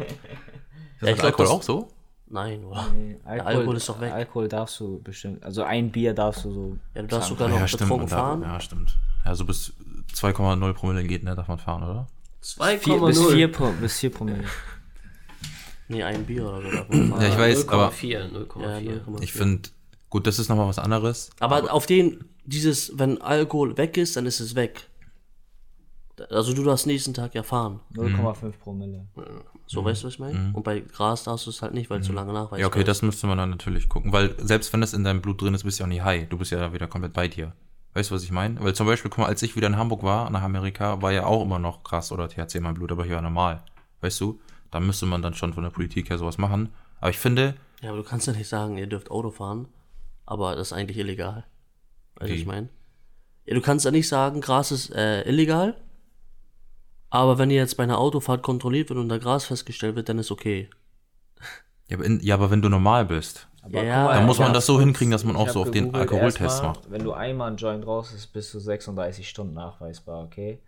ich 1.01 1.01
mit 1.01 1.15
glaub, 1.17 1.25
Alkohol 1.27 1.45
das- 1.47 1.51
auch 1.55 1.63
so? 1.63 1.89
Nein, 2.35 2.65
oder? 2.65 2.89
Nee, 2.93 3.17
Alkohol, 3.25 3.47
Alkohol 3.55 3.77
ist 3.77 3.89
doch 3.89 4.01
weg. 4.01 4.13
Alkohol 4.13 4.49
darfst 4.49 4.81
du 4.81 5.01
bestimmt, 5.01 5.45
also 5.45 5.63
ein 5.63 5.93
Bier 5.93 6.13
darfst 6.15 6.45
du 6.45 6.51
so. 6.53 6.79
Ja, 6.93 7.03
du 7.03 7.07
darfst 7.09 7.29
sogar 7.29 7.49
noch 7.49 7.61
ja, 7.61 7.69
stimmt. 7.69 7.83
betrunken 7.83 8.09
darf- 8.09 8.19
fahren. 8.19 8.43
Ja, 8.43 8.61
stimmt. 8.61 8.99
Ja, 9.25 9.35
so 9.37 9.45
bis 9.45 9.73
2,0 10.15 10.73
Promille 10.73 11.05
geht, 11.05 11.23
ne, 11.23 11.37
darf 11.37 11.47
man 11.47 11.59
fahren, 11.59 11.85
oder? 11.85 12.09
Vier, 12.43 12.99
bis 13.01 13.19
2,0. 13.21 13.33
4 13.35 13.53
Pro, 13.53 13.71
bis 13.81 13.99
4 13.99 14.11
Promille. 14.11 14.45
Nee, 15.87 16.03
ein 16.03 16.25
Bier 16.25 16.47
oder 16.49 16.63
so 16.63 16.71
darf 16.77 16.89
man 16.89 17.09
fahren. 17.11 17.21
Ja, 17.23 17.29
ich 17.29 17.39
weiß, 17.39 17.69
aber 17.69 17.89
0,4, 17.91 18.07
Ja, 18.09 18.21
0,4. 18.25 19.05
0,4. 19.05 19.23
ich 19.23 19.33
finde, 19.35 19.69
gut, 20.09 20.27
das 20.27 20.39
ist 20.39 20.49
nochmal 20.49 20.67
was 20.67 20.79
anderes. 20.79 21.29
Aber 21.41 21.71
auf 21.73 21.85
den, 21.87 22.25
dieses, 22.47 22.99
wenn 22.99 23.21
Alkohol 23.21 23.77
weg 23.77 23.97
ist, 23.99 24.17
dann 24.17 24.25
ist 24.27 24.41
es 24.41 24.55
weg. 24.55 24.89
Also 26.31 26.55
du 26.55 26.63
darfst 26.63 26.87
nächsten 26.87 27.13
Tag 27.15 27.35
ja 27.35 27.43
fahren. 27.43 27.81
0,5 27.95 28.53
Promille. 28.59 29.07
So, 29.67 29.85
weißt 29.85 30.03
du, 30.03 30.07
was 30.07 30.15
ich 30.15 30.21
meine? 30.21 30.53
Und 30.53 30.63
bei 30.63 30.81
Gras 30.81 31.25
darfst 31.25 31.47
du 31.47 31.51
es 31.51 31.61
halt 31.63 31.75
nicht, 31.75 31.91
weil 31.91 32.01
es 32.01 32.07
so 32.07 32.13
lange 32.13 32.33
nachweisbar 32.33 32.59
Ja, 32.61 32.67
okay, 32.67 32.81
ist. 32.81 32.89
das 32.89 33.03
müsste 33.03 33.27
man 33.27 33.39
dann 33.39 33.51
natürlich 33.51 33.89
gucken, 33.89 34.13
weil 34.13 34.35
selbst 34.39 34.73
wenn 34.73 34.81
das 34.81 34.93
in 34.95 35.03
deinem 35.03 35.21
Blut 35.23 35.41
drin 35.43 35.55
ist, 35.55 35.65
bist 35.65 35.79
du 35.79 35.83
ja 35.83 35.87
auch 35.87 35.89
nicht 35.89 36.05
high. 36.05 36.29
Du 36.29 36.39
bist 36.39 36.53
ja 36.53 36.73
wieder 36.73 36.87
komplett 36.87 37.13
bei 37.15 37.27
dir. 37.29 37.53
Weißt 37.95 38.11
du, 38.11 38.15
was 38.15 38.23
ich 38.25 38.31
meine? 38.33 38.61
Weil 38.63 38.75
zum 38.75 38.87
Beispiel, 38.87 39.11
guck 39.11 39.19
mal, 39.19 39.27
als 39.27 39.43
ich 39.43 39.57
wieder 39.57 39.67
in 39.69 39.77
Hamburg 39.77 40.03
war, 40.03 40.29
nach 40.31 40.43
Amerika, 40.43 41.01
war 41.03 41.13
ja 41.13 41.27
auch 41.27 41.43
immer 41.43 41.59
noch 41.59 41.83
krass 41.85 42.13
oder 42.13 42.29
THC 42.29 42.57
in 42.57 42.63
meinem 42.65 42.75
Blut, 42.75 42.93
aber 42.93 43.05
hier 43.05 43.15
war 43.17 43.23
normal. 43.23 43.63
Weißt 44.01 44.21
du? 44.21 44.41
Da 44.71 44.81
müsste 44.81 45.07
man 45.07 45.23
dann 45.23 45.35
schon 45.35 45.53
von 45.55 45.63
der 45.63 45.71
Politik 45.71 46.11
her 46.11 46.19
sowas 46.19 46.37
machen. 46.39 46.71
Aber 47.01 47.11
ich 47.11 47.19
finde, 47.19 47.55
Ja, 47.83 47.91
aber 47.91 47.99
du 47.99 48.05
kannst 48.05 48.27
ja 48.27 48.33
nicht 48.33 48.49
sagen, 48.49 48.79
ihr 48.79 48.87
dürft 48.89 49.11
Auto 49.11 49.31
fahren, 49.31 49.69
aber 50.27 50.55
das 50.57 50.69
ist 50.69 50.73
eigentlich 50.73 50.99
illegal. 50.99 51.45
Weißt 52.17 52.31
du, 52.31 52.35
was 52.35 52.41
ich 52.41 52.47
meine? 52.47 52.69
Ja, 53.47 53.55
du 53.55 53.61
kannst 53.61 53.85
ja 53.85 53.91
nicht 53.91 54.09
sagen, 54.09 54.41
Gras 54.41 54.71
ist 54.73 54.91
äh, 54.91 55.23
illegal, 55.29 55.77
aber 57.21 57.39
wenn 57.39 57.51
ihr 57.51 57.57
jetzt 57.57 57.77
bei 57.77 57.85
einer 57.85 57.99
Autofahrt 57.99 58.43
kontrolliert 58.43 58.89
wird 58.91 58.99
und 58.99 59.09
da 59.09 59.19
Gras 59.19 59.45
festgestellt 59.47 59.97
wird, 59.97 60.09
dann 60.09 60.19
ist 60.19 60.31
okay. 60.31 60.69
ja, 61.89 61.97
aber, 61.97 62.05
in, 62.07 62.21
ja, 62.21 62.35
aber 62.35 62.51
wenn 62.51 62.63
du 62.63 62.69
normal 62.69 63.05
bist, 63.05 63.49
Aber 63.63 63.83
Ja, 63.83 64.13
dann 64.13 64.27
muss 64.27 64.39
man 64.39 64.53
das 64.53 64.67
so 64.67 64.79
hinkriegen, 64.81 65.11
dass 65.13 65.25
man 65.25 65.37
ich 65.37 65.41
auch 65.43 65.49
so 65.49 65.63
auf 65.63 65.71
den 65.71 65.95
Alkoholtest 65.95 66.63
macht. 66.63 66.91
Wenn 66.91 67.05
du 67.05 67.13
einmal 67.13 67.49
einen 67.49 67.57
Joint 67.57 67.87
raus 67.87 68.13
ist, 68.13 68.29
bis 68.29 68.51
zu 68.51 68.59
36 68.61 69.29
Stunden 69.29 69.55
nachweisbar, 69.55 70.25
okay? 70.25 70.61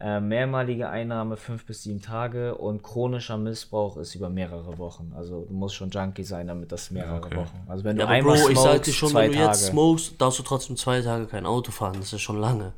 Äh, 0.00 0.20
mehrmalige 0.20 0.88
Einnahme 0.88 1.36
5 1.36 1.66
bis 1.66 1.82
7 1.82 2.00
Tage 2.00 2.54
und 2.56 2.82
chronischer 2.84 3.36
Missbrauch 3.36 3.96
ist 3.96 4.14
über 4.14 4.30
mehrere 4.30 4.78
Wochen. 4.78 5.12
Also 5.16 5.44
du 5.44 5.52
musst 5.54 5.74
schon 5.74 5.90
Junkie 5.90 6.22
sein, 6.22 6.46
damit 6.46 6.70
das 6.70 6.90
mehrere 6.92 7.16
okay. 7.26 7.36
Wochen. 7.36 7.64
Also 7.66 7.82
wenn 7.84 7.96
Ja, 7.96 8.06
du 8.06 8.08
aber 8.08 8.12
einmal 8.12 8.36
Bro, 8.38 8.48
ich 8.50 8.58
smokest, 8.58 8.62
sag 8.62 8.82
dir 8.84 8.92
schon, 8.92 9.14
wenn 9.14 9.32
du 9.32 9.38
Tage. 9.38 9.46
jetzt 9.48 9.66
smokest, 9.66 10.20
darfst 10.20 10.38
du 10.38 10.42
trotzdem 10.44 10.76
zwei 10.76 11.02
Tage 11.02 11.26
kein 11.26 11.46
Auto 11.46 11.72
fahren. 11.72 11.96
Das 11.98 12.12
ist 12.12 12.20
schon 12.22 12.38
lange. 12.38 12.74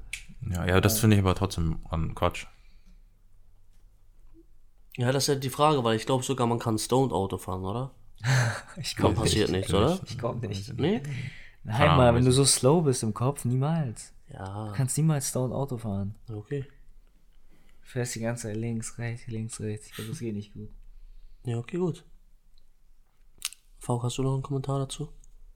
Ja, 0.51 0.65
ja 0.67 0.81
das 0.81 0.99
finde 0.99 1.17
ich 1.17 1.23
aber 1.23 1.35
trotzdem 1.35 1.81
an 1.91 2.15
Quatsch. 2.15 2.47
Ja, 4.97 5.13
das 5.13 5.25
ist 5.25 5.29
ja 5.29 5.35
die 5.37 5.51
Frage, 5.51 5.83
weil 5.85 5.97
ich 5.97 6.07
glaube 6.07 6.25
sogar, 6.25 6.47
man 6.47 6.59
kann 6.59 6.79
Stoned 6.79 7.13
Auto 7.13 7.39
fahren, 7.39 7.65
oder? 7.65 7.91
ich 8.77 8.95
Dann 8.97 9.07
komm 9.07 9.15
passiert 9.15 9.51
nichts, 9.51 9.73
oder? 9.73 9.99
Ich 10.07 10.19
komm 10.19 10.41
nicht. 10.41 10.73
Nee? 10.79 11.03
Nein, 11.63 11.81
Ahnung, 11.83 11.97
mal, 11.97 12.15
wenn 12.15 12.25
du 12.25 12.33
so 12.33 12.45
slow 12.45 12.83
bist 12.83 13.03
im 13.03 13.15
Kopf, 13.15 13.45
niemals. 13.45 14.13
Ja, 14.33 14.69
Du 14.69 14.73
kannst 14.75 14.97
niemals 14.97 15.29
Stone 15.29 15.55
Auto 15.55 15.77
fahren. 15.79 16.15
okay. 16.29 16.65
Du 17.83 17.87
fährst 17.95 18.15
die 18.15 18.21
ganze 18.21 18.45
Zeit 18.49 18.57
links, 18.57 18.99
rechts, 18.99 19.27
links, 19.27 19.61
rechts. 19.61 19.87
Ich 19.89 19.93
glaube, 19.95 20.11
das 20.11 20.21
geht 20.21 20.35
nicht 20.35 20.53
gut. 20.55 20.69
Ja, 21.45 21.59
okay, 21.59 21.77
gut. 21.79 22.05
Fauk, 23.79 24.03
hast 24.05 24.19
du 24.19 24.23
noch 24.23 24.35
einen 24.35 24.43
Kommentar 24.43 24.79
dazu? 24.79 25.09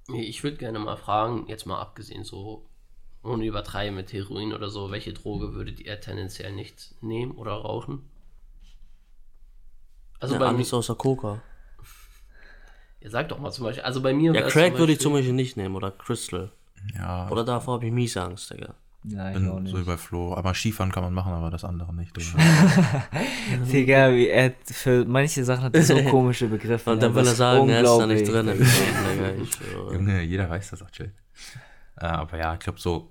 Nee, 0.09 0.23
Ich 0.23 0.43
würde 0.43 0.57
gerne 0.57 0.79
mal 0.79 0.97
fragen, 0.97 1.47
jetzt 1.49 1.67
mal 1.67 1.81
abgesehen 1.81 2.25
so, 2.25 2.67
ohne 3.23 3.45
übertreiben 3.47 3.95
mit 3.95 4.13
Heroin 4.13 4.53
oder 4.53 4.69
so, 4.69 4.91
welche 4.91 5.13
Droge 5.13 5.55
würdet 5.55 5.79
ihr 5.81 6.01
tendenziell 6.01 6.53
nicht 6.53 6.95
nehmen 7.03 7.33
oder 7.33 7.53
rauchen? 7.53 8.03
Also 10.21 10.35
ja, 10.35 10.41
bei 10.41 10.51
mir, 10.53 10.57
alles 10.59 10.73
außer 10.73 10.95
Coca. 10.95 11.41
ihr 13.01 13.11
sagt 13.11 13.31
doch 13.31 13.39
mal 13.39 13.51
zum 13.51 13.65
Beispiel, 13.65 13.85
also 13.85 14.01
bei 14.01 14.13
mir 14.15 14.33
Ja, 14.35 14.43
Crack 14.49 14.79
würde 14.79 14.93
ich 14.93 15.01
zum 15.01 15.13
Beispiel- 15.13 15.33
nicht 15.33 15.57
nehmen 15.57 15.75
oder 15.77 15.91
Crystal. 15.91 16.51
Ja, 16.97 17.31
Oder 17.31 17.45
davor 17.45 17.75
habe 17.75 17.87
ich 17.87 17.93
mies 17.93 18.17
Angst, 18.17 18.51
Digga. 18.53 18.75
Ich 19.07 19.11
bin 19.13 19.49
auch 19.51 19.55
so 19.55 19.61
nicht. 19.61 19.77
wie 19.77 19.83
bei 19.83 19.97
Flo. 19.99 20.35
Aber 20.35 20.55
Skifahren 20.55 20.91
kann 20.93 21.03
man 21.03 21.13
machen, 21.13 21.33
aber 21.33 21.51
das 21.51 21.63
andere 21.65 21.95
nicht. 21.95 22.15
Digga. 22.17 22.39
Digga, 23.73 24.13
wie 24.15 24.29
er 24.29 24.55
für 24.65 25.05
manche 25.05 25.45
Sachen 25.45 25.65
hat 25.65 25.75
er 25.75 25.83
so 25.83 26.03
komische 26.11 26.47
Begriffe. 26.47 26.91
Und 26.91 27.03
dann 27.03 27.15
will 27.15 27.27
er 27.27 27.35
sagen, 27.35 27.69
er 27.69 27.83
ist 27.83 27.97
da 27.99 28.07
nicht 28.07 28.27
drin. 28.31 28.49
Junge, 29.93 30.23
jeder 30.23 30.49
weiß 30.49 30.71
das 30.71 30.83
auch, 30.83 30.91
chill. 30.91 31.13
Äh, 32.01 32.07
aber 32.07 32.39
ja, 32.39 32.55
ich 32.55 32.61
glaube 32.61 32.81
so, 32.81 33.11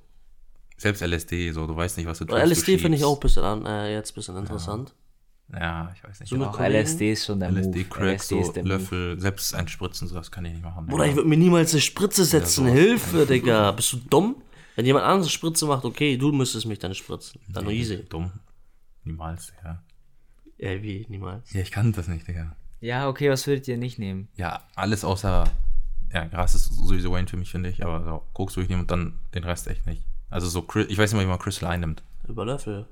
selbst 0.78 1.02
LSD, 1.02 1.52
so, 1.52 1.68
du 1.68 1.76
weißt 1.76 1.98
nicht, 1.98 2.08
was 2.08 2.18
du 2.20 2.26
Aber 2.26 2.42
tust, 2.42 2.52
LSD 2.52 2.78
finde 2.80 2.98
ich 2.98 3.04
auch 3.04 3.16
ein 3.16 3.20
bisschen 3.20 3.44
an, 3.44 3.66
äh, 3.66 3.94
jetzt 3.94 4.12
ein 4.12 4.16
bisschen 4.16 4.38
interessant. 4.38 4.90
Ja, 4.90 4.96
ich 5.50 6.04
weiß 6.04 6.20
nicht. 6.22 6.30
So 6.30 6.38
Kollegen? 6.38 6.76
LSD 6.76 7.12
ist 7.12 7.26
schon 7.26 7.40
der 7.40 7.50
LSD, 7.52 7.80
Move. 7.80 7.84
Crack, 7.86 8.16
LSD 8.16 8.44
so 8.44 8.52
der 8.52 8.64
Move. 8.64 8.74
Löffel, 8.74 9.20
selbst 9.20 9.54
ein 9.54 9.68
Spritzen, 9.68 10.08
so 10.08 10.16
das 10.16 10.32
kann 10.32 10.46
ich 10.46 10.54
nicht 10.54 10.64
machen. 10.64 10.88
Bruder, 10.88 11.06
ich 11.06 11.16
würde 11.16 11.30
mir 11.30 11.38
niemals 11.38 11.74
eine 11.74 11.82
Spritze 11.82 12.26
setzen. 12.26 12.66
sowas. 12.66 12.80
Hilfe, 12.80 13.26
Digga. 13.26 13.72
Bist 13.72 13.94
du 13.94 13.98
dumm? 13.98 14.36
Wenn 14.76 14.86
jemand 14.86 15.06
anderes 15.06 15.32
Spritze 15.32 15.66
macht, 15.68 15.86
okay, 15.86 16.18
du 16.18 16.32
müsstest 16.32 16.66
mich 16.66 16.80
dann 16.80 16.96
spritzen. 16.96 17.40
Dann 17.48 17.70
easy. 17.70 18.04
Dumm. 18.10 18.32
Niemals, 19.04 19.54
ja. 19.64 19.84
Ja, 20.58 20.82
wie? 20.82 21.06
Niemals. 21.10 21.52
Ja, 21.54 21.62
ich 21.62 21.72
kann 21.72 21.92
das 21.92 22.08
nicht, 22.08 22.28
Digga. 22.28 22.56
Ja, 22.80 23.08
okay, 23.08 23.30
was 23.30 23.46
würdet 23.46 23.68
ihr 23.68 23.78
nicht 23.78 24.00
nehmen? 24.00 24.30
Ja, 24.36 24.64
alles 24.76 25.04
außer, 25.06 25.44
ja, 26.12 26.26
Gras 26.26 26.56
ist 26.56 26.66
sowieso 26.74 27.12
Wayne 27.12 27.28
für 27.28 27.38
mich, 27.38 27.52
finde 27.52 27.70
ich, 27.70 27.84
aber 27.86 28.04
so, 28.04 28.24
Koks 28.34 28.56
würde 28.56 28.64
ich 28.64 28.70
nehmen 28.70 28.82
und 28.82 28.92
dann 28.92 29.20
den 29.36 29.44
Rest 29.44 29.68
echt 29.68 29.86
nicht. 29.86 30.04
Also 30.30 30.48
so, 30.48 30.66
ich 30.88 30.98
weiß 30.98 31.12
nicht 31.12 31.20
mal, 31.20 31.26
wie 31.26 31.30
man 31.30 31.40
Crystal 31.40 31.70
einnimmt. 31.70 32.02
Über 32.28 32.46
Löffel. 32.46 32.88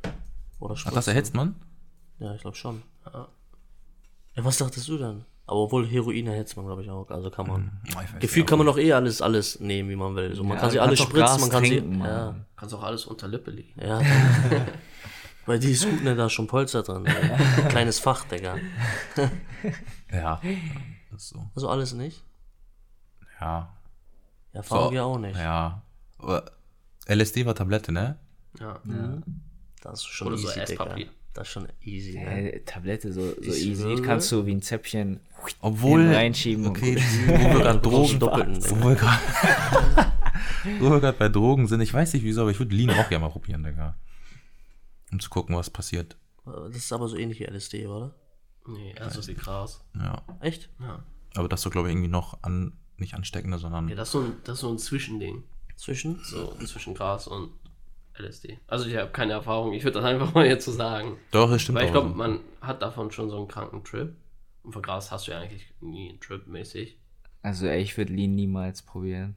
Oder 0.59 0.73
Ach, 0.73 0.77
Spritzen. 0.77 0.95
das 0.95 1.07
erhitzt 1.07 1.33
man? 1.33 1.55
Ja, 2.21 2.33
ich 2.35 2.41
glaube 2.41 2.55
schon. 2.55 2.81
Ja, 3.13 3.27
was 4.45 4.57
dachtest 4.57 4.87
du 4.87 4.97
dann? 4.97 5.25
Aber 5.47 5.59
obwohl 5.61 5.85
Heroin 5.85 6.27
erhitzt 6.27 6.55
man, 6.55 6.65
glaube 6.65 6.83
ich, 6.83 6.89
auch. 6.89 7.09
Also 7.09 7.29
kann 7.29 7.47
man. 7.47 7.81
Weiß 7.93 8.09
Gefühlt 8.19 8.45
ja 8.45 8.49
kann 8.49 8.57
man 8.59 8.67
doch 8.67 8.77
eh 8.77 8.93
alles, 8.93 9.21
alles 9.21 9.59
nehmen, 9.59 9.89
wie 9.89 9.95
man 9.97 10.15
will. 10.15 10.33
So, 10.35 10.43
man 10.43 10.55
Ja, 10.55 10.61
kann 10.61 10.69
sie 10.71 10.77
du 10.77 10.83
alles 10.83 10.99
spritzen, 10.99 11.41
man 11.41 11.49
kann 11.49 11.63
trinken, 11.63 12.01
sie. 12.01 12.07
Ja, 12.07 12.35
Kannst 12.55 12.75
auch 12.75 12.83
alles 12.83 13.05
unter 13.05 13.27
Lippe 13.27 13.51
liegen. 13.51 13.73
ja. 13.81 13.99
Bei 15.47 15.57
die 15.57 15.71
ist 15.71 15.89
gut, 15.89 16.03
ne, 16.03 16.15
da 16.15 16.27
ist 16.27 16.33
schon 16.33 16.45
Polster 16.45 16.83
drin. 16.83 17.03
Ey. 17.07 17.67
Kleines 17.69 17.97
Fach, 17.99 18.23
Digga. 18.25 18.57
Ja, 20.11 20.39
das 21.11 21.23
ist 21.23 21.29
so. 21.29 21.49
Also 21.55 21.67
alles 21.69 21.93
nicht? 21.93 22.23
Ja, 23.39 23.73
Ja, 24.53 24.61
Farbe 24.61 24.89
So, 24.89 24.93
ja 24.93 25.03
auch 25.03 25.17
nicht. 25.17 25.37
ja. 25.39 25.81
Aber 26.19 26.51
LSD 27.07 27.45
war 27.47 27.55
Tablette, 27.55 27.91
ne? 27.91 28.17
Ja. 28.59 28.79
Das 29.81 30.01
ist 30.01 30.05
schon 30.05 30.27
Oder 30.27 30.37
so 30.37 30.47
easy, 30.49 30.63
Digga. 30.65 30.95
Das 31.33 31.47
ist 31.47 31.53
schon 31.53 31.67
easy, 31.81 32.19
ne? 32.19 32.53
Äh, 32.53 32.59
Tablette 32.65 33.11
so, 33.13 33.21
so 33.21 33.41
easy. 33.41 33.75
schwöre. 33.75 34.01
Kannst 34.01 34.31
du 34.31 34.45
wie 34.45 34.51
ein 34.53 34.61
Zäpfchen 34.61 35.21
Obwohl. 35.61 36.13
reinschieben. 36.13 36.65
und 36.65 36.71
Okay, 36.77 36.97
wo 37.27 37.31
wir 37.31 37.63
gerade 37.63 37.79
Drogen. 37.81 38.19
Doppelten. 38.19 38.63
Wo 38.81 38.89
wir 40.91 40.99
gerade 40.99 41.17
bei 41.17 41.29
Drogen 41.29 41.67
sind, 41.67 41.81
ich 41.81 41.93
weiß 41.93 42.13
nicht 42.13 42.23
wieso, 42.23 42.41
aber 42.41 42.51
ich 42.51 42.59
würde 42.59 42.75
Lean 42.75 42.89
auch 42.91 43.09
gerne 43.09 43.25
mal 43.25 43.31
probieren, 43.31 43.63
Digga. 43.63 43.95
Um 45.11 45.19
zu 45.19 45.29
gucken, 45.29 45.55
was 45.55 45.69
passiert. 45.69 46.15
Das 46.45 46.75
ist 46.75 46.93
aber 46.93 47.07
so 47.07 47.17
ähnlich 47.17 47.39
wie 47.39 47.45
LSD, 47.45 47.87
oder? 47.87 48.13
Nee, 48.67 48.93
also 48.99 49.25
wie 49.27 49.33
krass. 49.33 49.83
Ja. 49.95 50.21
Echt? 50.39 50.69
Ja. 50.79 51.03
Aber 51.35 51.47
das 51.47 51.61
ist 51.61 51.63
so, 51.63 51.69
glaube 51.69 51.87
ich, 51.87 51.93
irgendwie 51.93 52.09
noch 52.09 52.41
an, 52.43 52.73
nicht 52.97 53.13
ansteckender, 53.13 53.57
sondern. 53.57 53.89
ja, 53.89 53.95
das 53.95 54.09
ist 54.09 54.13
so 54.13 54.19
ein, 54.21 54.33
das 54.43 54.55
ist 54.55 54.61
so 54.61 54.69
ein 54.69 54.77
Zwischending. 54.77 55.43
Zwischen? 55.77 56.19
So 56.23 56.53
zwischen 56.65 56.93
Gras 56.93 57.27
und 57.27 57.51
LSD. 58.21 58.59
Also 58.67 58.87
ich 58.87 58.95
habe 58.95 59.11
keine 59.11 59.33
Erfahrung. 59.33 59.73
Ich 59.73 59.83
würde 59.83 59.99
das 59.99 60.05
einfach 60.05 60.33
mal 60.35 60.45
jetzt 60.45 60.65
so 60.65 60.71
sagen. 60.71 61.17
Doch, 61.31 61.49
das 61.49 61.61
stimmt 61.61 61.77
Weil 61.79 61.85
ich 61.85 61.91
glaube, 61.91 62.09
so. 62.09 62.15
man 62.15 62.39
hat 62.61 62.81
davon 62.81 63.11
schon 63.11 63.29
so 63.29 63.37
einen 63.37 63.47
kranken 63.47 63.83
Trip. 63.83 64.13
Und 64.63 64.73
für 64.73 64.81
Gras 64.81 65.11
hast 65.11 65.27
du 65.27 65.31
ja 65.31 65.39
eigentlich 65.39 65.73
nie 65.81 66.09
einen 66.09 66.19
Trip 66.19 66.45
mäßig. 66.47 66.97
Also 67.41 67.65
ey, 67.67 67.81
ich 67.81 67.97
würde 67.97 68.13
Lean 68.13 68.35
niemals 68.35 68.83
probieren. 68.83 69.35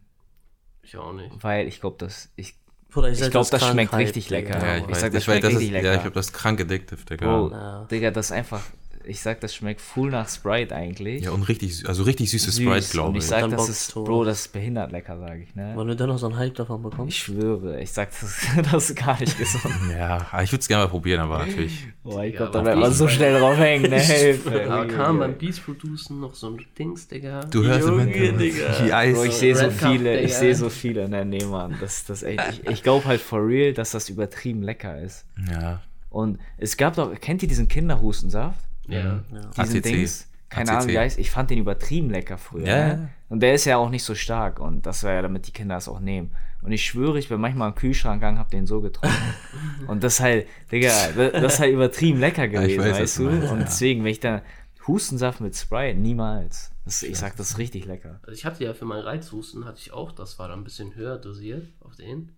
Ich 0.82 0.96
auch 0.98 1.12
nicht. 1.14 1.30
Weil 1.42 1.66
ich 1.66 1.80
glaube, 1.80 1.96
dass 1.98 2.30
ich. 2.36 2.54
Bruder, 2.90 3.08
Ich 3.10 3.18
sag, 3.18 3.30
glaube, 3.30 3.48
das 3.50 3.60
krank 3.60 3.72
schmeckt 3.72 3.94
richtig 3.94 4.30
lecker. 4.30 4.58
Ja, 4.64 4.76
ich 4.76 4.88
ich, 4.88 4.96
sag, 4.96 5.12
das 5.12 5.22
ich 5.22 5.28
weiß, 5.28 5.38
schmeckt 5.38 5.44
das 5.44 5.52
ist, 5.54 5.58
richtig 5.58 5.72
lecker. 5.72 5.86
Ja, 5.88 5.94
ich 5.94 6.00
glaube, 6.02 6.14
das 6.14 6.26
ist 6.26 6.32
krank 6.34 6.60
addictive, 6.60 7.04
Digga. 7.04 7.26
Bro, 7.26 7.50
Ja. 7.50 7.84
Digga, 7.90 8.10
das 8.10 8.26
ist 8.26 8.32
einfach. 8.32 8.62
Ich 9.06 9.20
sag, 9.20 9.40
das 9.40 9.54
schmeckt 9.54 9.80
full 9.80 10.10
nach 10.10 10.28
Sprite 10.28 10.74
eigentlich. 10.74 11.24
Ja, 11.24 11.30
und 11.32 11.42
richtig, 11.42 11.86
also 11.88 12.04
richtig 12.04 12.30
süßes 12.30 12.56
Süß. 12.56 12.64
Sprite, 12.64 12.84
Und 12.84 12.90
glaube 12.90 13.18
ich 13.18 13.24
ich. 13.24 13.30
sag, 13.30 13.40
Dann 13.42 13.50
das 13.50 13.68
ist, 13.68 13.90
tot. 13.92 14.06
Bro, 14.06 14.24
das 14.24 14.40
ist 14.40 14.52
behindert 14.52 14.92
lecker, 14.92 15.18
sage 15.18 15.42
ich, 15.42 15.54
ne? 15.54 15.74
Wenn 15.76 15.86
du 15.88 15.94
dann 15.96 16.08
noch 16.08 16.18
so 16.18 16.26
einen 16.26 16.36
Hype 16.38 16.54
davon 16.54 16.78
Ich 16.84 16.90
bekommst. 16.90 17.16
schwöre, 17.16 17.80
ich 17.80 17.92
sag, 17.92 18.10
das, 18.18 18.40
das 18.72 18.90
ist 18.90 18.96
gar 18.96 19.18
nicht 19.20 19.36
gesund. 19.38 19.64
Ja, 19.90 20.26
ich 20.42 20.50
würde 20.52 20.60
es 20.60 20.68
gerne 20.68 20.84
mal 20.84 20.88
probieren, 20.90 21.20
aber 21.20 21.38
natürlich. 21.38 21.86
Boah, 22.02 22.24
ich 22.24 22.32
Digga, 22.32 22.38
glaube, 22.46 22.52
da 22.52 22.60
bleibt 22.62 22.78
man 22.80 22.92
so 22.92 23.08
schnell 23.08 23.38
drauf 23.38 23.56
hängen, 23.58 23.90
ne? 23.90 24.00
Hilfe. 24.00 24.70
Aber 24.72 24.86
kam 24.86 25.18
beim 25.18 25.34
Beats 25.38 25.60
Producen 25.60 26.20
noch 26.20 26.34
so 26.34 26.48
ein 26.50 26.64
Dings, 26.78 27.06
Digga. 27.08 27.40
Du 27.44 27.64
hörst 27.64 27.86
im 27.86 27.98
Junge, 27.98 28.04
Hintergrund 28.12 28.40
Digga. 28.40 28.84
wie 28.86 28.92
Eis. 28.92 29.14
Bro, 29.16 29.24
ich 29.24 29.34
sehe 29.34 29.54
so 29.56 29.70
viele, 29.70 30.20
ich 30.20 30.34
sehe 30.34 30.54
so 30.54 30.68
viele, 30.70 31.08
ne, 31.08 31.24
nee, 31.24 31.44
Mann, 31.44 31.76
das, 31.80 32.04
das 32.04 32.22
echt, 32.22 32.40
ich, 32.62 32.66
ich 32.70 32.82
glaube 32.82 33.04
halt 33.06 33.20
for 33.20 33.46
real, 33.46 33.72
dass 33.72 33.90
das 33.92 34.08
übertrieben 34.08 34.62
lecker 34.62 35.00
ist. 35.00 35.24
Ja. 35.50 35.82
Und 36.10 36.38
es 36.58 36.76
gab 36.76 36.94
doch, 36.94 37.12
kennt 37.20 37.42
ihr 37.42 37.48
diesen 37.48 37.66
Kinderhustensaft? 37.68 38.58
Ja. 38.88 39.22
Diesen 39.56 39.78
ACC. 39.78 39.82
Dings? 39.82 40.28
Keine 40.48 40.70
ACC. 40.70 40.76
Ahnung, 40.76 40.88
wie 40.88 40.98
heißt, 40.98 41.18
ich 41.18 41.30
fand 41.30 41.50
den 41.50 41.58
übertrieben 41.58 42.10
lecker 42.10 42.38
früher. 42.38 42.66
Ja, 42.66 42.86
ne? 42.86 42.92
ja. 42.92 43.08
Und 43.28 43.40
der 43.40 43.54
ist 43.54 43.64
ja 43.64 43.76
auch 43.76 43.90
nicht 43.90 44.04
so 44.04 44.14
stark 44.14 44.60
und 44.60 44.86
das 44.86 45.02
war 45.02 45.12
ja, 45.12 45.22
damit 45.22 45.46
die 45.46 45.52
Kinder 45.52 45.76
es 45.76 45.88
auch 45.88 46.00
nehmen. 46.00 46.30
Und 46.62 46.72
ich 46.72 46.84
schwöre, 46.84 47.18
ich 47.18 47.28
bin 47.28 47.40
manchmal 47.40 47.68
im 47.68 47.74
Kühlschrank 47.74 48.20
gegangen, 48.20 48.38
hab 48.38 48.50
den 48.50 48.66
so 48.66 48.80
getrunken. 48.80 49.16
und 49.86 50.02
das 50.02 50.14
ist 50.14 50.20
halt, 50.20 50.46
Digga, 50.70 50.90
das 51.14 51.54
ist 51.54 51.60
halt 51.60 51.72
übertrieben 51.72 52.20
lecker 52.20 52.48
gewesen, 52.48 52.80
weiß, 52.80 52.92
was 52.92 53.00
weißt 53.00 53.18
du 53.18 53.22
du? 53.24 53.30
meinst, 53.30 53.52
und 53.52 53.58
ja. 53.58 53.64
deswegen, 53.64 54.04
wenn 54.04 54.10
ich 54.10 54.20
da 54.20 54.42
Hustensaft 54.86 55.40
mit 55.40 55.56
Sprite, 55.56 55.98
niemals. 55.98 56.70
Das, 56.84 57.02
ich 57.02 57.18
sag, 57.18 57.36
das 57.36 57.50
ist 57.50 57.58
richtig 57.58 57.86
lecker. 57.86 58.20
Also 58.22 58.32
ich 58.32 58.44
hatte 58.44 58.64
ja 58.64 58.74
für 58.74 58.84
meinen 58.84 59.02
Reizhusten, 59.02 59.64
hatte 59.64 59.78
ich 59.80 59.92
auch, 59.92 60.12
das 60.12 60.38
war 60.38 60.48
dann 60.48 60.60
ein 60.60 60.64
bisschen 60.64 60.94
höher 60.94 61.18
dosiert 61.18 61.66
auf 61.80 61.96
den. 61.96 62.32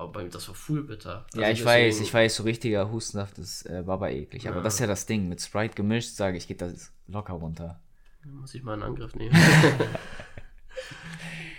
Aber 0.00 0.12
bei 0.12 0.22
mir, 0.24 0.30
das 0.30 0.48
war 0.48 0.54
full 0.54 0.82
bitter. 0.84 1.26
Ja, 1.34 1.42
Also 1.48 1.60
ich 1.60 1.64
weiß, 1.66 2.00
ich 2.00 2.12
weiß, 2.14 2.36
so 2.36 2.42
richtiger 2.44 2.90
Hustensaft 2.90 3.36
ist 3.38 3.66
äh, 3.66 3.82
Baba 3.84 4.08
eklig. 4.08 4.46
Aber 4.48 4.56
Ja. 4.58 4.62
das 4.62 4.74
ist 4.74 4.80
ja 4.80 4.86
das 4.86 5.04
Ding. 5.04 5.28
Mit 5.28 5.42
Sprite 5.42 5.74
gemischt, 5.74 6.16
sage 6.16 6.38
ich, 6.38 6.48
geht 6.48 6.62
das 6.62 6.90
locker 7.06 7.34
runter. 7.34 7.80
Muss 8.24 8.54
ich 8.54 8.62
mal 8.62 8.72
einen 8.74 8.82
Angriff 8.84 9.14
nehmen. 9.14 9.36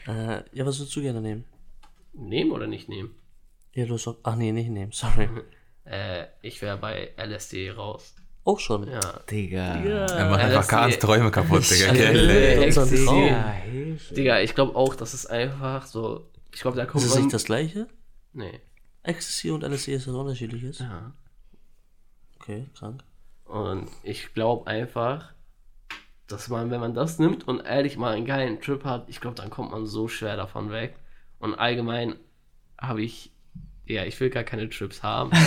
Äh, 0.08 0.44
ja, 0.54 0.66
was 0.66 0.80
würdest 0.80 0.96
du 0.96 1.02
gerne 1.02 1.22
nehmen? 1.22 1.46
nehmen 2.14 2.52
oder 2.52 2.66
nicht 2.68 2.90
nehmen? 2.90 3.14
Ja, 3.74 3.86
du 3.86 3.94
hast. 3.94 4.10
Ach 4.24 4.36
nee, 4.36 4.52
nicht 4.52 4.70
nehmen, 4.70 4.92
sorry. 4.92 5.30
Äh, 5.84 6.28
ich 6.44 6.62
wäre 6.62 6.78
bei 6.78 7.12
LSD 7.18 7.72
raus. 7.72 8.16
Auch 8.44 8.60
schon. 8.60 8.88
Ja. 8.88 9.00
Digga. 9.30 9.78
Er 9.84 10.30
macht 10.30 10.40
Ja, 10.40 10.46
einfach 10.46 10.50
das- 10.62 10.68
Kahns 10.68 11.00
Träume 11.00 11.32
kaputt, 11.32 11.70
Digga. 11.70 11.94
Ja, 11.94 12.12
ja, 12.12 12.62
ja. 12.62 13.26
Ja. 13.26 13.96
Digga, 14.16 14.40
ich 14.42 14.54
glaube 14.54 14.76
auch, 14.76 14.96
das 14.96 15.14
ist 15.16 15.26
einfach 15.26 15.88
so. 15.88 16.30
Ich 16.54 16.62
glaube, 16.62 16.78
da 16.78 16.86
kommt 16.86 17.04
Ist 17.04 17.10
es 17.10 17.16
man. 17.16 17.24
nicht 17.26 17.34
das 17.34 17.46
gleiche? 17.46 17.88
Nee. 18.34 18.60
Ecstasy 19.04 19.52
und 19.52 19.64
LSD 19.64 19.94
ist 19.94 20.08
das 20.08 20.14
unterschiedliches? 20.14 20.80
Ja. 20.80 21.14
Okay, 22.36 22.68
krank. 22.78 23.04
Und 23.46 23.90
ich 24.04 24.34
glaube 24.34 24.68
einfach, 24.68 25.34
dass 26.28 26.48
man, 26.50 26.72
wenn 26.72 26.80
man 26.80 26.94
das 26.94 27.20
nimmt 27.20 27.48
und 27.48 27.60
ehrlich 27.60 27.98
mal 27.98 28.14
einen 28.14 28.26
geilen 28.26 28.62
Trip 28.62 28.84
hat, 28.86 29.10
ich 29.10 29.20
glaube, 29.20 29.36
dann 29.36 29.50
kommt 29.50 29.72
man 29.72 29.86
so 29.86 30.08
schwer 30.08 30.38
davon 30.38 30.72
weg. 30.72 30.96
Und 31.40 31.56
allgemein 31.56 32.16
habe 32.80 33.02
ich, 33.02 33.32
ja, 33.86 34.06
ich 34.06 34.20
will 34.20 34.30
gar 34.30 34.44
keine 34.44 34.70
Trips 34.70 35.04
haben. 35.04 35.32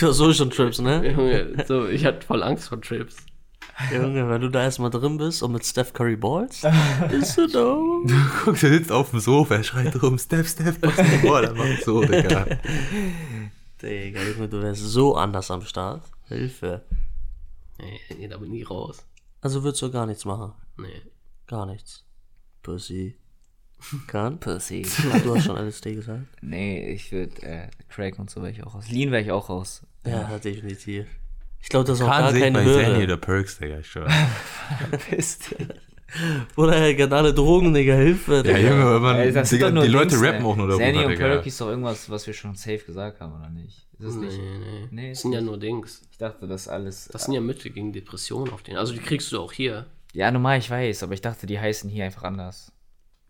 Ja, 0.00 0.12
so 0.12 0.32
schon 0.32 0.50
Trips, 0.50 0.80
ne? 0.80 1.06
Junge, 1.12 1.64
so, 1.66 1.86
ich 1.86 2.06
hatte 2.06 2.26
voll 2.26 2.42
Angst 2.42 2.70
vor 2.70 2.80
Trips. 2.80 3.16
Junge, 3.92 4.28
wenn 4.28 4.40
du 4.40 4.48
da 4.48 4.62
erstmal 4.62 4.90
drin 4.90 5.16
bist 5.16 5.42
und 5.42 5.52
mit 5.52 5.64
Steph 5.64 5.92
Curry 5.92 6.16
balls, 6.16 6.62
ist 7.10 7.36
du 7.36 7.46
da? 7.46 7.76
Guck, 8.44 8.58
der 8.60 8.70
sitzt 8.70 8.92
auf 8.92 9.10
dem 9.10 9.20
Sofa, 9.20 9.56
er 9.56 9.64
schreit 9.64 10.02
rum, 10.02 10.18
Step, 10.18 10.46
Step, 10.46 10.80
pass 10.80 10.96
den 10.96 11.22
Ball, 11.22 11.44
er 11.44 11.54
macht 11.54 11.84
so, 11.84 12.02
Digga. 12.02 12.46
Digga, 13.82 14.22
Junge, 14.22 14.48
du 14.48 14.62
wärst 14.62 14.82
so 14.82 15.14
anders 15.16 15.50
am 15.50 15.62
Start. 15.62 16.02
Hilfe. 16.28 16.84
Nee, 17.78 18.00
nee, 18.18 18.28
da 18.28 18.36
bin 18.36 18.52
ich 18.54 18.68
raus. 18.70 19.04
Also 19.40 19.62
würdest 19.62 19.82
du 19.82 19.90
gar 19.90 20.06
nichts 20.06 20.24
machen? 20.24 20.52
Nee. 20.76 21.02
Gar 21.46 21.66
nichts. 21.66 22.04
Pussy. 22.62 23.16
Kann? 24.06 24.38
Pussy. 24.38 24.82
Du 25.24 25.34
hast 25.34 25.44
schon 25.44 25.56
LSD 25.56 25.94
gesagt. 25.94 26.26
Nee, 26.42 26.92
ich 26.92 27.10
würde 27.10 27.42
äh, 27.42 27.68
Craig 27.88 28.18
und 28.18 28.28
so 28.28 28.42
wäre 28.42 28.52
ich 28.52 28.62
auch 28.62 28.74
raus. 28.74 28.90
Lean 28.90 29.10
wäre 29.10 29.22
ich 29.22 29.32
auch 29.32 29.48
raus. 29.48 29.86
Ja, 30.04 30.38
definitiv. 30.38 31.06
Ich 31.62 31.68
glaube, 31.68 31.86
das 31.86 31.98
ist 31.98 32.04
auch 32.04 32.08
gar 32.08 32.32
keine 32.32 32.52
bei 32.52 32.64
Sandy 32.64 33.04
oder 33.04 33.16
Perks, 33.16 33.58
Digga, 33.58 33.78
ich 33.78 33.86
schwör. 33.86 34.08
Oder 36.56 36.74
er 36.76 37.04
hat 37.04 37.12
alle 37.12 37.32
Drogen, 37.32 37.72
Digga, 37.72 37.94
Hilfe. 37.94 38.36
Ja, 38.36 38.42
Digga. 38.42 38.58
Junge, 38.58 38.94
wenn 38.96 39.02
man, 39.02 39.16
Ey, 39.16 39.32
das 39.32 39.48
sind 39.48 39.62
Digga, 39.62 39.70
die 39.80 39.86
Leute 39.88 40.08
Dings, 40.08 40.22
rappen 40.22 40.42
ne? 40.42 40.48
auch 40.48 40.56
nur 40.56 40.66
darüber, 40.66 40.84
Sandy 40.84 41.04
und 41.04 41.10
Digga. 41.12 41.26
Perky 41.28 41.48
ist 41.50 41.60
doch 41.60 41.68
irgendwas, 41.68 42.10
was 42.10 42.26
wir 42.26 42.34
schon 42.34 42.56
safe 42.56 42.78
gesagt 42.78 43.20
haben, 43.20 43.32
oder 43.38 43.48
nicht? 43.48 43.86
Ist 43.98 44.06
das 44.06 44.14
Nee, 44.16 44.26
nicht? 44.26 44.38
nee. 44.38 44.88
Nee, 44.90 45.08
das 45.10 45.20
sind 45.20 45.32
ja 45.32 45.40
nur 45.40 45.58
Dings. 45.58 46.02
Ich 46.10 46.18
dachte, 46.18 46.48
das 46.48 46.66
alles. 46.66 47.08
Das 47.12 47.24
sind 47.24 47.34
ja 47.34 47.40
Mittel 47.40 47.70
gegen 47.70 47.92
Depressionen 47.92 48.52
auf 48.52 48.62
den. 48.62 48.76
Also 48.76 48.92
die 48.92 48.98
kriegst 48.98 49.30
du 49.30 49.38
auch 49.40 49.52
hier. 49.52 49.86
ja, 50.12 50.30
normal, 50.32 50.58
ich 50.58 50.68
weiß, 50.68 51.04
aber 51.04 51.14
ich 51.14 51.20
dachte, 51.20 51.46
die 51.46 51.60
heißen 51.60 51.88
hier 51.88 52.04
einfach 52.06 52.24
anders. 52.24 52.72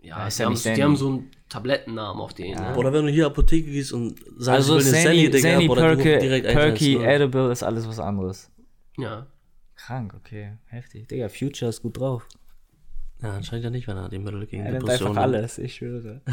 Ja, 0.03 0.29
die, 0.29 0.39
ja 0.39 0.47
haben, 0.47 0.55
die 0.57 0.83
haben 0.83 0.97
so 0.97 1.09
einen 1.09 1.31
Tablettennamen 1.49 2.21
auf 2.23 2.33
denen. 2.33 2.61
Ne? 2.61 2.77
Oder 2.77 2.93
wenn 2.93 3.05
du 3.07 3.11
hier 3.13 3.27
Apotheke 3.27 3.71
gehst 3.71 3.93
und 3.93 4.19
sagst, 4.39 4.49
Also 4.49 4.79
ich 4.79 4.87
will 4.87 4.95
eine 4.95 5.03
Sandy, 5.03 5.23
Sandy, 5.23 5.31
Digga, 5.31 5.49
Sandy 5.51 5.69
oder 5.69 5.97
du 5.97 6.03
Perky, 6.03 6.21
direkt 6.21 6.47
Perky 6.47 6.97
110. 6.97 7.03
Edible 7.03 7.53
ist 7.53 7.63
alles 7.63 7.89
was 7.89 7.99
anderes. 7.99 8.51
Ja. 8.97 9.27
Krank, 9.77 10.15
okay, 10.15 10.57
heftig. 10.67 11.09
Digga, 11.09 11.29
Future 11.29 11.69
ist 11.69 11.83
gut 11.83 11.99
drauf. 11.99 12.27
Ja, 13.23 13.33
anscheinend 13.33 13.65
ja 13.65 13.71
nicht, 13.71 13.87
wenn 13.89 13.97
er 13.97 14.09
die 14.09 14.19
Mittel 14.19 14.47
gegen 14.47 14.65
Er 14.65 14.73
nimmt 14.73 14.83
Depressionen 14.85 15.19
einfach 15.19 15.23
alles, 15.23 15.59
ich 15.59 15.77
schwöre. 15.77 16.21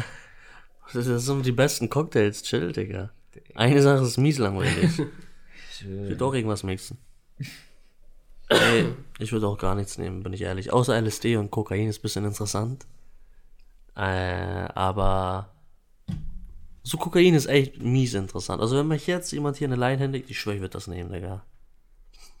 Das 0.94 1.04
sind 1.04 1.44
die 1.44 1.52
besten 1.52 1.90
Cocktails, 1.90 2.42
chill, 2.42 2.72
Digga. 2.72 3.10
Eine 3.54 3.82
Sache 3.82 4.02
ist 4.04 4.16
mies 4.16 4.38
langweilig. 4.38 5.02
Ich 5.80 5.86
würde 5.86 6.24
auch 6.24 6.34
irgendwas 6.34 6.64
mixen. 6.64 6.98
Ey, 8.48 8.86
ich 9.20 9.30
würde 9.30 9.46
auch 9.46 9.58
gar 9.58 9.76
nichts 9.76 9.96
nehmen, 9.96 10.24
bin 10.24 10.32
ich 10.32 10.42
ehrlich. 10.42 10.72
Außer 10.72 11.00
LSD 11.00 11.36
und 11.36 11.52
Kokain 11.52 11.86
ist 11.86 12.00
ein 12.00 12.02
bisschen 12.02 12.24
interessant. 12.24 12.84
Äh, 13.98 14.68
aber 14.74 15.50
so 16.82 16.96
Kokain 16.98 17.34
ist 17.34 17.46
echt 17.46 17.82
mies 17.82 18.14
interessant. 18.14 18.62
Also 18.62 18.76
wenn 18.76 18.88
mich 18.88 19.06
jetzt 19.06 19.32
jemand 19.32 19.56
hier 19.56 19.66
eine 19.68 19.76
Line 19.76 19.98
händigt, 19.98 20.30
ich 20.30 20.38
schwöre, 20.38 20.56
ich 20.56 20.60
würde 20.62 20.72
das 20.72 20.86
nehmen, 20.86 21.12
Digga. 21.12 21.42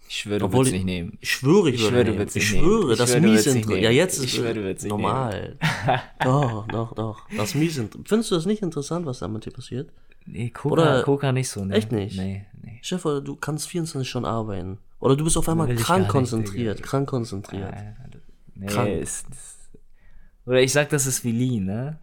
Ich 0.08 0.18
schwöre, 0.20 0.38
du 0.48 0.62
ich- 0.62 0.72
nicht 0.72 0.84
nehmen. 0.86 1.18
Ich 1.20 1.30
schwöre, 1.32 1.68
ich, 1.68 1.74
Ich 1.74 1.80
würde 1.82 1.90
schwöre, 1.90 2.04
du 2.04 2.10
nehmen. 2.12 2.18
würdest 2.20 2.36
Ich 2.36 2.48
schwöre, 2.48 2.92
Ich 2.92 2.98
das 2.98 3.10
schwöre, 3.10 3.20
mies 3.22 3.30
würdest 3.32 3.46
interessant. 3.56 3.82
Ja, 3.82 3.90
jetzt 3.90 4.24
Ich 4.24 4.38
ist 4.38 4.42
würdest 4.42 4.82
nicht 4.84 4.90
normal. 4.90 5.58
doch, 6.24 6.66
doch, 6.68 6.94
doch. 6.94 7.28
Das 7.36 7.50
ist 7.50 7.54
mies 7.56 7.76
interessant. 7.76 8.08
Findest 8.08 8.30
du 8.30 8.34
das 8.36 8.46
nicht 8.46 8.62
interessant, 8.62 9.04
was 9.04 9.18
da 9.18 9.28
mit 9.28 9.44
dir 9.44 9.50
passiert? 9.52 9.90
Nee, 10.24 10.50
Coca, 10.50 10.72
Oder- 10.72 11.02
Coca 11.02 11.32
nicht 11.32 11.48
so, 11.50 11.64
ne? 11.64 11.74
Echt 11.74 11.92
nicht? 11.92 12.16
Nee, 12.16 12.46
nee. 12.62 12.78
Chef, 12.82 13.04
oder 13.04 13.20
du 13.20 13.36
kannst 13.36 13.68
24 13.68 14.08
Stunden 14.08 14.26
arbeiten. 14.28 14.78
Oder 15.00 15.16
du 15.16 15.24
bist 15.24 15.36
auf 15.36 15.48
einmal 15.48 15.70
ich 15.70 15.78
krank 15.80 16.02
nicht, 16.04 16.10
konzentriert. 16.10 16.82
Krank 16.82 17.08
konzentriert. 17.08 17.72
Äh, 17.72 17.94
Nee, 18.54 18.66
Krank. 18.66 18.88
ist, 18.90 19.26
ist, 19.30 19.57
oder 20.48 20.62
ich 20.62 20.72
sag, 20.72 20.88
das 20.88 21.06
ist 21.06 21.22
wie 21.24 21.32
Lean, 21.32 21.64
ne? 21.64 21.98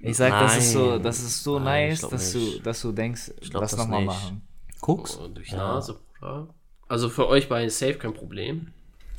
Ich 0.00 0.16
sag, 0.16 0.30
das 0.30 0.56
ist 0.56 0.72
so, 0.72 0.92
Nein. 0.92 1.02
das 1.02 1.20
ist 1.20 1.44
so 1.44 1.58
Nein, 1.58 1.92
ich 1.92 2.02
nice, 2.02 2.10
dass 2.10 2.34
nicht. 2.34 2.56
du, 2.58 2.62
dass 2.62 2.80
du 2.80 2.92
denkst, 2.92 3.30
glaub 3.50 3.62
das 3.62 3.70
das 3.72 3.78
nochmal 3.78 4.04
machen. 4.04 4.42
Koks? 4.80 5.16
Oh, 5.16 5.28
durch 5.28 5.52
Nase, 5.52 5.98
Bruder. 6.18 6.48
Also 6.88 7.08
für 7.08 7.28
euch 7.28 7.48
beide 7.48 7.70
safe 7.70 7.94
kein 7.94 8.14
Problem. 8.14 8.72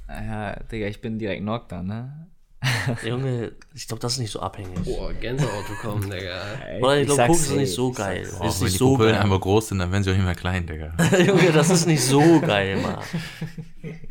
Ja, 0.09 0.55
Digga, 0.63 0.87
ich 0.87 0.99
bin 0.99 1.19
direkt 1.19 1.41
knocked 1.41 1.71
dann, 1.71 1.87
ne? 1.87 2.27
Junge, 3.05 3.53
ich 3.73 3.87
glaube, 3.87 4.01
das 4.01 4.13
ist 4.13 4.19
nicht 4.19 4.31
so 4.31 4.39
abhängig. 4.39 4.83
Boah, 4.83 5.13
Gänsehaut 5.13 5.67
bekommen, 5.67 6.09
Digga. 6.09 6.41
Oder 6.81 6.97
ich 6.97 7.05
glaube, 7.05 7.27
Koks 7.27 7.41
ist 7.41 7.55
nicht 7.55 7.73
so 7.73 7.91
ich 7.91 7.97
geil. 7.97 8.27
Oh, 8.39 8.47
ist 8.47 8.59
wenn 8.59 8.65
nicht 8.65 8.73
die 8.73 8.77
so 8.77 8.91
Pupillen 8.91 9.13
geil. 9.13 9.21
einmal 9.21 9.39
groß 9.39 9.69
sind, 9.69 9.79
dann 9.79 9.91
werden 9.91 10.03
sie 10.03 10.11
auch 10.11 10.15
nicht 10.15 10.25
mehr 10.25 10.35
klein, 10.35 10.65
Digga. 10.65 10.93
Junge, 11.19 11.51
das 11.51 11.69
ist 11.69 11.85
nicht 11.85 12.03
so 12.03 12.39
geil, 12.41 12.77
Mann. 12.77 12.99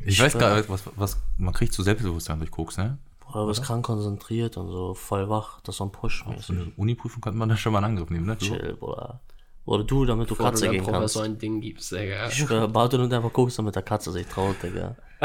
Ich 0.05 0.21
weiß 0.21 0.39
gar 0.39 0.57
nicht, 0.57 0.69
was, 0.69 0.83
was, 0.97 1.19
man 1.39 1.53
kriegt 1.53 1.73
so 1.73 1.83
Selbstbewusstsein 1.83 2.39
durch 2.39 2.51
Koks, 2.51 2.77
ne? 2.77 2.99
Oder 3.33 3.43
du 3.43 3.49
bist 3.49 3.63
krank 3.63 3.85
konzentriert 3.85 4.57
und 4.57 4.69
so 4.69 4.95
voll 4.95 5.29
wach. 5.29 5.61
Das 5.63 5.75
ist 5.75 5.79
so 5.79 5.85
ein 5.85 5.93
Push. 5.93 6.25
So 6.39 6.53
eine 6.53 6.73
Uni-Prüfung 6.77 7.21
könnte 7.21 7.39
man 7.39 7.49
da 7.49 7.57
schon 7.57 7.73
mal 7.73 7.79
in 7.79 7.85
Angriff 7.87 8.11
nehmen, 8.11 8.27
ne? 8.27 8.37
Du? 8.37 8.47
Chill, 8.47 8.77
Bruder. 8.79 9.21
Oder 9.65 9.85
du, 9.85 10.05
damit 10.05 10.29
du 10.29 10.35
Bevor 10.35 10.47
du 10.47 10.51
Katze 10.51 10.65
der 10.65 10.73
gehen 10.73 10.85
kannst. 10.85 11.15
Professor 11.15 11.23
ein 11.23 11.39
Ding 11.39 11.61
gibst, 11.61 11.93
Digga. 11.93 12.27
Ich 12.27 12.35
schwöre, 12.35 12.67
Bartel 12.69 13.01
und 13.01 13.13
einfach 13.13 13.33
guckst, 13.33 13.59
damit 13.59 13.77
der 13.77 13.83
Katze 13.83 14.11
sich 14.11 14.27
traut, 14.27 14.57
Digga. 14.61 14.97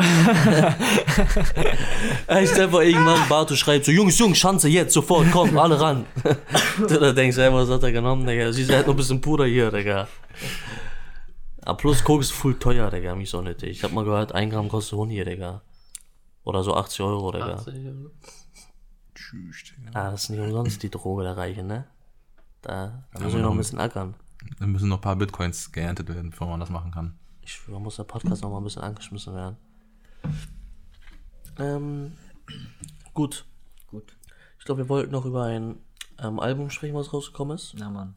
ich 2.29 2.53
einfach 2.53 2.81
irgendwann, 2.81 3.27
Bartu 3.27 3.55
schreibt 3.55 3.85
so, 3.85 3.91
Jungs, 3.91 4.19
Jungs, 4.19 4.37
Schanze 4.37 4.69
jetzt, 4.69 4.93
sofort, 4.93 5.25
komm, 5.31 5.57
alle 5.57 5.81
ran. 5.81 6.05
du 6.77 6.99
da 6.99 7.13
denkst, 7.13 7.35
ey, 7.39 7.51
was 7.51 7.67
hat 7.67 7.81
er 7.81 7.91
genommen, 7.91 8.27
Digga? 8.27 8.51
Sie 8.51 8.61
ist 8.61 8.71
halt 8.71 8.85
noch 8.85 8.93
ein 8.93 8.97
bisschen 8.97 9.21
Puder 9.21 9.45
hier, 9.45 9.71
Digga. 9.71 10.07
Aber 11.65 11.77
plus 11.77 12.03
Koks 12.03 12.27
ist 12.27 12.33
voll 12.33 12.59
teuer, 12.59 12.91
Digga, 12.91 13.15
mich 13.15 13.31
so 13.31 13.41
nötig. 13.41 13.71
Ich 13.71 13.83
hab 13.83 13.91
mal 13.91 14.05
gehört, 14.05 14.33
ein 14.33 14.51
Gramm 14.51 14.69
kostet 14.69 14.93
100 14.93 15.13
hier, 15.13 15.25
Digga. 15.25 15.61
Oder 16.47 16.63
so 16.63 16.73
80 16.73 17.01
Euro, 17.01 17.33
Digga. 17.33 17.61
Tschüss, 19.13 19.65
Digga. 19.65 19.91
Ah, 19.93 20.11
das 20.11 20.23
ist 20.23 20.29
nicht 20.29 20.39
umsonst 20.39 20.81
die 20.81 20.89
Droge 20.89 21.23
der 21.23 21.35
Reichen, 21.35 21.67
ne? 21.67 21.87
Da, 22.61 23.03
da 23.11 23.19
müssen 23.19 23.35
wir 23.35 23.41
noch 23.41 23.51
ein 23.51 23.57
bisschen 23.57 23.79
ackern. 23.79 24.13
Dann 24.57 24.71
müssen 24.71 24.87
noch 24.87 24.99
ein 24.99 25.01
paar 25.01 25.17
Bitcoins 25.17 25.73
geerntet 25.73 26.07
werden, 26.07 26.29
bevor 26.29 26.47
man 26.47 26.61
das 26.61 26.69
machen 26.69 26.91
kann. 26.91 27.19
Ich 27.41 27.51
schwöre, 27.51 27.81
muss 27.81 27.97
der 27.97 28.05
Podcast 28.05 28.43
noch 28.43 28.49
mal 28.49 28.59
ein 28.59 28.63
bisschen 28.63 28.81
angeschmissen 28.81 29.35
werden. 29.35 29.57
Ähm, 31.59 32.13
gut. 33.13 33.43
Gut. 33.87 34.15
Ich 34.57 34.63
glaube, 34.63 34.83
wir 34.83 34.89
wollten 34.89 35.11
noch 35.11 35.25
über 35.25 35.43
ein 35.43 35.75
ähm, 36.17 36.39
Album 36.39 36.69
sprechen, 36.69 36.95
was 36.95 37.11
rausgekommen 37.11 37.55
ist. 37.55 37.75
Na 37.77 37.89
Mann. 37.89 38.15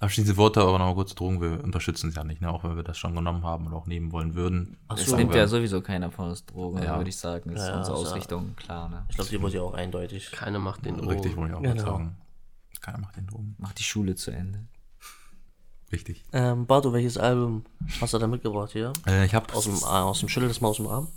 Abschließende 0.00 0.36
Worte, 0.36 0.60
aber 0.60 0.78
nochmal 0.78 0.94
kurz 0.94 1.14
Drogen, 1.16 1.40
wir 1.40 1.64
unterstützen 1.64 2.10
es 2.10 2.14
ja 2.14 2.22
nicht, 2.22 2.40
ne? 2.40 2.50
auch 2.50 2.62
wenn 2.62 2.76
wir 2.76 2.84
das 2.84 2.96
schon 2.96 3.16
genommen 3.16 3.42
haben 3.44 3.66
und 3.66 3.72
auch 3.74 3.86
nehmen 3.86 4.12
wollen 4.12 4.34
würden. 4.36 4.76
Ach 4.86 4.96
Es 4.96 5.06
so, 5.06 5.16
nimmt 5.16 5.32
wir- 5.32 5.40
ja 5.40 5.48
sowieso 5.48 5.80
keiner 5.82 6.12
von 6.12 6.28
uns 6.28 6.46
Drogen, 6.46 6.80
Ja. 6.80 6.96
würde 6.98 7.10
ich 7.10 7.16
sagen. 7.16 7.50
Das 7.52 7.62
ist 7.62 7.66
Ja, 7.66 7.72
ja, 7.72 7.78
unsere 7.80 7.96
ist 7.96 8.02
ja- 8.04 8.08
Ausrichtung, 8.10 8.54
klar, 8.54 8.88
ne? 8.88 9.04
Ich 9.08 9.16
glaube, 9.16 9.30
die 9.30 9.42
wurde 9.42 9.54
ja 9.56 9.62
auch 9.62 9.74
eindeutig. 9.74 10.30
Keiner 10.30 10.60
macht 10.60 10.84
den 10.84 11.00
Richtig, 11.00 11.34
Drogen. 11.34 11.36
wollte 11.36 11.50
ich 11.52 11.56
auch 11.58 11.62
Genau. 11.62 11.74
mal 11.74 11.98
sagen. 11.98 12.16
Keiner 12.80 12.98
macht 12.98 13.16
den 13.16 13.26
Drogen. 13.26 13.56
Mach 13.58 13.72
die 13.72 13.82
Schule 13.82 14.14
zu 14.14 14.30
Ende. 14.30 14.66
Wichtig. 15.90 16.24
Ähm, 16.32 16.66
Barto, 16.66 16.92
welches 16.92 17.18
Album 17.18 17.64
hast 18.00 18.14
du 18.14 18.18
da 18.18 18.28
mitgebracht 18.28 18.70
hier? 18.72 18.92
Äh, 19.06 19.24
ich 19.26 19.34
habe 19.34 19.52
Aus 19.52 19.64
dem, 19.64 19.82
ah, 19.84 20.02
aus 20.04 20.20
dem 20.20 20.28
Schüttel 20.28 20.48
das 20.48 20.60
mal 20.60 20.68
aus 20.68 20.76
dem 20.76 20.86
Arm? 20.86 21.08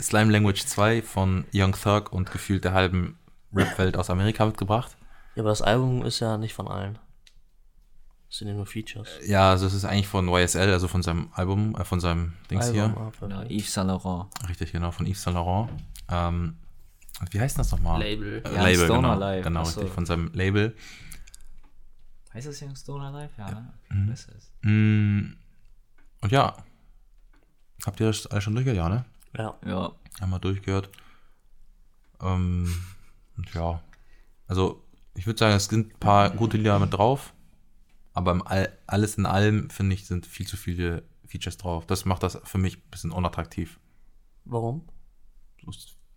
Slime 0.00 0.30
Language 0.30 0.64
2 0.66 1.02
von 1.02 1.44
Young 1.54 1.72
Thug 1.72 2.12
und 2.12 2.30
gefühlt 2.30 2.64
der 2.64 2.72
halben 2.72 3.18
Rap-Welt 3.52 3.96
aus 3.96 4.10
Amerika 4.10 4.44
mitgebracht. 4.46 4.96
Ja, 5.34 5.42
aber 5.42 5.50
das 5.50 5.62
Album 5.62 6.04
ist 6.04 6.20
ja 6.20 6.36
nicht 6.38 6.54
von 6.54 6.68
allen. 6.68 6.98
Das 8.28 8.38
sind 8.38 8.48
ja 8.48 8.54
nur 8.54 8.66
Features. 8.66 9.08
Ja, 9.26 9.50
also 9.50 9.66
es 9.66 9.74
ist 9.74 9.84
eigentlich 9.84 10.06
von 10.06 10.28
YSL, 10.28 10.70
also 10.72 10.86
von 10.88 11.02
seinem 11.02 11.30
Album, 11.32 11.74
äh, 11.76 11.84
von 11.84 11.98
seinem 12.00 12.34
Dings 12.50 12.66
Album, 12.66 13.12
hier. 13.18 13.28
ah. 13.36 13.42
Ja, 13.42 13.50
Yves 13.50 13.72
Saint 13.72 13.88
Laurent. 13.88 14.28
Richtig, 14.48 14.70
genau, 14.72 14.90
von 14.92 15.06
Yves 15.06 15.22
Saint 15.22 15.34
Laurent. 15.34 15.70
Ähm, 16.08 16.56
wie 17.30 17.40
heißt 17.40 17.58
das 17.58 17.70
nochmal? 17.72 17.98
Label. 18.00 18.42
Äh, 18.44 18.48
Young 18.48 18.54
Label, 18.62 18.84
Stoner 18.84 19.00
genau. 19.02 19.14
Live, 19.18 19.44
Genau, 19.44 19.60
ach 19.60 19.66
so. 19.66 19.80
richtig, 19.80 19.94
von 19.94 20.06
seinem 20.06 20.30
Label. 20.32 20.76
Heißt 22.32 22.46
das 22.46 22.62
Young 22.62 22.76
Stoner 22.76 23.10
Live? 23.10 23.32
Ja, 23.36 23.50
ne? 23.50 23.72
Mhm. 23.88 23.98
Okay, 24.02 24.10
besser 24.10 24.32
ist. 24.36 24.52
Mm, 24.62 25.32
und 26.22 26.30
ja, 26.32 26.56
habt 27.84 27.98
ihr 28.00 28.06
das 28.06 28.26
alles 28.28 28.44
schon 28.44 28.54
durchgehört? 28.54 28.78
Ja, 28.78 28.88
ne? 28.88 29.04
Ja. 29.36 29.54
Ja. 29.66 29.92
Einmal 30.20 30.38
durchgehört. 30.40 30.88
Ähm, 32.22 32.72
und 33.36 33.52
ja, 33.54 33.80
also 34.46 34.82
ich 35.20 35.26
würde 35.26 35.38
sagen, 35.38 35.54
es 35.54 35.66
sind 35.66 35.92
ein 35.92 35.98
paar 35.98 36.30
gute 36.30 36.56
Lieder 36.56 36.78
mit 36.78 36.94
drauf, 36.94 37.34
aber 38.14 38.32
im 38.32 38.40
All, 38.46 38.72
alles 38.86 39.18
in 39.18 39.26
allem, 39.26 39.68
finde 39.68 39.92
ich, 39.92 40.06
sind 40.06 40.24
viel 40.24 40.46
zu 40.46 40.56
viele 40.56 41.02
Features 41.26 41.58
drauf. 41.58 41.84
Das 41.84 42.06
macht 42.06 42.22
das 42.22 42.38
für 42.44 42.56
mich 42.56 42.78
ein 42.78 42.90
bisschen 42.90 43.10
unattraktiv. 43.10 43.78
Warum? 44.46 44.88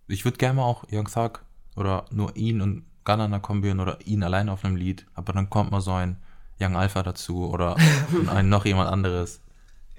Ich 0.08 0.24
würde 0.24 0.38
gerne 0.38 0.56
mal 0.56 0.64
auch 0.64 0.86
Young 0.90 1.10
Thug 1.10 1.44
oder 1.76 2.06
nur 2.12 2.38
ihn 2.38 2.62
und 2.62 2.86
Gunner 3.04 3.26
in 3.26 3.32
der 3.32 3.42
Kombi 3.42 3.68
hören 3.68 3.82
oder 3.82 4.00
ihn 4.08 4.24
alleine 4.24 4.54
auf 4.54 4.64
einem 4.64 4.78
Lied, 4.78 5.06
aber 5.16 5.34
dann 5.34 5.50
kommt 5.50 5.72
mal 5.72 5.82
so 5.82 5.92
ein 5.92 6.16
Young 6.62 6.78
Alpha 6.78 7.04
dazu 7.04 7.50
oder 7.50 7.76
ein 8.28 8.48
noch 8.48 8.64
jemand 8.64 8.90
anderes. 8.90 9.42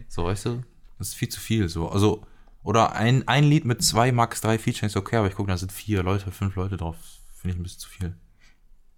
So, 0.08 0.24
weißt 0.24 0.46
du? 0.46 0.62
Das 0.96 1.08
ist 1.08 1.14
viel 1.14 1.28
zu 1.28 1.40
viel 1.40 1.68
so. 1.68 1.90
Also, 1.90 2.22
oder 2.62 2.94
ein, 2.94 3.28
ein 3.28 3.44
Lied 3.44 3.66
mit 3.66 3.82
zwei, 3.82 4.12
max 4.12 4.40
drei 4.40 4.58
Features 4.58 4.92
ist 4.92 4.96
okay, 4.96 5.16
aber 5.16 5.28
ich 5.28 5.34
gucke, 5.34 5.50
da 5.50 5.58
sind 5.58 5.72
vier 5.72 6.02
Leute, 6.02 6.30
fünf 6.30 6.56
Leute 6.56 6.78
drauf. 6.78 6.96
Finde 7.34 7.52
ich 7.52 7.60
ein 7.60 7.62
bisschen 7.62 7.80
zu 7.80 7.90
viel. 7.90 8.16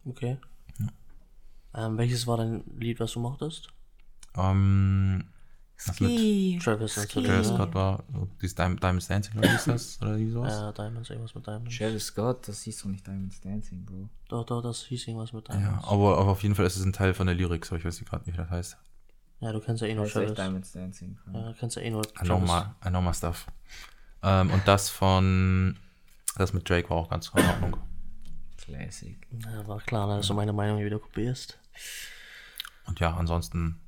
Okay. 0.08 0.38
Ähm, 1.74 1.98
welches 1.98 2.26
war 2.26 2.38
dein 2.38 2.64
Lied, 2.78 3.00
was 3.00 3.12
du 3.12 3.20
mochtest? 3.20 3.68
Ähm, 4.34 5.24
was 5.84 6.00
mit 6.00 6.62
Travis 6.62 6.96
natürlich. 6.96 7.28
Travis? 7.28 7.48
Scott 7.48 7.74
war, 7.74 8.02
so 8.12 8.28
dieses 8.40 8.54
Diamond, 8.54 8.82
Diamond 8.82 9.10
Dancing 9.10 9.38
oder 9.38 9.50
wie 9.50 9.54
ist 9.54 9.66
das? 9.66 10.00
Oder 10.00 10.16
wie 10.16 10.30
sowas? 10.30 10.52
Ja, 10.52 10.72
Diamonds, 10.72 11.10
irgendwas 11.10 11.34
mit 11.34 11.46
Diamonds. 11.46 11.76
Travis 11.76 12.06
Scott, 12.06 12.48
das 12.48 12.62
hieß 12.62 12.82
doch 12.82 12.88
nicht 12.88 13.06
Diamonds 13.06 13.40
Dancing, 13.42 13.84
Bro. 13.84 14.08
Doch, 14.28 14.46
doch, 14.46 14.62
das 14.62 14.84
hieß 14.84 15.06
irgendwas 15.08 15.34
mit 15.34 15.48
Ja, 15.48 15.56
Diamonds. 15.56 15.84
aber, 15.86 16.18
aber 16.18 16.30
auf 16.30 16.42
jeden 16.42 16.54
Fall 16.54 16.64
ist 16.64 16.76
es 16.76 16.84
ein 16.84 16.94
Teil 16.94 17.12
von 17.12 17.26
der 17.26 17.36
Lyrics, 17.36 17.68
aber 17.70 17.78
ich 17.78 17.84
weiß 17.84 18.00
nicht 18.00 18.08
gerade, 18.08 18.26
wie 18.26 18.32
das 18.32 18.48
heißt. 18.48 18.78
Ja, 19.40 19.52
du 19.52 19.60
kennst 19.60 19.82
ja 19.82 19.88
eh 19.88 19.94
nur 19.94 20.06
Travis. 20.08 20.32
Diamonds 20.34 20.72
Dancing. 20.72 21.18
Ja, 21.34 21.48
du 21.48 21.54
kennst 21.58 21.76
ja 21.76 21.82
eh 21.82 21.90
nur 21.90 22.06
I 22.06 22.24
know 22.24 22.38
Travis. 22.38 22.50
my, 22.50 22.86
I 22.86 22.88
know 22.90 23.02
my 23.02 23.12
stuff. 23.12 23.46
Ähm, 24.22 24.50
und 24.50 24.66
das 24.66 24.88
von, 24.88 25.76
das 26.38 26.54
mit 26.54 26.66
Drake 26.68 26.88
war 26.88 26.96
auch 26.96 27.10
ganz 27.10 27.30
in 27.34 27.44
Ordnung. 27.44 27.76
Classic. 28.66 29.16
Ja, 29.44 29.66
war 29.66 29.80
klar, 29.80 30.06
dass 30.08 30.26
du 30.26 30.34
meine 30.34 30.52
Meinung 30.52 30.84
wieder 30.84 30.98
kopierst. 30.98 31.58
Und 32.86 33.00
ja, 33.00 33.16
ansonsten, 33.16 33.80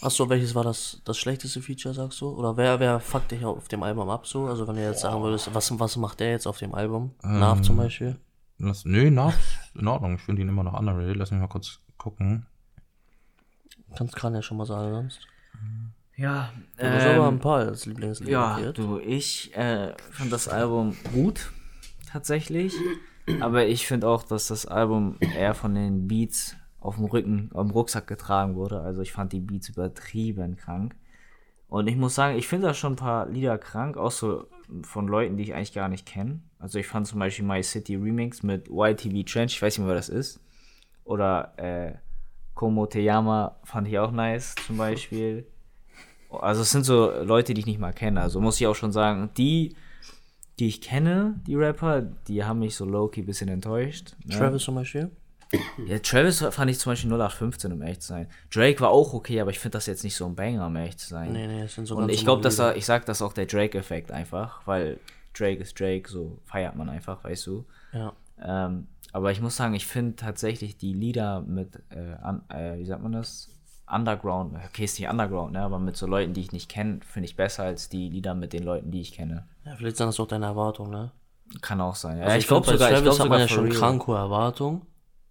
Achso, 0.00 0.28
welches 0.28 0.54
war 0.54 0.62
das, 0.62 1.02
das 1.04 1.18
schlechteste 1.18 1.60
Feature, 1.60 1.92
sagst 1.92 2.20
du? 2.20 2.28
Oder 2.28 2.56
wer, 2.56 2.78
wer 2.78 3.00
fuckt 3.00 3.32
dich 3.32 3.44
auf 3.44 3.66
dem 3.66 3.82
Album 3.82 4.08
ab 4.08 4.28
so? 4.28 4.46
Also 4.46 4.68
wenn 4.68 4.76
du 4.76 4.82
jetzt 4.84 5.00
sagen 5.00 5.22
würdest, 5.22 5.52
was, 5.52 5.76
was 5.78 5.96
macht 5.96 6.20
der 6.20 6.30
jetzt 6.30 6.46
auf 6.46 6.58
dem 6.58 6.72
Album? 6.74 7.14
Ähm. 7.24 7.40
Nav 7.40 7.62
zum 7.62 7.76
Beispiel? 7.76 8.16
lass, 8.58 8.84
nö, 8.84 9.10
na, 9.10 9.32
in 9.74 9.88
Ordnung. 9.88 10.14
Ich 10.14 10.20
finde 10.20 10.42
ihn 10.42 10.48
immer 10.48 10.62
noch 10.62 10.78
underrated. 10.78 11.16
Lass 11.16 11.30
mich 11.32 11.40
mal 11.40 11.48
kurz 11.48 11.80
gucken. 11.96 12.46
Kannst 13.96 14.14
gerade 14.14 14.36
ja 14.36 14.42
schon 14.42 14.56
mal 14.56 14.66
sagen 14.66 14.92
sonst. 14.92 15.20
Ja, 16.16 16.52
Du 16.76 16.84
hast 16.84 17.06
aber 17.06 17.28
ein 17.28 17.34
ähm, 17.34 17.40
paar 17.40 17.58
als 17.58 17.86
Lieblingslied 17.86 18.28
ja, 18.28 18.40
markiert. 18.40 18.78
du, 18.78 18.98
ich 18.98 19.56
äh, 19.56 19.94
fand 20.10 20.32
das 20.32 20.48
Album 20.48 20.96
gut, 21.12 21.50
tatsächlich. 22.08 22.74
Aber 23.40 23.66
ich 23.66 23.86
finde 23.86 24.08
auch, 24.08 24.22
dass 24.22 24.48
das 24.48 24.66
Album 24.66 25.16
eher 25.20 25.54
von 25.54 25.74
den 25.74 26.08
Beats 26.08 26.56
auf 26.80 26.96
dem 26.96 27.06
Rücken, 27.06 27.50
am 27.54 27.70
Rucksack 27.70 28.06
getragen 28.06 28.54
wurde. 28.54 28.80
Also 28.80 29.02
ich 29.02 29.12
fand 29.12 29.32
die 29.32 29.40
Beats 29.40 29.68
übertrieben 29.68 30.56
krank. 30.56 30.94
Und 31.68 31.86
ich 31.86 31.96
muss 31.96 32.14
sagen, 32.14 32.38
ich 32.38 32.48
finde 32.48 32.68
da 32.68 32.74
schon 32.74 32.94
ein 32.94 32.96
paar 32.96 33.28
Lieder 33.28 33.58
krank, 33.58 33.96
auch 33.98 34.10
so 34.10 34.46
von 34.82 35.06
Leuten, 35.06 35.36
die 35.36 35.42
ich 35.42 35.54
eigentlich 35.54 35.74
gar 35.74 35.88
nicht 35.88 36.06
kenne. 36.06 36.40
Also 36.58 36.78
ich 36.78 36.86
fand 36.86 37.06
zum 37.06 37.18
Beispiel 37.18 37.44
My 37.44 37.62
City 37.62 37.96
Remix 37.96 38.42
mit 38.42 38.68
YTV 38.68 39.24
Trench, 39.30 39.54
ich 39.54 39.62
weiß 39.62 39.76
nicht 39.76 39.84
mehr, 39.84 39.88
wer 39.88 39.96
das 39.96 40.08
ist. 40.08 40.40
Oder 41.04 41.52
äh, 41.58 41.94
Como 42.54 42.86
Te 42.86 43.00
Llama 43.00 43.56
fand 43.64 43.86
ich 43.88 43.98
auch 43.98 44.10
nice, 44.10 44.54
zum 44.66 44.78
Beispiel. 44.78 45.46
Also 46.30 46.62
es 46.62 46.70
sind 46.70 46.84
so 46.84 47.10
Leute, 47.22 47.54
die 47.54 47.60
ich 47.60 47.66
nicht 47.66 47.78
mal 47.78 47.92
kenne. 47.92 48.20
Also 48.20 48.40
muss 48.40 48.60
ich 48.60 48.66
auch 48.66 48.74
schon 48.74 48.92
sagen, 48.92 49.30
die, 49.36 49.76
die 50.58 50.68
ich 50.68 50.80
kenne, 50.80 51.40
die 51.46 51.54
Rapper, 51.54 52.02
die 52.02 52.44
haben 52.44 52.60
mich 52.60 52.74
so 52.74 52.84
low-key 52.84 53.22
ein 53.22 53.26
bisschen 53.26 53.48
enttäuscht. 53.48 54.16
Ne? 54.24 54.36
Travis 54.36 54.64
zum 54.64 54.74
Beispiel? 54.74 55.10
Ja, 55.86 55.98
Travis 56.00 56.40
fand 56.50 56.70
ich 56.70 56.78
zum 56.78 56.92
Beispiel 56.92 57.10
0815, 57.10 57.72
um 57.72 57.80
ehrlich 57.82 58.00
zu 58.00 58.08
sein. 58.08 58.28
Drake 58.52 58.80
war 58.80 58.90
auch 58.90 59.14
okay, 59.14 59.40
aber 59.40 59.50
ich 59.50 59.58
finde 59.58 59.78
das 59.78 59.86
jetzt 59.86 60.04
nicht 60.04 60.14
so 60.14 60.26
ein 60.26 60.34
Banger, 60.34 60.66
um 60.66 60.76
ehrlich 60.76 60.98
zu 60.98 61.08
sein. 61.08 61.32
Nee, 61.32 61.46
nee, 61.46 61.62
das 61.62 61.74
sind 61.74 61.86
so 61.86 61.96
Und 61.96 62.10
ich 62.10 62.24
glaube, 62.24 62.42
dass 62.42 62.58
ich 62.76 62.84
sag 62.84 63.06
das 63.06 63.22
auch 63.22 63.32
der 63.32 63.46
Drake-Effekt 63.46 64.12
einfach, 64.12 64.66
weil 64.66 64.98
Drake 65.32 65.62
ist 65.62 65.78
Drake, 65.78 66.08
so 66.08 66.38
feiert 66.44 66.76
man 66.76 66.88
einfach, 66.90 67.24
weißt 67.24 67.46
du. 67.46 67.64
Ja. 67.92 68.12
Ähm, 68.42 68.88
aber 69.12 69.30
ich 69.30 69.40
muss 69.40 69.56
sagen, 69.56 69.74
ich 69.74 69.86
finde 69.86 70.16
tatsächlich 70.16 70.76
die 70.76 70.92
Lieder 70.92 71.40
mit, 71.40 71.82
äh, 71.90 72.14
an, 72.20 72.42
äh, 72.50 72.78
wie 72.78 72.84
sagt 72.84 73.02
man 73.02 73.12
das? 73.12 73.48
Underground, 73.90 74.54
okay, 74.66 74.84
ist 74.84 74.98
nicht 75.00 75.08
Underground, 75.08 75.52
ne, 75.52 75.62
aber 75.62 75.78
mit 75.78 75.96
so 75.96 76.06
Leuten, 76.06 76.34
die 76.34 76.42
ich 76.42 76.52
nicht 76.52 76.68
kenne, 76.68 77.00
finde 77.06 77.26
ich 77.26 77.36
besser 77.36 77.64
als 77.64 77.88
die 77.88 78.10
Lieder 78.10 78.34
mit 78.34 78.52
den 78.52 78.62
Leuten, 78.62 78.90
die 78.90 79.00
ich 79.00 79.12
kenne. 79.12 79.46
Ja, 79.68 79.76
vielleicht 79.76 79.96
sind 79.96 80.06
das 80.06 80.18
auch 80.20 80.26
deine 80.26 80.46
Erwartungen, 80.46 80.90
ne? 80.90 81.10
Kann 81.62 81.80
auch 81.80 81.94
sein. 81.94 82.18
Ja, 82.18 82.24
Also 82.24 82.38
ich 82.38 82.46
glaube 82.46 82.66
find, 82.66 82.78
bei 82.78 82.84
sogar, 82.86 82.98
ich 82.98 83.04
Travis 83.04 83.16
glaub 83.16 83.24
hat 83.24 83.30
man 83.30 83.38
sogar 83.38 83.40
ja 83.40 83.48
schon 83.48 83.64
real. 83.68 83.76
krank 83.78 84.06
hohe 84.06 84.16
Erwartungen. 84.16 84.82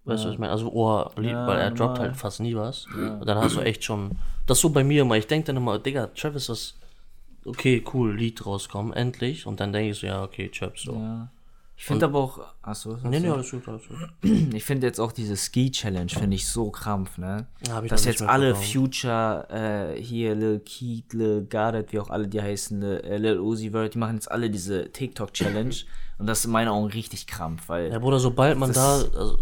Weißt 0.05 0.23
du, 0.23 0.27
was 0.29 0.33
ich 0.33 0.39
meine? 0.39 0.51
Also, 0.53 0.71
oh, 0.71 1.09
Ja, 1.21 1.45
weil 1.47 1.59
er 1.59 1.71
droppt 1.71 1.99
halt 1.99 2.15
fast 2.15 2.39
nie 2.39 2.55
was. 2.55 2.85
Und 2.95 3.25
dann 3.27 3.37
hast 3.37 3.55
du 3.57 3.61
echt 3.61 3.83
schon. 3.83 4.11
Das 4.45 4.57
ist 4.57 4.61
so 4.61 4.69
bei 4.69 4.83
mir 4.85 5.01
immer. 5.01 5.17
Ich 5.17 5.27
denke 5.27 5.47
dann 5.47 5.57
immer, 5.57 5.77
Digga, 5.79 6.07
Travis 6.07 6.47
ist. 6.49 6.79
Okay, 7.45 7.83
cool, 7.93 8.15
Lied 8.15 8.45
rauskommen, 8.45 8.93
endlich. 8.93 9.45
Und 9.45 9.59
dann 9.59 9.73
denke 9.73 9.91
ich 9.91 9.99
so, 9.99 10.07
ja, 10.07 10.23
okay, 10.23 10.49
Travis 10.49 10.81
so. 10.83 10.93
Ja. 10.93 11.29
Ich 11.79 11.85
finde 11.85 12.05
aber 12.07 12.17
auch, 12.19 12.39
achso, 12.63 12.97
Nee, 13.03 13.19
nee, 13.19 13.29
alles 13.29 13.51
gut, 13.51 13.67
alles 13.67 13.83
gut. 13.87 13.97
ich 14.53 14.63
finde 14.63 14.87
jetzt 14.87 14.99
auch 14.99 15.11
diese 15.11 15.37
Ski-Challenge, 15.37 16.09
finde 16.09 16.35
ich 16.35 16.47
so 16.49 16.71
krampf, 16.71 17.19
ne? 17.19 17.45
Ja, 17.67 17.75
hab 17.75 17.83
ich 17.83 17.91
Dass 17.91 18.03
jetzt 18.05 18.23
alle. 18.23 18.55
Future, 18.55 19.47
äh, 19.95 20.01
hier 20.01 20.33
Lil 20.33 20.59
Keith, 20.65 21.13
Lil 21.13 21.45
Gardet, 21.45 21.93
wie 21.93 21.99
auch 21.99 22.09
alle 22.09 22.27
die 22.27 22.41
heißen, 22.41 22.81
Lil, 22.81 22.97
äh, 23.01 23.17
Lil 23.17 23.39
Uzi 23.39 23.69
Vert, 23.71 23.93
die 23.93 23.99
machen 23.99 24.15
jetzt 24.15 24.31
alle 24.31 24.49
diese 24.49 24.91
TikTok-Challenge. 24.91 25.75
und 26.17 26.25
das 26.25 26.39
ist 26.39 26.45
in 26.45 26.51
meinen 26.51 26.69
Augen 26.69 26.87
richtig 26.87 27.27
krampf, 27.27 27.69
weil 27.69 27.91
Ja, 27.91 27.99
Bruder, 27.99 28.19
sobald 28.19 28.57
man 28.57 28.73
da. 28.73 28.95
Also, 28.95 29.37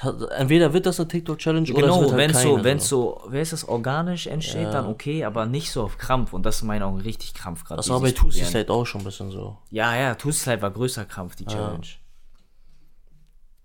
hatte- 0.00 0.30
Entweder 0.30 0.72
wird 0.72 0.86
das 0.86 0.98
eine 1.00 1.08
TikTok-Challenge 1.08 1.70
oder 1.72 1.78
es 1.78 1.82
Genau, 1.82 2.00
wird 2.00 2.10
halt 2.12 2.18
wenn 2.18 2.32
keine, 2.32 2.42
so, 2.58 2.64
wenn 2.64 2.78
so, 2.80 3.22
wer 3.28 3.42
ist 3.42 3.52
das, 3.52 3.68
organisch 3.68 4.26
entsteht, 4.26 4.62
Ja. 4.62 4.70
dann 4.70 4.86
okay, 4.86 5.24
aber 5.24 5.44
nicht 5.44 5.70
so 5.70 5.82
auf 5.82 5.98
Krampf. 5.98 6.32
Und 6.32 6.44
das 6.46 6.56
ist 6.56 6.62
in 6.62 6.68
meinen 6.68 6.82
Augen 6.82 7.00
richtig 7.00 7.34
Krampf 7.34 7.64
gerade. 7.64 7.76
Das 7.78 7.90
war 7.90 8.00
bei 8.00 8.10
Tusi 8.12 8.38
probieren. 8.38 8.50
Slate 8.50 8.72
auch 8.72 8.86
schon 8.86 9.02
ein 9.02 9.04
bisschen 9.04 9.30
so. 9.30 9.58
Ja, 9.70 9.94
ja, 9.96 10.14
Tusi 10.14 10.38
Slide 10.38 10.62
war 10.62 10.70
größer 10.70 11.04
Krampf, 11.04 11.36
die 11.36 11.44
Challenge. 11.44 11.86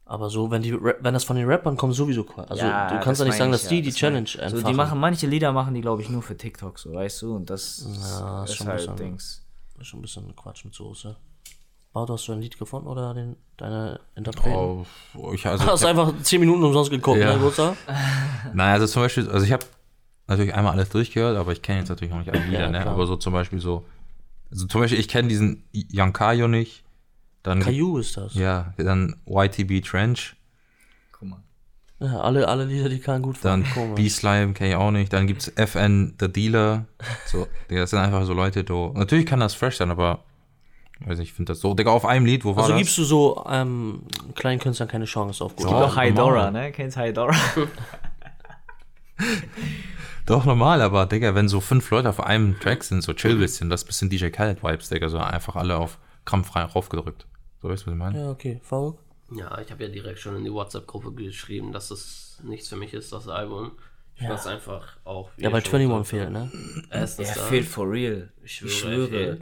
Aber 0.06 0.30
so, 0.30 0.50
wenn 0.52 0.62
die 0.62 0.74
wenn 0.74 1.14
das 1.14 1.26
von 1.26 1.36
den 1.36 1.48
Rappern 1.50 1.76
kommt, 1.76 1.94
sowieso. 1.94 2.26
Also 2.48 2.64
Ja, 2.64 2.88
du 2.90 2.96
kannst 3.04 3.20
das 3.20 3.20
ja 3.20 3.26
nicht 3.26 3.38
sagen, 3.38 3.52
ich, 3.54 3.60
dass 3.62 3.68
die 3.70 3.76
ja, 3.76 3.82
die 3.82 3.88
das 3.90 3.96
Challenge 3.98 4.28
So, 4.28 4.40
einfach. 4.40 4.64
die 4.70 4.74
machen, 4.74 5.00
manche 5.00 5.28
Lieder 5.28 5.52
machen 5.52 5.74
die, 5.74 5.82
glaube 5.82 6.02
ich, 6.02 6.10
nur 6.10 6.22
für 6.22 6.38
TikTok, 6.38 6.80
so, 6.80 6.94
weißt 6.94 7.22
du? 7.24 7.36
Und 7.36 7.50
das 7.50 7.86
Ja, 8.10 8.44
ist 8.46 8.52
ist 8.52 8.56
schon 8.58 8.68
ein 8.68 8.72
halt 8.72 8.80
bisschen- 8.82 8.96
Dings. 8.96 9.46
Das 9.74 9.82
ist 9.82 9.88
schon 9.90 10.00
ein 10.00 10.02
bisschen 10.04 10.36
Quatsch 10.36 10.64
mit 10.64 10.74
Soße. 10.74 11.16
Bart, 11.98 12.12
hast 12.12 12.28
du 12.28 12.34
ein 12.34 12.42
Lied 12.42 12.60
gefunden 12.60 12.88
oder 12.88 13.16
den, 13.16 13.38
deine 13.58 14.00
Interpreten? 14.16 14.86
Oh, 15.16 15.34
ich, 15.34 15.48
also, 15.48 15.66
Hast 15.68 15.82
ich 15.82 15.90
hab, 15.90 15.98
einfach 15.98 16.14
10 16.22 16.40
Minuten 16.40 16.64
umsonst 16.64 16.92
geguckt, 16.92 17.18
Ja. 17.20 17.34
ne, 17.34 17.40
Großer? 17.40 17.76
nein, 18.54 18.74
also 18.74 18.86
zum 18.86 19.02
Beispiel, 19.02 19.28
also 19.32 19.44
ich 19.44 19.52
habe 19.52 19.66
natürlich 20.28 20.54
einmal 20.54 20.74
alles 20.74 20.90
durchgehört, 20.90 21.36
aber 21.38 21.54
ich 21.54 21.64
kenne 21.64 21.80
jetzt 21.80 21.90
natürlich 21.90 22.12
noch 22.12 22.20
nicht 22.20 22.30
alle 22.30 22.44
Lieder, 22.46 22.60
Ja, 22.60 22.70
ne? 22.70 22.86
Aber 22.86 23.08
so 23.08 23.16
zum 23.16 23.34
Beispiel 23.34 23.60
so, 23.60 23.84
also 24.52 24.68
zum 24.68 24.82
Beispiel, 24.82 25.00
ich 25.00 25.08
kenne 25.08 25.28
diesen 25.28 25.64
Young 25.74 26.14
Kayo 26.14 26.48
nicht, 26.48 26.84
dann, 27.42 27.62
Caillou 27.62 27.98
ist 27.98 28.16
das. 28.16 28.36
ja, 28.36 28.74
dann 28.78 29.16
YTB 29.26 29.84
Trench, 29.84 30.36
Guck 31.14 31.30
mal. 31.30 31.40
Ja, 32.00 32.20
alle, 32.20 32.48
alle 32.48 32.66
Lieder, 32.66 32.90
die 32.90 33.00
kann 33.00 33.24
gut 33.24 33.38
dann. 33.42 33.66
B-Slime 33.96 34.54
kenne 34.54 34.70
ich 34.70 34.76
auch 34.76 34.92
nicht, 34.92 35.12
dann 35.14 35.26
gibt's 35.26 35.52
FN 35.56 36.14
The 36.20 36.32
Dealer, 36.32 36.86
so, 37.26 37.48
das 37.70 37.90
sind 37.90 37.98
einfach 37.98 38.24
so 38.26 38.34
Leute, 38.34 38.64
do, 38.64 38.94
natürlich 38.96 39.26
kann 39.26 39.40
das 39.40 39.56
fresh 39.56 39.78
sein, 39.78 39.90
aber, 39.90 40.24
weiß 41.06 41.20
nicht, 41.20 41.30
ich 41.30 41.34
finde 41.34 41.52
das 41.52 41.60
so, 41.62 41.74
Digga, 41.74 41.92
auf 41.92 42.06
einem 42.06 42.26
Lied, 42.26 42.44
wo 42.46 42.56
war 42.56 42.64
Also 42.64 42.74
das? 42.74 42.80
gibst 42.82 42.98
du 42.98 43.04
so 43.04 43.46
ähm, 43.50 44.02
kleinen 44.36 44.60
Künstlern 44.60 44.88
keine 44.90 45.06
Chance 45.06 45.44
auf 45.44 45.56
gut. 45.56 45.66
Doch. 45.66 45.72
Doch, 45.82 45.96
High 45.96 46.14
normal. 46.14 46.34
Dora, 46.34 46.52
ne? 46.52 46.72
Kennst 46.72 46.98
High 46.98 47.14
Dora? 47.14 47.36
Doch, 50.26 50.44
normal, 50.46 50.82
aber 50.82 51.06
Digga, 51.06 51.36
wenn 51.36 51.48
so 51.48 51.62
fünf 51.62 51.90
Leute 51.90 52.10
auf 52.10 52.20
einem 52.20 52.60
Track 52.60 52.84
sind, 52.84 53.02
so 53.02 53.14
chill 53.14 53.38
bisschen, 53.38 53.70
das 53.70 53.82
ist 53.84 53.88
bisschen 53.88 54.10
DJ 54.10 54.28
Khaled-Vibes, 54.28 54.90
Digga, 54.90 55.08
so 55.08 55.18
einfach 55.20 55.56
alle 55.56 55.78
auf 55.78 56.00
krampffrei 56.26 56.64
raufgedrückt. 56.64 57.26
So 57.62 57.70
weißt 57.70 57.84
du, 57.84 57.88
was 57.88 57.94
ich 57.94 57.98
meine? 57.98 58.20
Ja, 58.20 58.30
okay. 58.30 58.60
Faruk? 58.62 59.00
Ja, 59.32 59.58
ich 59.60 59.72
habe 59.72 59.84
ja 59.84 59.90
direkt 59.90 60.20
schon 60.20 60.36
in 60.36 60.44
die 60.44 60.52
WhatsApp-Gruppe 60.52 61.14
geschrieben, 61.14 61.72
dass 61.72 61.92
es 61.92 62.40
nichts 62.44 62.68
für 62.68 62.76
mich 62.76 62.94
ist, 62.94 63.14
das 63.14 63.28
Album. 63.30 63.72
Ich 64.16 64.24
ja. 64.24 64.36
fand 64.36 64.48
einfach 64.48 64.98
auch. 65.06 65.30
Ja, 65.38 65.52
weil 65.52 65.66
schon 65.66 65.80
21 65.80 65.88
gesagt 65.90 66.08
fehlt, 66.10 66.32
ne? 66.32 66.52
habt, 66.84 66.94
Erstens 66.94 67.30
Er 67.30 67.36
da. 67.36 67.42
fehlt 67.44 67.66
for 67.66 67.90
real. 67.90 68.32
Ich 68.44 68.56
schwöre, 68.56 68.72
schwöre. 68.72 69.38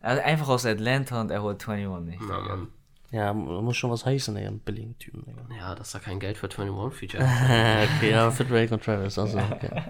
Er. 0.00 0.08
Also 0.08 0.22
einfach 0.22 0.48
aus 0.48 0.66
Atlanta 0.66 1.20
und 1.20 1.30
er 1.30 1.42
holt 1.42 1.66
21 1.68 2.18
nicht. 2.18 2.28
Ja, 2.28 2.40
Mann. 2.40 2.68
Ja, 3.12 3.32
muss 3.34 3.76
schon 3.76 3.90
was 3.90 4.06
heißen, 4.06 4.36
ey, 4.36 4.46
einen 4.46 4.60
billigen 4.60 4.96
Typen, 4.98 5.24
Digga. 5.26 5.42
ja, 5.56 5.74
dass 5.74 5.90
da 5.90 5.98
kein 5.98 6.20
Geld 6.20 6.38
für 6.38 6.46
21 6.48 6.96
Feature 6.96 7.24
okay, 7.96 8.10
ja, 8.12 8.30
für 8.30 8.44
Drake 8.44 8.72
und 8.72 8.84
Travis, 8.84 9.18
also, 9.18 9.38
okay. 9.38 9.82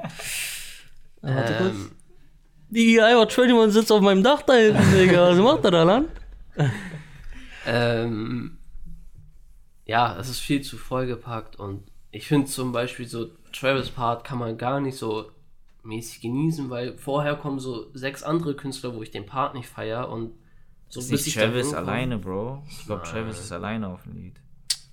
warte 1.21 1.55
kurz. 1.59 1.75
ähm, 1.75 1.91
Die 2.71 3.01
einfach 3.01 3.23
21 3.39 3.73
sitzt 3.75 3.93
auf 3.93 4.01
meinem 4.01 4.23
Dach 4.23 4.41
da 4.43 4.55
hinten, 4.55 4.93
Digga. 4.93 5.29
Was 5.31 5.39
macht 5.39 5.65
er 5.65 5.71
da 5.71 5.83
lang? 5.83 6.07
ähm, 7.67 8.59
ja, 9.85 10.17
es 10.19 10.31
ist 10.31 10.41
viel 10.41 10.63
zu 10.63 10.79
vollgepackt 10.79 11.57
und 11.57 11.83
ich 12.11 12.27
finde 12.27 12.47
zum 12.47 12.73
Beispiel 12.73 13.07
so 13.07 13.27
Travis 13.53 13.91
Part 13.91 14.25
kann 14.25 14.39
man 14.39 14.57
gar 14.57 14.81
nicht 14.81 14.97
so 14.97 15.31
mäßig 15.83 16.20
genießen, 16.20 16.70
weil 16.70 16.97
vorher 16.99 17.37
kommen 17.37 17.59
so 17.59 17.87
sechs 17.95 18.22
andere 18.22 18.55
Künstler, 18.55 18.95
wo 18.95 19.03
ich 19.03 19.11
den 19.11 19.26
Part 19.26 19.55
nicht 19.55 19.68
feier 19.68 20.09
und 20.09 20.33
so 20.89 21.01
Ist 21.01 21.11
bis 21.11 21.26
nicht 21.26 21.37
ich 21.37 21.43
Travis 21.43 21.72
alleine, 21.72 22.18
Bro. 22.18 22.62
Ich 22.68 22.87
glaube, 22.87 23.03
Travis 23.03 23.39
ist 23.39 23.53
alleine 23.53 23.89
auf 23.89 24.03
dem 24.03 24.14
Lied. 24.16 24.41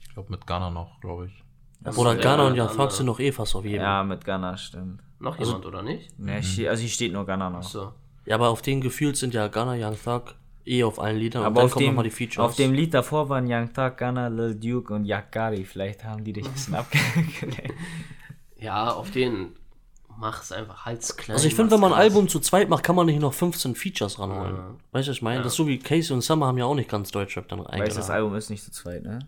Ich 0.01 0.13
glaube 0.13 0.31
mit 0.31 0.45
Ghana 0.47 0.69
noch, 0.69 0.99
glaube 1.01 1.27
ich. 1.27 1.43
Oder 1.97 2.15
ja, 2.15 2.21
Ghana 2.21 2.47
und 2.47 2.55
ja, 2.55 2.65
Young 2.65 2.75
Thug 2.77 2.91
sind 2.91 3.05
doch 3.07 3.19
eh 3.19 3.31
fast 3.31 3.55
auf 3.55 3.63
jedem. 3.63 3.81
Ja. 3.81 3.99
Ja, 3.99 4.03
mit 4.03 4.23
Ghana, 4.25 4.57
stimmt. 4.57 5.01
Noch 5.19 5.37
jemand 5.39 5.65
oder 5.65 5.81
nicht? 5.83 6.17
Ne, 6.19 6.41
ste- 6.43 6.69
also 6.69 6.81
hier 6.81 6.89
steht 6.89 7.13
nur 7.13 7.25
Ghana 7.25 7.49
noch. 7.49 7.63
So. 7.63 7.93
aber 8.29 8.49
auf 8.49 8.61
den 8.61 8.81
gefühlt 8.81 9.17
sind 9.17 9.33
ja 9.33 9.47
Ghana, 9.47 9.73
Young 9.73 9.95
Thug 10.03 10.35
eh 10.65 10.83
auf 10.83 10.99
allen 10.99 11.17
Liedern. 11.17 11.41
und 11.41 11.45
Aber 11.47 11.55
dann 11.55 11.65
auf 11.65 11.71
kommen 11.73 11.85
dem, 11.85 11.89
nochmal 11.89 12.03
die 12.03 12.11
Features. 12.11 12.43
auf 12.45 12.55
dem 12.55 12.73
Lied 12.73 12.93
davor 12.93 13.29
waren 13.29 13.45
Young 13.47 13.73
Thug, 13.73 13.97
Ghana, 13.97 14.27
Lil 14.27 14.55
Duke 14.55 14.93
und 14.93 15.05
Yakari. 15.05 15.63
Vielleicht 15.65 16.03
haben 16.03 16.23
die 16.23 16.33
dich 16.33 16.45
ein 16.45 16.53
bisschen 16.53 16.75
abgelenkt. 16.75 17.71
Ja, 18.59 18.91
auf 18.91 19.11
den 19.11 19.53
mach 20.17 20.43
es 20.43 20.51
einfach 20.51 20.85
halsklein. 20.85 21.35
Also 21.35 21.47
ich 21.47 21.55
finde, 21.55 21.71
wenn 21.71 21.79
man 21.79 21.93
ein 21.93 21.99
Album 21.99 22.27
zu 22.27 22.39
zweit 22.39 22.69
macht, 22.69 22.83
kann 22.83 22.95
man 22.95 23.05
nicht 23.05 23.19
noch 23.19 23.33
15 23.33 23.75
Features 23.75 24.19
ranholen. 24.19 24.55
Weißt 24.91 25.07
du, 25.07 25.11
was 25.11 25.17
ich 25.17 25.21
meine? 25.21 25.43
Das 25.43 25.53
ist 25.53 25.57
so 25.57 25.67
wie 25.67 25.79
Casey 25.79 26.13
und 26.13 26.21
Summer 26.21 26.47
haben 26.47 26.57
ja 26.57 26.65
auch 26.65 26.75
nicht 26.75 26.89
ganz 26.89 27.11
Deutschrap 27.11 27.47
dann 27.47 27.59
Weißt 27.59 27.69
du, 27.69 27.77
das 27.77 27.87
eingeladen. 27.87 28.11
Album 28.11 28.35
ist 28.35 28.49
nicht 28.49 28.63
zu 28.63 28.71
zweit, 28.71 29.03
ne? 29.03 29.19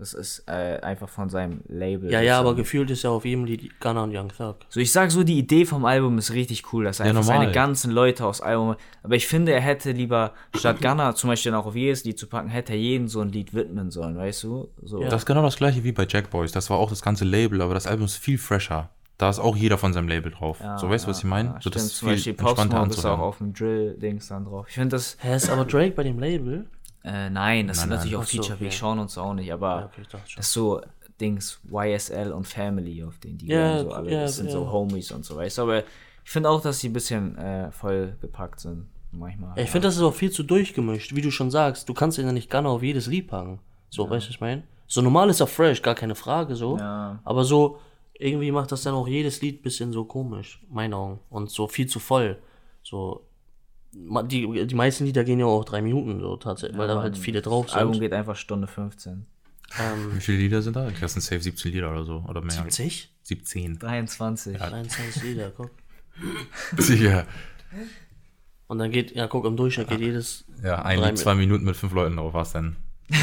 Das 0.00 0.14
ist 0.14 0.44
äh, 0.46 0.80
einfach 0.80 1.10
von 1.10 1.28
seinem 1.28 1.60
Label. 1.68 2.10
Ja, 2.10 2.22
ja, 2.22 2.38
aber 2.38 2.54
gefühlt 2.54 2.90
ist 2.90 3.02
ja 3.02 3.10
auf 3.10 3.26
jedem 3.26 3.44
Lied 3.44 3.78
Ghana 3.80 4.04
und 4.04 4.16
Young 4.16 4.28
Thug. 4.34 4.56
So, 4.70 4.80
ich 4.80 4.92
sag 4.92 5.10
so, 5.10 5.24
die 5.24 5.36
Idee 5.36 5.66
vom 5.66 5.84
Album 5.84 6.16
ist 6.16 6.32
richtig 6.32 6.72
cool, 6.72 6.84
dass 6.84 7.00
er 7.00 7.06
einfach 7.06 7.20
normal. 7.20 7.40
seine 7.40 7.52
ganzen 7.52 7.90
Leute 7.90 8.24
aus 8.24 8.40
Album. 8.40 8.76
Aber 9.02 9.14
ich 9.14 9.26
finde, 9.26 9.52
er 9.52 9.60
hätte 9.60 9.92
lieber, 9.92 10.32
statt 10.56 10.80
Ghana 10.80 11.14
zum 11.16 11.28
Beispiel 11.28 11.52
auch 11.52 11.66
auf 11.66 11.76
jedes 11.76 12.04
Lied 12.04 12.18
zu 12.18 12.28
packen, 12.28 12.48
hätte 12.48 12.72
er 12.72 12.78
jeden 12.78 13.08
so 13.08 13.20
ein 13.20 13.28
Lied 13.28 13.52
widmen 13.52 13.90
sollen, 13.90 14.16
weißt 14.16 14.42
du? 14.44 14.70
So. 14.82 15.00
Das 15.00 15.20
ist 15.20 15.26
genau 15.26 15.42
das 15.42 15.56
gleiche 15.56 15.84
wie 15.84 15.92
bei 15.92 16.06
Jack 16.08 16.30
Boys. 16.30 16.50
Das 16.50 16.70
war 16.70 16.78
auch 16.78 16.88
das 16.88 17.02
ganze 17.02 17.26
Label, 17.26 17.60
aber 17.60 17.74
das 17.74 17.86
Album 17.86 18.06
ist 18.06 18.16
viel 18.16 18.38
fresher. 18.38 18.88
Da 19.20 19.28
ist 19.28 19.38
auch 19.38 19.54
jeder 19.54 19.76
von 19.76 19.92
seinem 19.92 20.08
Label 20.08 20.32
drauf. 20.32 20.62
so, 20.78 20.88
weißt 20.88 21.04
du, 21.04 21.08
was 21.10 21.18
ich 21.18 21.24
meine? 21.24 21.50
Ja, 21.50 21.58
so, 21.60 21.68
das 21.68 21.84
ist 21.84 21.98
viel 21.98 22.08
Beispiel 22.08 22.34
entspannter 22.38 22.86
ist 22.88 23.04
auch 23.04 23.18
auf 23.18 23.36
dem 23.36 23.52
Drill-Dings 23.52 24.28
dann 24.28 24.46
drauf. 24.46 24.64
Ich 24.68 24.74
finde 24.76 24.96
das, 24.96 25.18
Hä, 25.20 25.36
ist 25.36 25.50
aber 25.50 25.66
Drake 25.66 25.90
bei 25.90 26.04
dem 26.04 26.18
Label? 26.18 26.66
äh, 27.04 27.28
nein, 27.28 27.66
das 27.68 27.80
sind 27.80 27.90
nein. 27.90 27.98
natürlich 27.98 28.16
auch 28.16 28.22
Ach 28.22 28.26
so, 28.26 28.38
Feature, 28.38 28.60
wir 28.60 28.68
okay. 28.68 28.76
schauen 28.76 28.98
uns 28.98 29.18
auch 29.18 29.34
nicht, 29.34 29.52
aber 29.52 29.90
okay, 29.92 30.06
das 30.10 30.46
ist 30.46 30.52
so 30.54 30.80
Dings, 31.20 31.60
YSL 31.70 32.32
und 32.32 32.46
Family, 32.46 33.04
auf 33.04 33.18
denen 33.18 33.36
die 33.36 33.48
Ja, 33.48 33.58
gehören 33.72 33.86
so 33.88 33.92
alle. 33.92 34.10
ja, 34.10 34.20
das 34.22 34.36
sind 34.36 34.50
so 34.50 34.64
ja. 34.64 34.72
Homies 34.72 35.12
und 35.12 35.24
so, 35.26 35.36
weißt 35.36 35.58
du? 35.58 35.62
Aber 35.62 35.80
ich 35.80 36.30
finde 36.30 36.48
auch, 36.48 36.62
dass 36.62 36.78
die 36.78 36.88
ein 36.88 36.94
bisschen 36.94 37.36
äh, 37.36 37.70
voll 37.72 38.16
gepackt 38.22 38.60
sind. 38.60 38.86
Manchmal. 39.12 39.54
Ja, 39.56 39.64
ich 39.64 39.70
finde, 39.70 39.88
das 39.88 39.96
ist 39.96 40.02
auch 40.02 40.14
viel 40.14 40.30
zu 40.30 40.44
durchgemischt. 40.44 41.14
Wie 41.14 41.20
du 41.20 41.30
schon 41.30 41.50
sagst, 41.50 41.88
du 41.90 41.92
kannst 41.94 42.16
ihn 42.16 42.24
ja 42.24 42.32
nicht 42.32 42.48
Ghana 42.48 42.68
auf 42.70 42.82
jedes 42.82 43.06
Lied 43.06 43.28
packen. 43.28 43.58
So, 43.90 44.04
weißt 44.04 44.24
du, 44.24 44.28
was 44.28 44.34
ich 44.36 44.40
meine? 44.40 44.62
So 44.86 45.02
normal 45.02 45.28
ist 45.28 45.40
er 45.40 45.46
fresh, 45.46 45.82
gar 45.82 45.94
keine 45.94 46.14
Frage 46.14 46.54
so. 46.56 46.78
Ja. 46.78 47.18
Aber 47.24 47.44
so, 47.44 47.78
irgendwie 48.20 48.50
macht 48.52 48.70
das 48.72 48.82
dann 48.82 48.94
auch 48.94 49.08
jedes 49.08 49.40
Lied 49.40 49.62
bisschen 49.62 49.92
so 49.92 50.04
komisch, 50.04 50.60
meinen 50.70 50.94
Augen. 50.94 51.20
Und 51.30 51.50
so 51.50 51.66
viel 51.68 51.86
zu 51.86 51.98
voll. 51.98 52.38
So, 52.82 53.26
die, 53.92 54.66
die 54.66 54.74
meisten 54.74 55.04
Lieder 55.04 55.24
gehen 55.24 55.40
ja 55.40 55.46
auch 55.46 55.64
drei 55.64 55.82
Minuten 55.82 56.20
so 56.20 56.36
tatsächlich, 56.36 56.78
weil 56.78 56.88
da 56.88 57.00
halt 57.00 57.16
viele 57.18 57.42
drauf 57.42 57.66
Das 57.66 57.76
Album 57.76 57.94
sind. 57.94 58.02
geht 58.02 58.12
einfach 58.12 58.36
Stunde 58.36 58.66
15. 58.66 59.26
Wie 60.14 60.20
viele 60.20 60.38
Lieder 60.38 60.62
sind 60.62 60.74
da? 60.76 60.88
Ich 60.88 60.94
glaube, 60.94 61.06
es 61.06 61.12
sind 61.12 61.22
safe 61.22 61.40
17 61.40 61.72
Lieder 61.72 61.90
oder 61.92 62.04
so. 62.04 62.24
Oder 62.28 62.40
mehr. 62.40 62.50
70? 62.50 63.12
17. 63.22 63.78
23. 63.78 64.58
23 64.58 65.22
Lieder, 65.22 65.52
guck. 65.56 65.70
Sicher. 66.76 67.26
Und 68.66 68.78
dann 68.78 68.90
geht, 68.90 69.14
ja 69.14 69.26
guck, 69.28 69.44
im 69.46 69.56
Durchschnitt 69.56 69.88
geht 69.88 70.00
jedes. 70.00 70.44
Ja, 70.62 70.82
ein 70.82 71.00
Lied, 71.00 71.18
zwei 71.18 71.34
Minuten 71.34 71.64
mit 71.64 71.76
fünf 71.76 71.92
Leuten 71.92 72.16
drauf, 72.16 72.34
was 72.34 72.52
denn? 72.52 72.76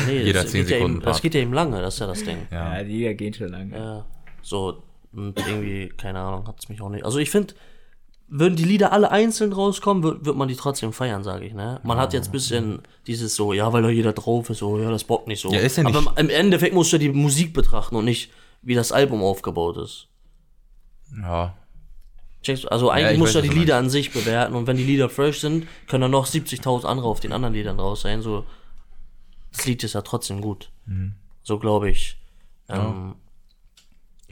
Nee, 0.08 0.24
Jeder 0.24 0.44
das 0.44 0.52
10 0.52 0.62
geht 0.62 0.70
ja 0.72 0.78
Sekunden 0.78 0.98
eben, 0.98 1.06
Das 1.06 1.22
geht 1.22 1.34
ja 1.34 1.42
eben 1.42 1.54
lange, 1.54 1.82
das 1.82 1.94
ist 1.96 2.00
ja 2.00 2.08
das 2.08 2.24
Ding. 2.24 2.38
Ja. 2.52 2.78
Ja, 2.78 2.84
die 2.84 2.92
Lieder 2.92 3.14
gehen 3.14 3.34
schon 3.34 3.50
lange. 3.50 3.78
Ja, 3.78 4.06
so, 4.48 4.84
und 5.14 5.38
irgendwie, 5.40 5.90
keine 5.90 6.20
Ahnung, 6.20 6.48
hat 6.48 6.60
es 6.60 6.70
mich 6.70 6.82
auch 6.82 6.90
nicht. 6.90 7.04
Also 7.06 7.18
ich 7.20 7.30
finde, 7.30 7.54
würden 8.30 8.56
die 8.56 8.66
Lieder 8.66 8.92
alle 8.92 9.10
einzeln 9.12 9.54
rauskommen, 9.54 10.04
wird, 10.04 10.26
wird 10.26 10.36
man 10.36 10.48
die 10.48 10.56
trotzdem 10.56 10.92
feiern, 10.94 11.24
sage 11.24 11.46
ich, 11.46 11.54
ne? 11.54 11.80
Man 11.84 11.98
hat 11.98 12.14
jetzt 12.14 12.28
ein 12.30 12.32
bisschen 12.34 12.82
dieses 13.08 13.36
so, 13.36 13.54
ja, 13.54 13.72
weil 13.74 13.84
da 13.84 13.90
jeder 13.90 14.14
drauf 14.14 14.50
ist, 14.50 14.60
so, 14.60 14.78
ja, 14.80 14.90
das 14.92 15.04
bockt 15.06 15.28
nicht 15.28 15.42
so. 15.42 15.52
Ja, 15.52 15.60
ist 15.60 15.78
ja 15.78 15.84
nicht- 15.84 15.96
Aber 15.96 16.18
im 16.20 16.30
Endeffekt 16.30 16.74
musst 16.74 16.92
du 16.92 16.98
ja 16.98 17.00
die 17.00 17.10
Musik 17.10 17.54
betrachten 17.54 17.96
und 17.96 18.06
nicht, 18.06 18.32
wie 18.62 18.76
das 18.76 18.92
Album 18.92 19.24
aufgebaut 19.24 19.78
ist. 19.78 20.08
ja. 21.22 21.54
Also 22.70 22.90
eigentlich 22.90 23.14
ich 23.14 23.20
musst 23.20 23.36
du 23.36 23.40
ja 23.40 23.42
die 23.44 23.50
Lieder 23.60 23.78
an 23.78 23.90
sich 23.90 24.14
bewerten 24.14 24.56
und 24.56 24.68
wenn 24.68 24.78
die 24.78 24.84
Lieder 24.86 25.10
fresh 25.10 25.40
sind, 25.42 25.68
können 25.88 26.02
dann 26.04 26.12
noch 26.12 26.26
70.000 26.28 26.86
andere 26.86 27.08
auf 27.08 27.20
den 27.20 27.34
anderen 27.34 27.54
Liedern 27.54 27.78
raus 27.78 28.02
sein. 28.02 28.22
So, 28.22 28.46
das 29.52 29.66
Lied 29.66 29.84
ist 29.84 29.94
ja 29.94 30.02
trotzdem 30.02 30.40
gut. 30.40 30.70
Mhm. 30.86 31.16
So 31.44 31.60
glaube 31.60 31.90
ich. 31.90 32.18
Ähm, 32.70 33.16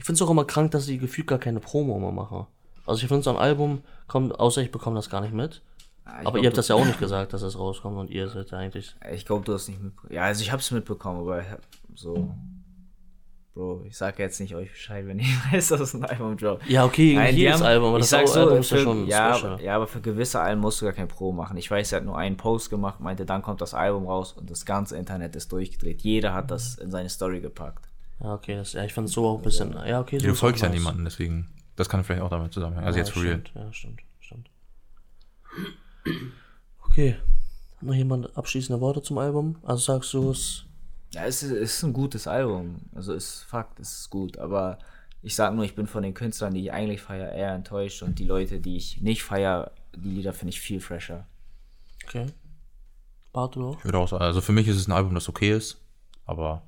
ich 0.06 0.08
finde 0.08 0.22
es 0.22 0.22
auch 0.22 0.30
immer 0.30 0.44
krank, 0.44 0.70
dass 0.70 0.84
sie 0.86 0.98
gefühlt 0.98 1.26
gar 1.26 1.40
keine 1.40 1.58
Promo 1.58 1.98
mehr 1.98 2.12
machen. 2.12 2.46
Also 2.86 3.02
ich 3.02 3.08
finde 3.08 3.24
so 3.24 3.30
ein 3.30 3.36
Album 3.36 3.80
kommt, 4.06 4.38
außer 4.38 4.62
ich 4.62 4.70
bekomme 4.70 4.94
das 4.94 5.10
gar 5.10 5.20
nicht 5.20 5.34
mit. 5.34 5.62
ich 6.04 6.12
Aber 6.12 6.20
glaub, 6.30 6.36
ihr 6.44 6.46
habt 6.46 6.56
das 6.56 6.68
ja 6.68 6.76
auch 6.76 6.84
nicht 6.84 7.00
gesagt, 7.00 7.32
dass 7.32 7.42
es 7.42 7.58
rauskommt 7.58 7.98
und 7.98 8.08
ihr 8.10 8.28
seid 8.28 8.52
ja 8.52 8.58
eigentlich. 8.58 8.94
Ich 9.12 9.26
glaube, 9.26 9.44
du 9.44 9.52
hast 9.52 9.66
nicht 9.68 9.82
mitbekommen. 9.82 10.14
Ja, 10.14 10.22
also 10.22 10.42
ich 10.42 10.52
hab's 10.52 10.70
mitbekommen, 10.70 11.22
aber 11.22 11.40
ich 11.42 11.50
hab 11.50 11.60
so. 11.96 12.32
Bro, 13.54 13.82
ich 13.86 13.96
sag 13.96 14.18
jetzt 14.20 14.38
nicht 14.38 14.54
euch 14.54 14.70
Bescheid, 14.70 15.06
wenn 15.08 15.18
ich 15.18 15.26
weiß, 15.52 15.68
dass 15.68 15.80
es 15.80 15.94
ein 15.94 16.04
Album 16.04 16.36
droppt. 16.36 16.68
Ja, 16.68 16.84
okay, 16.84 17.14
Nein, 17.16 17.34
die 17.34 17.40
jedes 17.40 17.56
haben- 17.60 17.66
Album, 17.66 17.88
aber 17.88 17.96
ich 17.98 18.02
das 18.02 18.10
sag 18.10 18.28
so, 18.28 18.38
Album 18.40 18.58
ist 18.58 18.70
ja 18.70 18.78
schon 18.78 19.06
ja, 19.08 19.34
special. 19.34 19.60
ja, 19.60 19.74
aber 19.74 19.88
für 19.88 20.00
gewisse 20.00 20.38
Alben 20.40 20.60
musst 20.60 20.80
du 20.80 20.84
gar 20.84 20.92
kein 20.94 21.08
Pro 21.08 21.32
machen. 21.32 21.56
Ich 21.56 21.68
weiß, 21.68 21.90
er 21.90 21.96
hat 21.98 22.04
nur 22.04 22.16
einen 22.16 22.36
Post 22.36 22.70
gemacht, 22.70 23.00
meinte, 23.00 23.26
dann 23.26 23.42
kommt 23.42 23.60
das 23.60 23.74
Album 23.74 24.06
raus 24.06 24.34
und 24.34 24.50
das 24.50 24.66
ganze 24.66 24.96
Internet 24.96 25.34
ist 25.34 25.50
durchgedreht. 25.50 26.02
Jeder 26.02 26.32
hat 26.34 26.50
das 26.52 26.76
in 26.76 26.92
seine 26.92 27.08
Story 27.08 27.40
gepackt. 27.40 27.85
Ja, 28.20 28.34
okay, 28.34 28.56
das, 28.56 28.72
ja, 28.72 28.84
ich 28.84 28.92
fand 28.94 29.08
es 29.08 29.14
so 29.14 29.26
auch 29.26 29.36
ein 29.38 29.42
bisschen. 29.42 29.72
Ja, 29.86 30.00
okay, 30.00 30.18
so 30.18 30.26
Du 30.26 30.34
folgst 30.34 30.62
ja 30.62 30.68
niemanden, 30.68 31.04
deswegen. 31.04 31.48
Das 31.76 31.88
kann 31.90 32.02
vielleicht 32.04 32.22
auch 32.22 32.30
damit 32.30 32.52
zusammenhängen. 32.54 32.86
Also 32.86 32.98
Ja, 32.98 33.04
jetzt 33.04 33.12
for 33.12 33.22
real. 33.22 33.40
stimmt, 33.40 33.52
Ja, 33.54 33.72
stimmt, 33.72 34.00
stimmt. 34.20 34.50
Okay. 36.88 37.16
Hat 37.76 37.82
noch 37.82 37.94
jemand 37.94 38.34
abschließende 38.36 38.80
Worte 38.80 39.02
zum 39.02 39.18
Album? 39.18 39.56
Also 39.62 39.92
sagst 39.92 40.14
du 40.14 40.30
es. 40.30 40.64
Ja, 41.12 41.24
es 41.26 41.42
ist, 41.42 41.50
es 41.52 41.74
ist 41.76 41.82
ein 41.82 41.92
gutes 41.92 42.26
Album. 42.26 42.80
Also 42.94 43.12
ist 43.12 43.42
Fakt, 43.42 43.78
es 43.80 44.00
ist 44.00 44.10
gut. 44.10 44.38
Aber 44.38 44.78
ich 45.22 45.34
sag 45.34 45.54
nur, 45.54 45.64
ich 45.64 45.74
bin 45.74 45.86
von 45.86 46.02
den 46.02 46.14
Künstlern, 46.14 46.54
die 46.54 46.62
ich 46.62 46.72
eigentlich 46.72 47.02
feiere, 47.02 47.32
eher 47.32 47.52
enttäuscht. 47.52 48.02
Und 48.02 48.18
die 48.18 48.24
Leute, 48.24 48.60
die 48.60 48.76
ich 48.76 49.02
nicht 49.02 49.22
feiere, 49.22 49.72
die 49.94 50.08
Lieder 50.10 50.32
finde 50.32 50.50
ich 50.50 50.60
viel 50.60 50.80
fresher. 50.80 51.26
Okay. 52.04 52.26
Bartu 53.32 53.68
auch? 53.70 53.78
Ich 53.78 53.84
würde 53.84 53.98
auch 53.98 54.08
sagen, 54.08 54.22
also 54.24 54.40
für 54.40 54.52
mich 54.52 54.66
ist 54.68 54.76
es 54.76 54.88
ein 54.88 54.92
Album, 54.92 55.14
das 55.14 55.28
okay 55.28 55.54
ist, 55.54 55.78
aber. 56.24 56.62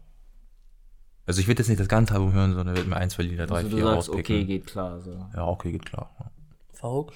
Also 1.29 1.41
ich 1.43 1.47
würde 1.47 1.61
jetzt 1.61 1.69
nicht 1.69 1.79
das 1.81 1.89
ganze 1.89 2.15
Album 2.15 2.33
hören, 2.33 2.55
sondern 2.55 2.75
würde 2.75 2.89
mir 2.89 2.97
ein, 2.97 3.11
zwei 3.11 3.23
Lieder, 3.25 3.47
drei, 3.47 3.59
Also 3.59 3.69
du 3.69 3.77
vier 3.77 3.85
sagst, 3.85 4.09
rauspicken. 4.09 4.21
okay, 4.37 4.45
geht 4.45 4.67
klar. 4.67 5.01
So. 5.01 5.27
Ja, 5.35 5.47
okay, 5.47 5.73
geht 5.73 5.85
klar. 5.87 6.11
Ja. 6.19 6.31
Faruk? 6.73 7.13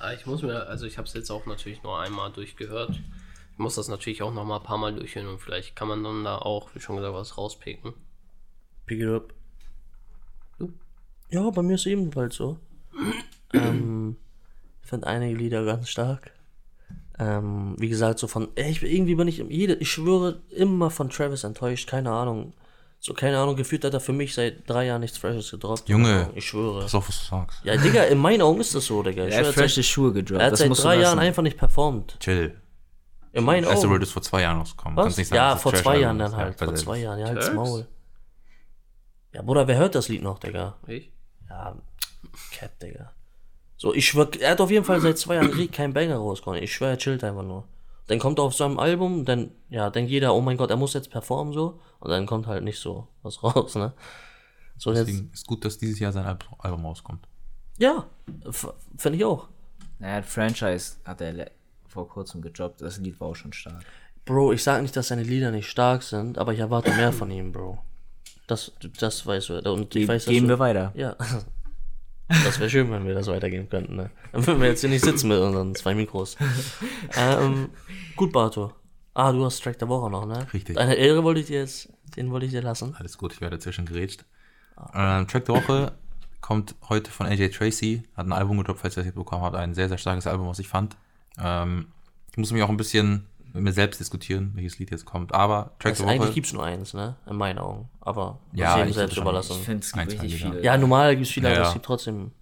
Ah, 0.00 0.12
Ich 0.12 0.26
muss 0.26 0.42
mir, 0.42 0.66
also 0.66 0.86
ich 0.86 0.98
habe 0.98 1.06
es 1.06 1.14
jetzt 1.14 1.30
auch 1.30 1.46
natürlich 1.46 1.82
nur 1.84 1.98
einmal 2.00 2.32
durchgehört. 2.32 2.90
Ich 3.52 3.58
muss 3.58 3.76
das 3.76 3.86
natürlich 3.88 4.22
auch 4.22 4.34
noch 4.34 4.44
mal 4.44 4.56
ein 4.56 4.62
paar 4.64 4.78
Mal 4.78 4.92
durchhören 4.94 5.28
und 5.28 5.38
vielleicht 5.38 5.76
kann 5.76 5.86
man 5.86 6.02
dann 6.02 6.24
da 6.24 6.38
auch, 6.38 6.74
wie 6.74 6.80
schon 6.80 6.96
gesagt, 6.96 7.14
was 7.14 7.38
rauspicken. 7.38 7.92
Pick 8.86 9.00
it 9.00 9.08
up. 9.08 9.32
Du? 10.58 10.72
Ja, 11.30 11.48
bei 11.50 11.62
mir 11.62 11.76
ist 11.76 11.86
ebenfalls 11.86 12.34
so. 12.34 12.58
ähm, 13.52 14.16
ich 14.82 14.88
finde 14.88 15.06
einige 15.06 15.36
Lieder 15.36 15.64
ganz 15.64 15.88
stark. 15.88 16.32
Ähm, 17.20 17.76
wie 17.78 17.88
gesagt, 17.88 18.18
so 18.18 18.26
von, 18.26 18.48
ey, 18.56 18.72
ich, 18.72 18.82
irgendwie 18.82 19.14
bin 19.14 19.28
ich, 19.28 19.38
jede, 19.38 19.74
ich 19.74 19.90
schwöre, 19.92 20.40
immer 20.50 20.90
von 20.90 21.08
Travis 21.10 21.44
enttäuscht, 21.44 21.88
keine 21.88 22.10
Ahnung. 22.10 22.52
So, 23.06 23.12
keine 23.12 23.38
Ahnung, 23.38 23.54
gefühlt 23.54 23.84
hat 23.84 23.92
er 23.92 24.00
für 24.00 24.14
mich 24.14 24.32
seit 24.32 24.66
drei 24.66 24.86
Jahren 24.86 25.02
nichts 25.02 25.18
Freshes 25.18 25.50
gedroppt. 25.50 25.90
Junge. 25.90 26.30
Ich 26.34 26.46
schwöre. 26.46 26.80
Pass 26.80 26.94
auf, 26.94 27.06
was 27.06 27.18
du 27.18 27.36
sagst. 27.36 27.60
Ja, 27.62 27.76
Digga, 27.76 28.04
in 28.04 28.16
meinen 28.16 28.40
Augen 28.40 28.62
ist 28.62 28.74
das 28.74 28.86
so, 28.86 29.02
Digga. 29.02 29.26
Ich 29.26 29.34
Er 29.34 29.44
hat 29.46 29.52
schwöre, 29.52 29.68
seit, 29.68 29.84
Schuhe 29.84 30.12
gedroppt. 30.14 30.40
er 30.40 30.46
hat 30.46 30.52
das 30.52 30.60
seit 30.60 30.82
drei 30.82 31.00
Jahren 31.00 31.18
einfach 31.18 31.42
nicht 31.42 31.58
performt. 31.58 32.16
Chill. 32.20 32.58
In 33.32 33.44
meinen 33.44 33.66
Augen. 33.66 33.90
Word 33.90 34.02
ist 34.02 34.12
vor 34.12 34.22
zwei 34.22 34.40
Jahren 34.40 34.58
rausgekommen. 34.58 34.96
Was? 34.96 35.04
Kannst 35.04 35.18
nicht 35.18 35.28
sagen, 35.28 35.36
ja, 35.36 35.48
dass 35.50 35.56
es 35.58 35.62
vor 35.64 35.74
zwei 35.74 35.98
Jahren 35.98 36.18
dann 36.18 36.34
halt. 36.34 36.58
Vor 36.58 36.74
zwei 36.76 36.96
Jahren, 36.96 37.18
ja, 37.18 37.26
halt's? 37.26 37.52
Maul. 37.52 37.86
Ja, 39.34 39.42
Bruder, 39.42 39.68
wer 39.68 39.76
hört 39.76 39.94
das 39.94 40.08
Lied 40.08 40.22
noch, 40.22 40.38
Digga? 40.38 40.78
Ich? 40.86 41.12
Ja, 41.50 41.76
Cap, 42.52 42.78
Digga. 42.80 43.12
So, 43.76 43.92
ich 43.92 44.06
schwör, 44.06 44.30
er 44.40 44.52
hat 44.52 44.62
auf 44.62 44.70
jeden 44.70 44.86
Fall 44.86 45.02
seit 45.02 45.18
zwei 45.18 45.34
Jahren 45.34 45.70
keinen 45.70 45.92
Banger 45.92 46.16
rausgekommen. 46.16 46.62
Ich 46.62 46.72
schwör, 46.72 46.88
er 46.88 46.96
chillt 46.96 47.22
einfach 47.22 47.42
nur. 47.42 47.68
Dann 48.06 48.18
kommt 48.18 48.38
er 48.38 48.42
auf 48.44 48.54
seinem 48.54 48.78
Album, 48.78 49.24
dann, 49.24 49.50
ja, 49.70 49.88
denkt 49.90 50.10
jeder, 50.10 50.34
oh 50.34 50.40
mein 50.42 50.56
Gott, 50.58 50.70
er 50.70 50.76
muss 50.76 50.92
jetzt 50.92 51.10
performen 51.10 51.54
so. 51.54 51.80
Und 52.00 52.10
dann 52.10 52.26
kommt 52.26 52.46
halt 52.46 52.62
nicht 52.62 52.78
so 52.78 53.08
was 53.22 53.42
raus, 53.42 53.74
ne? 53.76 53.92
So, 54.76 54.90
jetzt, 54.92 55.06
Deswegen 55.08 55.30
ist 55.32 55.46
gut, 55.46 55.64
dass 55.64 55.78
dieses 55.78 55.98
Jahr 56.00 56.12
sein 56.12 56.26
Al- 56.26 56.38
Album 56.58 56.84
rauskommt. 56.84 57.26
ja, 57.78 58.06
finde 58.98 59.18
ich 59.18 59.24
auch. 59.24 59.48
Er 60.00 60.16
hat 60.16 60.24
Franchise, 60.26 60.96
hat 61.04 61.20
er 61.20 61.50
vor 61.86 62.08
kurzem 62.08 62.42
gedroppt. 62.42 62.82
Das 62.82 62.98
Lied 62.98 63.18
war 63.20 63.28
auch 63.28 63.36
schon 63.36 63.52
stark. 63.52 63.84
Bro, 64.24 64.52
ich 64.52 64.62
sag 64.64 64.82
nicht, 64.82 64.96
dass 64.96 65.08
seine 65.08 65.22
Lieder 65.22 65.50
nicht 65.50 65.68
stark 65.70 66.02
sind, 66.02 66.36
aber 66.38 66.52
ich 66.52 66.58
erwarte 66.58 66.90
mehr 66.92 67.12
von 67.12 67.30
ihm, 67.30 67.52
Bro. 67.52 67.78
Das, 68.46 68.72
das 68.98 69.24
weißt 69.26 69.48
du. 69.50 69.72
Und 69.72 69.94
ich 69.94 70.08
weiß, 70.08 70.24
dass 70.24 70.30
Gehen 70.32 70.44
du, 70.44 70.48
wir 70.50 70.58
weiter. 70.58 70.92
Ja. 70.94 71.16
Das 72.28 72.58
wäre 72.58 72.70
schön, 72.70 72.90
wenn 72.90 73.06
wir 73.06 73.14
das 73.14 73.26
weitergeben 73.26 73.68
könnten. 73.68 73.96
Ne? 73.96 74.10
Dann 74.32 74.46
würden 74.46 74.60
wir 74.60 74.68
jetzt 74.68 74.80
hier 74.80 74.88
nicht 74.88 75.04
sitzen 75.04 75.28
mit 75.28 75.38
unseren 75.38 75.74
zwei 75.74 75.94
Mikros. 75.94 76.36
ähm, 77.16 77.68
gut, 78.16 78.32
Barto. 78.32 78.72
Ah, 79.12 79.30
du 79.30 79.44
hast 79.44 79.62
Track 79.62 79.78
der 79.78 79.88
Woche 79.88 80.10
noch, 80.10 80.26
ne? 80.26 80.46
Richtig. 80.52 80.76
Deine 80.76 80.94
Ehre 80.94 81.22
wollte 81.22 81.40
ich 81.40 81.46
dir 81.46 81.60
jetzt, 81.60 81.88
den 82.16 82.30
wollte 82.30 82.46
ich 82.46 82.52
dir 82.52 82.62
lassen. 82.62 82.96
Alles 82.98 83.16
gut, 83.18 83.32
ich 83.32 83.40
werde 83.40 83.56
dazwischen 83.56 83.86
gerätscht. 83.86 84.24
Ähm, 84.94 85.28
Track 85.28 85.44
der 85.44 85.54
Woche 85.54 85.92
kommt 86.40 86.74
heute 86.88 87.10
von 87.10 87.26
AJ 87.26 87.50
Tracy. 87.50 88.02
Hat 88.16 88.26
ein 88.26 88.32
Album 88.32 88.58
gedroppt, 88.58 88.80
falls 88.80 88.96
ihr 88.96 89.04
das 89.04 89.12
bekommen 89.12 89.42
habt. 89.42 89.54
Ein 89.54 89.74
sehr, 89.74 89.88
sehr 89.88 89.98
starkes 89.98 90.26
Album, 90.26 90.48
was 90.48 90.58
ich 90.58 90.68
fand. 90.68 90.96
Ähm, 91.38 91.86
ich 92.32 92.38
muss 92.38 92.52
mich 92.52 92.62
auch 92.62 92.68
ein 92.68 92.76
bisschen 92.76 93.26
mit 93.54 93.62
mir 93.62 93.72
selbst 93.72 93.98
diskutieren, 94.00 94.50
welches 94.54 94.78
Lied 94.78 94.90
jetzt 94.90 95.06
kommt. 95.06 95.32
Aber 95.32 95.72
Track 95.78 95.92
Also 95.92 96.04
der 96.04 96.12
Woche. 96.14 96.22
eigentlich 96.22 96.34
gibt's 96.34 96.52
nur 96.52 96.64
eins, 96.64 96.92
ne? 96.92 97.16
In 97.26 97.36
meinen 97.36 97.58
Augen. 97.58 97.88
Aber 98.02 98.40
Ja, 98.52 98.76
jedem 98.76 98.90
ich 98.90 98.94
selbst 98.96 99.16
überlassen. 99.16 99.56
Ich 99.58 99.64
finde, 99.64 99.80
es 99.80 99.92
gibt 99.92 100.10
richtig 100.22 100.42
viele. 100.42 100.62
ja, 100.62 100.76
normal 100.76 101.16
gibt's 101.16 101.30
viele, 101.30 101.48
Ja, 101.48 101.54
aber 101.54 101.62
ja. 101.62 101.68
es 101.68 101.72
gibt 101.74 101.86
trotzdem. 101.86 102.32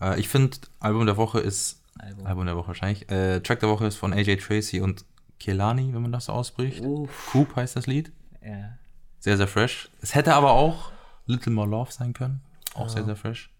Äh, 0.00 0.18
ich 0.18 0.28
finde, 0.28 0.56
Album 0.80 1.04
der 1.04 1.16
Woche 1.18 1.40
ist. 1.40 1.82
Album. 1.98 2.26
Album 2.26 2.46
der 2.46 2.56
Woche 2.56 2.68
wahrscheinlich. 2.68 3.10
Äh, 3.10 3.40
Track 3.40 3.60
der 3.60 3.68
Woche 3.68 3.86
ist 3.86 3.96
von 3.96 4.12
AJ 4.12 4.36
Tracy 4.36 4.80
und 4.80 5.04
Kelani, 5.40 5.92
wenn 5.92 6.02
man 6.02 6.12
das 6.12 6.26
so 6.26 6.32
ausspricht. 6.32 6.80
Uff. 6.84 7.28
Coop 7.32 7.54
heißt 7.56 7.74
das 7.76 7.86
Lied. 7.86 8.12
Ja. 8.44 8.78
Sehr, 9.18 9.36
sehr 9.36 9.48
fresh. 9.48 9.90
Es 10.00 10.14
hätte 10.14 10.34
aber 10.34 10.52
auch 10.52 10.92
Little 11.26 11.52
More 11.52 11.68
Love 11.68 11.90
sein 11.92 12.12
können. 12.12 12.40
Auch 12.74 12.88
sehr, 12.88 13.04
sehr 13.04 13.16
fresh. 13.16 13.50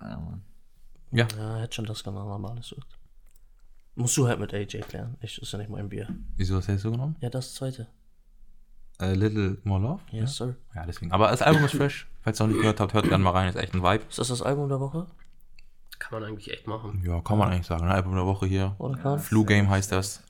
Ja, 0.00 0.16
Mann. 0.18 0.42
Ja, 1.10 1.26
Ja, 1.36 1.56
hätte 1.58 1.74
schon 1.74 1.86
das 1.86 2.04
genommen, 2.04 2.30
aber 2.30 2.50
alles 2.52 2.70
gut. 2.70 2.86
Musst 3.96 4.16
du 4.16 4.28
halt 4.28 4.38
mit 4.38 4.52
AJ 4.54 4.82
klären. 4.82 5.16
Ich, 5.20 5.40
ist 5.40 5.52
ja 5.52 5.58
nicht 5.58 5.70
mein 5.70 5.88
Bier. 5.88 6.08
wieso 6.36 6.56
hast 6.56 6.68
du 6.68 6.72
das 6.72 6.82
so 6.82 6.90
genommen? 6.90 7.16
Ja, 7.20 7.30
das 7.30 7.54
zweite. 7.54 7.88
Äh, 9.00 9.14
Little 9.14 9.58
More 9.64 9.80
Love? 9.82 10.00
Yes, 10.10 10.36
sir. 10.36 10.56
Ja, 10.74 10.86
deswegen. 10.86 11.12
Aber 11.12 11.28
das 11.28 11.42
Album 11.42 11.64
ist 11.64 11.74
fresh. 11.74 12.06
Falls 12.20 12.40
ihr 12.40 12.44
noch 12.46 12.52
nicht 12.52 12.60
gehört 12.60 12.80
habt, 12.80 12.94
hört 12.94 13.08
gerne 13.08 13.24
mal 13.24 13.30
rein. 13.30 13.48
Ist 13.48 13.56
echt 13.56 13.74
ein 13.74 13.82
Vibe. 13.82 14.04
Ist 14.08 14.18
das 14.18 14.28
das 14.28 14.42
Album 14.42 14.68
der 14.68 14.80
Woche? 14.80 15.06
Kann 15.98 16.20
man 16.20 16.28
eigentlich 16.30 16.50
echt 16.50 16.66
machen. 16.66 17.02
Ja, 17.04 17.20
kann 17.20 17.38
man 17.38 17.50
eigentlich 17.50 17.66
sagen. 17.66 17.84
Ein 17.84 17.90
Album 17.92 18.14
der 18.14 18.26
Woche 18.26 18.46
hier. 18.46 18.74
Oder 18.78 18.96
kann? 18.98 19.18
Flu 19.18 19.44
Game 19.44 19.68
heißt 19.68 19.92
das. 19.92 20.22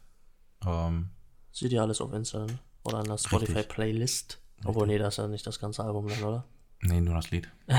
Ähm, 0.65 1.11
Seht 1.53 1.73
ihr 1.73 1.83
alles 1.83 2.01
auf 2.01 2.13
Insta 2.13 2.47
oder 2.85 2.99
an 2.99 3.05
der 3.07 3.19
Spotify 3.19 3.63
Playlist? 3.63 4.41
Obwohl, 4.65 4.87
nee, 4.87 4.99
das 4.99 5.15
ist 5.15 5.19
ja 5.19 5.27
nicht 5.29 5.47
das 5.47 5.59
ganze 5.59 5.85
Album 5.85 6.07
dann, 6.09 6.23
oder? 6.23 6.45
nee, 6.83 7.01
nur 7.01 7.15
das 7.15 7.31
Lied. 7.31 7.49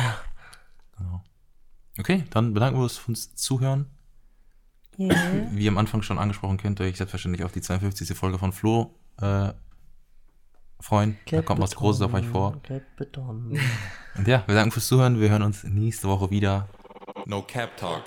Genau. 0.98 1.22
Okay, 2.00 2.24
dann 2.32 2.56
bedanken 2.56 2.80
wir 2.80 2.84
uns 2.84 2.98
fürs 2.98 3.36
Zuhören. 3.36 3.86
Wie 4.98 5.68
am 5.68 5.78
Anfang 5.78 6.02
schon 6.02 6.18
angesprochen, 6.18 6.58
könnt 6.58 6.80
ihr 6.80 6.86
euch 6.86 6.98
selbstverständlich 6.98 7.46
auf 7.46 7.52
die 7.52 7.62
52. 7.62 8.18
Folge 8.18 8.40
von 8.40 8.52
Flo 8.52 8.96
äh, 9.22 9.50
freuen. 10.80 11.18
Da 11.30 11.42
kommt 11.42 11.62
was 11.62 11.76
Großes 11.76 12.02
auf 12.02 12.14
euch 12.14 12.26
vor. 12.26 12.60
Und 14.18 14.28
ja, 14.28 14.44
wir 14.48 14.56
danken 14.56 14.72
fürs 14.72 14.88
Zuhören. 14.88 15.20
Wir 15.20 15.30
hören 15.30 15.44
uns 15.44 15.64
nächste 15.64 16.08
Woche 16.08 16.32
wieder. 16.32 16.68
No 17.26 17.42
Cap 17.42 17.78
Talk. 17.78 18.04